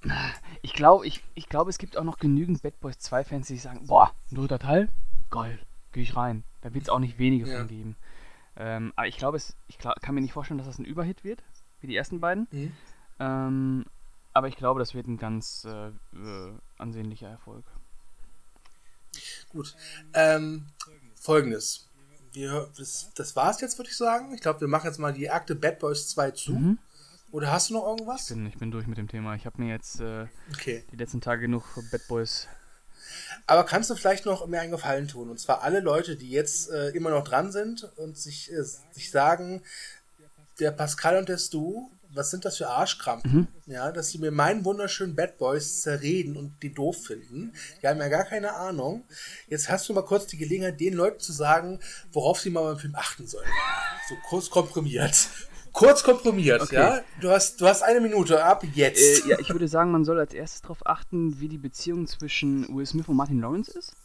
ah, 0.08 0.32
Ich 0.62 0.74
glaube, 0.74 1.06
ich, 1.06 1.22
ich 1.36 1.50
glaube, 1.50 1.70
es 1.70 1.78
gibt 1.78 1.98
auch 1.98 2.04
noch 2.06 2.18
genügend 2.18 2.62
Bad 2.62 2.80
Boys 2.80 3.00
2 3.00 3.26
Fans, 3.26 3.48
die 3.48 3.58
sagen, 3.58 3.86
boah, 3.88 4.14
ein 4.32 4.36
dritter 4.36 4.60
Teil? 4.60 4.88
Geil, 5.30 5.60
gehe 5.92 6.04
ich 6.04 6.16
rein. 6.16 6.44
Da 6.62 6.74
wird 6.74 6.84
es 6.86 6.90
auch 6.90 7.00
nicht 7.00 7.18
wenige 7.20 7.50
Ja. 7.50 7.58
von 7.60 7.68
geben. 7.68 7.96
Ähm, 8.56 8.94
aber 8.96 9.08
ich 9.08 9.18
glaube, 9.18 9.38
ich 9.68 9.78
glaub, 9.78 10.00
kann 10.02 10.16
mir 10.16 10.22
nicht 10.22 10.34
vorstellen, 10.34 10.60
dass 10.60 10.68
das 10.68 10.80
ein 10.80 10.86
Überhit 10.86 11.24
wird, 11.26 11.44
wie 11.82 11.88
die 11.88 11.96
ersten 11.98 12.22
beiden. 12.22 12.48
Mhm. 12.52 12.72
Ähm, 13.20 13.86
aber 14.34 14.48
ich 14.48 14.56
glaube, 14.56 14.80
das 14.80 14.94
wird 14.94 15.08
ein 15.08 15.18
ganz 15.18 15.66
äh, 15.66 15.88
äh, 15.90 16.54
ansehnlicher 16.78 17.30
Erfolg. 17.30 17.66
Gut. 19.50 19.76
Ähm, 20.14 20.68
Folgendes. 21.16 21.88
Wir, 22.34 22.70
das, 22.78 23.12
das 23.16 23.36
war's 23.36 23.60
jetzt, 23.60 23.78
würde 23.78 23.90
ich 23.90 23.98
sagen. 23.98 24.34
Ich 24.34 24.42
glaube, 24.42 24.62
wir 24.62 24.68
machen 24.70 24.88
jetzt 24.88 25.00
mal 25.00 25.14
die 25.14 25.30
Akte 25.30 25.54
Bad 25.56 25.80
Boys 25.80 26.08
2 26.10 26.32
zu. 26.32 26.54
Mhm. 26.54 26.80
Oder 27.32 27.52
hast 27.52 27.70
du 27.70 27.74
noch 27.74 27.84
Ich 27.84 27.88
irgendwas? 27.90 28.28
bin, 28.28 28.46
ich 28.46 28.58
bin 28.58 28.72
durch 28.72 28.88
mit 28.88 28.98
dem 28.98 29.08
Thema. 29.08 29.36
Ich 29.36 29.46
habe 29.46 29.62
mir 29.62 29.70
jetzt 29.70 30.00
äh, 30.00 30.28
Okay. 30.54 30.86
die 30.92 30.96
letzten 30.96 31.22
Tage 31.22 31.42
genug 31.42 31.64
Bad 31.92 32.08
Boys. 32.08 32.48
Aber 33.48 33.66
kannst 33.66 33.90
du 33.90 33.96
vielleicht 33.96 34.26
noch 34.26 34.48
mir 34.48 34.62
einen 34.62 34.72
Gefallen 34.72 35.08
tun? 35.08 35.30
Und 35.30 35.40
zwar 35.40 35.62
alle 35.62 35.82
Leute, 35.82 36.16
die 36.16 36.30
jetzt 36.30 36.70
äh, 36.70 36.90
immer 36.90 37.10
noch 37.10 37.24
dran 37.26 37.52
sind 37.52 37.84
und 37.98 38.18
sich, 38.18 38.52
äh, 38.52 38.64
sich 38.64 39.12
sagen, 39.12 39.62
der 40.60 40.72
Pascal 40.72 41.18
und 41.18 41.28
der 41.28 41.38
Stu, 41.38 41.90
was 42.14 42.32
sind 42.32 42.46
das 42.46 42.58
für 42.58 42.68
Arschkrampen? 42.68 43.32
Mhm. 43.32 43.48
Ja, 43.66 43.92
dass 43.92 44.10
sie 44.10 44.18
mir 44.18 44.32
meinen 44.32 44.66
wunderschönen 44.66 45.16
Bad 45.16 45.38
Boys 45.38 45.82
zerreden 45.82 46.38
und 46.38 46.62
die 46.62 46.74
doof 46.74 47.06
finden. 47.06 47.54
Die 47.82 47.88
haben 47.88 48.00
ja 48.00 48.08
gar 48.10 48.26
keine 48.26 48.54
Ahnung. 48.54 49.06
Jetzt 49.48 49.70
hast 49.70 49.88
du 49.88 49.94
mal 49.94 50.04
kurz 50.04 50.28
die 50.28 50.38
Gelegenheit, 50.38 50.80
den 50.80 50.94
Leuten 50.94 51.20
zu 51.20 51.32
sagen, 51.32 51.80
worauf 52.12 52.40
sie 52.40 52.50
mal 52.50 52.64
beim 52.64 52.78
Film 52.78 52.96
achten 52.96 53.28
sollen. 53.28 53.50
So 54.10 54.16
kurz 54.28 54.50
komprimiert. 54.50 55.30
Kurz 55.74 56.04
komprimiert, 56.04 56.62
okay. 56.62 56.76
ja? 56.76 57.02
Du 57.22 57.30
hast, 57.30 57.62
du 57.62 57.68
hast 57.68 57.82
eine 57.82 58.02
Minute, 58.02 58.44
ab 58.44 58.64
jetzt. 58.74 59.26
Äh, 59.26 59.30
ja, 59.30 59.40
ich 59.40 59.50
würde 59.50 59.68
sagen, 59.68 59.92
man 59.92 60.04
soll 60.04 60.20
als 60.20 60.34
erstes 60.34 60.62
darauf 60.62 60.86
achten, 60.86 61.40
wie 61.40 61.48
die 61.48 61.58
Beziehung 61.58 62.08
zwischen 62.08 62.68
Will 62.76 62.86
Smith 62.86 63.08
und 63.08 63.16
Martin 63.16 63.40
Lawrence 63.40 63.72
ist. 63.78 63.96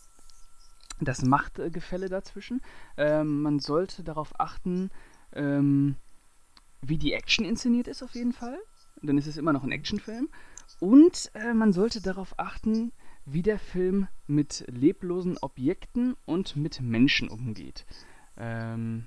Das 1.00 1.22
Machtgefälle 1.22 2.08
dazwischen. 2.08 2.62
Ähm, 2.96 3.42
man 3.42 3.58
sollte 3.58 4.04
darauf 4.04 4.38
achten, 4.38 4.90
ähm, 5.34 5.96
wie 6.88 6.98
die 6.98 7.12
Action 7.12 7.44
inszeniert 7.44 7.88
ist 7.88 8.02
auf 8.02 8.14
jeden 8.14 8.32
Fall. 8.32 8.58
Dann 9.02 9.18
ist 9.18 9.26
es 9.26 9.36
immer 9.36 9.52
noch 9.52 9.64
ein 9.64 9.72
Actionfilm. 9.72 10.28
Und 10.80 11.30
äh, 11.34 11.54
man 11.54 11.72
sollte 11.72 12.00
darauf 12.00 12.38
achten, 12.38 12.92
wie 13.24 13.42
der 13.42 13.58
Film 13.58 14.08
mit 14.26 14.64
leblosen 14.68 15.38
Objekten 15.38 16.16
und 16.24 16.56
mit 16.56 16.80
Menschen 16.80 17.28
umgeht. 17.28 17.86
Ähm, 18.36 19.06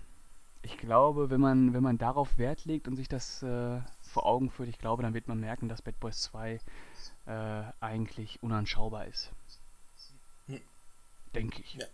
ich 0.62 0.78
glaube, 0.78 1.30
wenn 1.30 1.40
man, 1.40 1.74
wenn 1.74 1.84
man 1.84 1.98
darauf 1.98 2.38
Wert 2.38 2.66
legt 2.66 2.88
und 2.88 2.96
sich 2.96 3.08
das 3.08 3.42
äh, 3.44 3.80
vor 4.02 4.26
Augen 4.26 4.50
führt, 4.50 4.70
ich 4.70 4.78
glaube, 4.78 5.04
dann 5.04 5.14
wird 5.14 5.28
man 5.28 5.40
merken, 5.40 5.70
dass 5.70 5.82
Bad 5.82 6.00
Boys 6.00 6.22
2 6.22 6.60
äh, 7.26 7.64
eigentlich 7.80 8.42
unanschaubar 8.44 9.06
ist. 9.08 9.32
Hm. 10.48 10.60
Denke 11.34 11.62
ich. 11.62 11.76
Ja. 11.76 11.86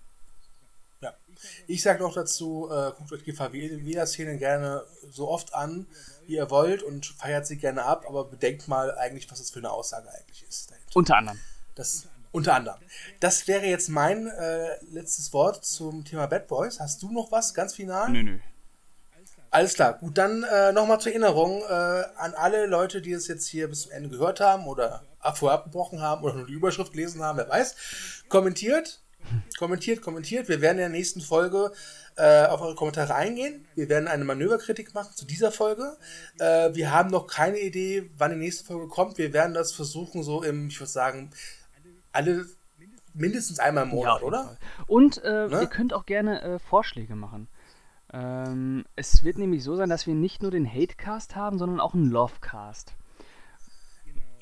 Ich 1.68 1.82
sage 1.82 2.04
noch 2.04 2.14
dazu, 2.14 2.70
äh, 2.72 2.92
guckt 2.98 3.12
euch 3.12 3.24
die 3.24 3.34
Favela-Szene 3.34 4.38
gerne 4.38 4.84
so 5.10 5.30
oft 5.30 5.54
an, 5.54 5.88
wie 6.26 6.36
ihr 6.36 6.50
wollt 6.50 6.84
und 6.84 7.06
feiert 7.06 7.48
sie 7.48 7.58
gerne 7.58 7.84
ab, 7.84 8.06
aber 8.08 8.26
bedenkt 8.26 8.68
mal 8.68 8.98
eigentlich, 8.98 9.30
was 9.32 9.40
das 9.40 9.52
für 9.52 9.60
eine 9.60 9.72
Aussage 9.72 10.10
eigentlich 10.10 10.46
ist. 10.48 10.72
Dahinter. 10.72 10.96
Unter 10.96 11.18
anderem. 11.18 11.40
Das, 11.76 12.08
unter 12.32 12.54
anderem. 12.56 12.80
Das 13.20 13.48
wäre 13.48 13.66
jetzt 13.66 13.90
mein 13.90 14.28
äh, 14.28 14.84
letztes 14.92 15.34
Wort 15.34 15.64
zum 15.64 16.06
Thema 16.06 16.28
Bad 16.28 16.48
Boys. 16.48 16.80
Hast 16.80 17.02
du 17.02 17.12
noch 17.12 17.32
was 17.32 17.54
ganz 17.54 17.74
final? 17.74 18.10
Nö, 18.10 18.24
nö. 18.24 18.40
Alles 19.56 19.76
klar. 19.76 19.94
Gut, 19.94 20.18
dann 20.18 20.44
äh, 20.44 20.74
nochmal 20.74 21.00
zur 21.00 21.14
Erinnerung 21.14 21.62
äh, 21.62 22.04
an 22.18 22.34
alle 22.34 22.66
Leute, 22.66 23.02
die 23.02 23.14
es 23.14 23.28
jetzt 23.30 23.48
hier 23.48 23.70
bis 23.70 23.84
zum 23.84 23.92
Ende 23.94 24.10
gehört 24.10 24.42
haben 24.42 24.68
oder 24.68 25.04
vorher 25.34 25.60
abgebrochen 25.60 26.02
haben 26.02 26.24
oder 26.26 26.34
nur 26.34 26.46
die 26.46 26.54
Überschrift 26.54 26.92
gelesen 26.92 27.24
haben, 27.24 27.38
wer 27.38 27.48
weiß. 27.48 27.76
Kommentiert, 28.28 29.02
Kommentiert, 29.58 30.02
kommentiert. 30.02 30.50
Wir 30.50 30.62
werden 30.62 30.78
in 30.78 30.84
der 30.84 30.90
nächsten 30.90 31.22
Folge 31.22 31.72
äh, 32.18 32.46
auf 32.46 32.62
eure 32.62 32.76
Kommentare 32.76 33.16
eingehen. 33.16 33.66
Wir 33.76 33.90
werden 33.90 34.08
eine 34.08 34.26
Manöverkritik 34.26 34.94
machen 34.94 35.16
zu 35.16 35.26
dieser 35.26 35.52
Folge. 35.52 35.98
Äh, 36.40 36.74
wir 36.74 36.92
haben 36.92 37.10
noch 37.10 37.28
keine 37.28 37.60
Idee, 37.60 38.10
wann 38.18 38.32
die 38.32 38.38
nächste 38.38 38.66
Folge 38.66 38.88
kommt. 38.88 39.18
Wir 39.18 39.34
werden 39.34 39.54
das 39.54 39.72
versuchen, 39.72 40.24
so 40.24 40.44
im, 40.44 40.68
ich 40.68 40.80
würde 40.80 40.92
sagen, 40.92 41.32
alle 42.12 42.46
mindestens 43.14 43.60
einmal 43.60 43.84
im 43.84 43.90
Monat, 43.90 44.22
ja, 44.22 44.28
oder? 44.28 44.58
Und 44.88 45.24
äh, 45.24 45.48
ne? 45.48 45.62
ihr 45.62 45.68
könnt 45.68 45.94
auch 45.94 46.06
gerne 46.06 46.42
äh, 46.42 46.60
Vorschläge 46.60 47.16
machen. 47.16 47.48
Ähm, 48.14 48.86
es 48.96 49.24
wird 49.24 49.38
nämlich 49.38 49.64
so 49.64 49.76
sein, 49.76 49.90
dass 49.90 50.08
wir 50.08 50.16
nicht 50.16 50.42
nur 50.42 50.52
den 50.52 50.66
Hatecast 50.66 51.36
haben, 51.36 51.58
sondern 51.58 51.80
auch 51.80 51.94
einen 51.94 52.10
Lovecast. 52.10 52.94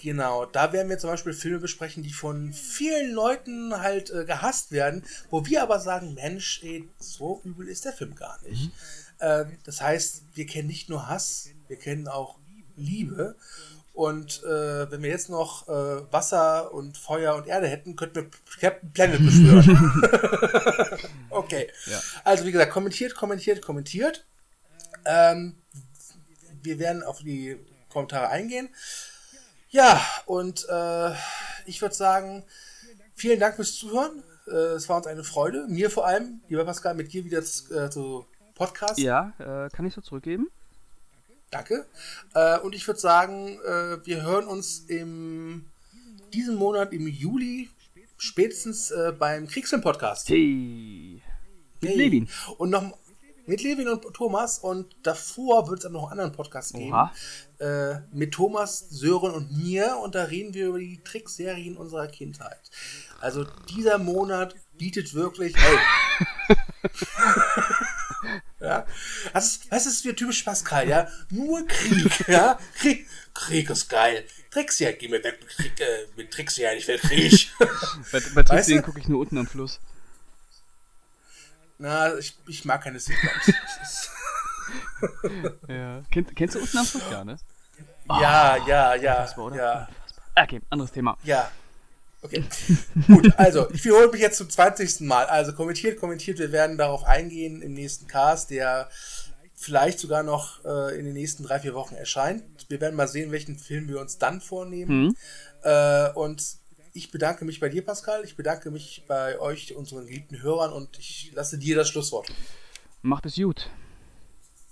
Genau, 0.03 0.45
da 0.45 0.73
werden 0.73 0.89
wir 0.89 0.97
zum 0.97 1.11
Beispiel 1.11 1.31
Filme 1.31 1.59
besprechen, 1.59 2.03
die 2.03 2.11
von 2.11 2.51
vielen 2.51 3.13
Leuten 3.13 3.79
halt 3.79 4.09
äh, 4.09 4.25
gehasst 4.25 4.73
werden, 4.73 5.05
wo 5.29 5.45
wir 5.45 5.63
aber 5.63 5.79
sagen, 5.79 6.13
Mensch, 6.13 6.59
ey, 6.61 6.89
so 6.99 7.39
übel 7.45 7.69
ist 7.69 7.85
der 7.85 7.93
Film 7.93 8.13
gar 8.13 8.37
nicht. 8.41 8.65
Mhm. 8.65 8.71
Äh, 9.19 9.45
das 9.63 9.79
heißt, 9.79 10.23
wir 10.33 10.45
kennen 10.45 10.67
nicht 10.67 10.89
nur 10.89 11.07
Hass, 11.07 11.47
wir 11.69 11.77
kennen 11.77 12.09
auch 12.09 12.37
Liebe. 12.75 13.37
Und 13.93 14.43
äh, 14.43 14.91
wenn 14.91 15.03
wir 15.03 15.09
jetzt 15.09 15.29
noch 15.29 15.69
äh, 15.69 16.11
Wasser 16.11 16.73
und 16.73 16.97
Feuer 16.97 17.35
und 17.35 17.47
Erde 17.47 17.67
hätten, 17.67 17.95
könnten 17.95 18.15
wir 18.15 18.29
Captain 18.59 18.91
Planet 18.91 19.23
beschwören. 19.23 20.99
okay. 21.29 21.69
Ja. 21.85 22.01
Also 22.25 22.43
wie 22.43 22.51
gesagt, 22.51 22.73
kommentiert, 22.73 23.15
kommentiert, 23.15 23.61
kommentiert. 23.61 24.25
Ähm, 25.05 25.61
wir 26.61 26.77
werden 26.77 27.03
auf 27.03 27.19
die 27.19 27.57
Kommentare 27.87 28.27
eingehen. 28.27 28.67
Ja, 29.73 29.99
und 30.27 30.67
äh, 30.69 31.13
ich 31.65 31.81
würde 31.81 31.95
sagen, 31.95 32.43
vielen 33.15 33.39
Dank 33.39 33.55
fürs 33.55 33.73
Zuhören. 33.75 34.21
Äh, 34.45 34.75
es 34.75 34.87
war 34.87 34.97
uns 34.97 35.07
eine 35.07 35.23
Freude. 35.23 35.65
Mir 35.67 35.89
vor 35.89 36.05
allem, 36.05 36.41
lieber 36.47 36.63
Pascal, 36.63 36.93
mit 36.93 37.11
dir 37.11 37.25
wieder 37.25 37.39
äh, 37.39 37.89
zu 37.89 38.27
Podcast. 38.53 38.99
Ja, 38.99 39.33
äh, 39.39 39.69
kann 39.69 39.87
ich 39.87 39.95
so 39.95 40.01
zurückgeben. 40.01 40.47
Danke. 41.49 41.87
Äh, 42.35 42.59
und 42.59 42.75
ich 42.75 42.85
würde 42.85 42.99
sagen, 42.99 43.59
äh, 43.65 44.05
wir 44.05 44.21
hören 44.21 44.45
uns 44.45 44.81
im 44.87 45.65
diesem 46.33 46.55
Monat 46.55 46.93
im 46.93 47.07
Juli 47.07 47.69
spätestens 48.17 48.93
beim 49.19 49.47
Kriegsfilm-Podcast. 49.47 50.29
Hey. 50.29 51.21
Mit 51.81 51.91
hey. 51.91 51.97
Levin. 51.97 52.29
Und 52.57 52.69
noch, 52.69 52.97
mit 53.45 53.61
Levin 53.61 53.87
und 53.89 54.13
Thomas 54.13 54.59
und 54.59 54.95
davor 55.03 55.67
wird 55.67 55.79
es 55.79 55.83
dann 55.83 55.93
noch 55.93 56.03
einen 56.03 56.19
anderen 56.19 56.31
Podcast 56.31 56.73
geben. 56.73 57.09
Äh, 57.59 57.99
mit 58.11 58.33
Thomas, 58.33 58.87
Sören 58.89 59.31
und 59.31 59.51
mir 59.57 59.97
und 60.03 60.15
da 60.15 60.23
reden 60.23 60.53
wir 60.53 60.67
über 60.67 60.79
die 60.79 61.01
Trickserien 61.03 61.77
unserer 61.77 62.07
Kindheit. 62.07 62.71
Also 63.19 63.45
dieser 63.69 63.97
Monat 63.97 64.55
bietet 64.77 65.13
wirklich. 65.13 65.55
Hey. 65.55 65.77
ja. 68.59 68.85
Das 69.33 69.45
ist, 69.45 69.71
was 69.71 69.85
ist 69.85 70.01
für 70.01 70.15
typisch 70.15 70.43
Pascal, 70.43 70.87
ja? 70.87 71.07
Nur 71.29 71.65
Krieg, 71.67 72.27
ja? 72.27 72.59
Krieg, 72.75 73.07
Krieg 73.33 73.69
ist 73.69 73.89
geil. 73.89 74.25
Trickserien, 74.51 74.97
geh 74.99 75.07
mir 75.07 75.23
weg 75.23 75.39
mit, 75.39 75.49
Krieg, 75.49 75.79
äh, 75.79 76.07
mit 76.15 76.31
Trickserien, 76.31 76.77
ich 76.77 76.87
will 76.87 76.97
Krieg. 76.99 77.49
bei 78.11 78.21
bei 78.35 78.43
Trickserien 78.43 78.83
gucke 78.83 78.99
ich 78.99 79.07
nur 79.07 79.21
unten 79.21 79.37
am 79.37 79.47
Fluss. 79.47 79.79
Na, 81.77 82.17
ich, 82.17 82.35
ich 82.47 82.65
mag 82.65 82.83
keine 82.83 82.99
Sitcoms. 82.99 83.53
ja. 85.67 86.01
Kennt, 86.11 86.35
kennst 86.35 86.55
du 86.55 86.59
unten 86.59 86.77
am? 86.77 86.87
Ja, 87.11 87.23
ne? 87.23 87.37
Oh, 88.09 88.17
ja, 88.21 88.57
ja, 88.67 88.95
ja. 88.95 89.37
Oder? 89.37 89.55
ja. 89.55 89.87
Okay, 90.35 90.61
anderes 90.69 90.91
Thema. 90.91 91.17
Ja. 91.23 91.51
Okay. 92.21 92.43
Gut, 93.07 93.33
also 93.37 93.69
ich 93.71 93.83
wiederhole 93.83 94.09
mich 94.09 94.21
jetzt 94.21 94.37
zum 94.37 94.49
20. 94.49 95.01
Mal. 95.01 95.25
Also 95.25 95.53
kommentiert, 95.53 95.99
kommentiert, 95.99 96.39
wir 96.39 96.51
werden 96.51 96.77
darauf 96.77 97.03
eingehen 97.03 97.61
im 97.61 97.73
nächsten 97.73 98.07
Cast, 98.07 98.49
der 98.49 98.89
vielleicht 99.55 99.99
sogar 99.99 100.23
noch 100.23 100.63
äh, 100.63 100.97
in 100.97 101.05
den 101.05 101.13
nächsten 101.13 101.43
drei, 101.43 101.59
vier 101.59 101.73
Wochen 101.73 101.95
erscheint. 101.95 102.43
Wir 102.69 102.79
werden 102.81 102.95
mal 102.95 103.07
sehen, 103.07 103.31
welchen 103.31 103.57
Film 103.57 103.87
wir 103.89 103.99
uns 103.99 104.17
dann 104.17 104.41
vornehmen. 104.41 105.07
Mhm. 105.07 105.15
Äh, 105.63 106.11
und 106.11 106.57
ich 106.93 107.11
bedanke 107.11 107.43
mich 107.45 107.59
bei 107.59 107.69
dir, 107.69 107.83
Pascal. 107.83 108.23
Ich 108.23 108.35
bedanke 108.35 108.71
mich 108.71 109.03
bei 109.07 109.39
euch, 109.39 109.75
unseren 109.75 110.05
geliebten 110.05 110.41
Hörern, 110.41 110.71
und 110.71 110.97
ich 110.99 111.31
lasse 111.33 111.57
dir 111.57 111.75
das 111.75 111.89
Schlusswort. 111.89 112.27
Macht 113.01 113.25
es 113.25 113.35
gut. 113.35 113.69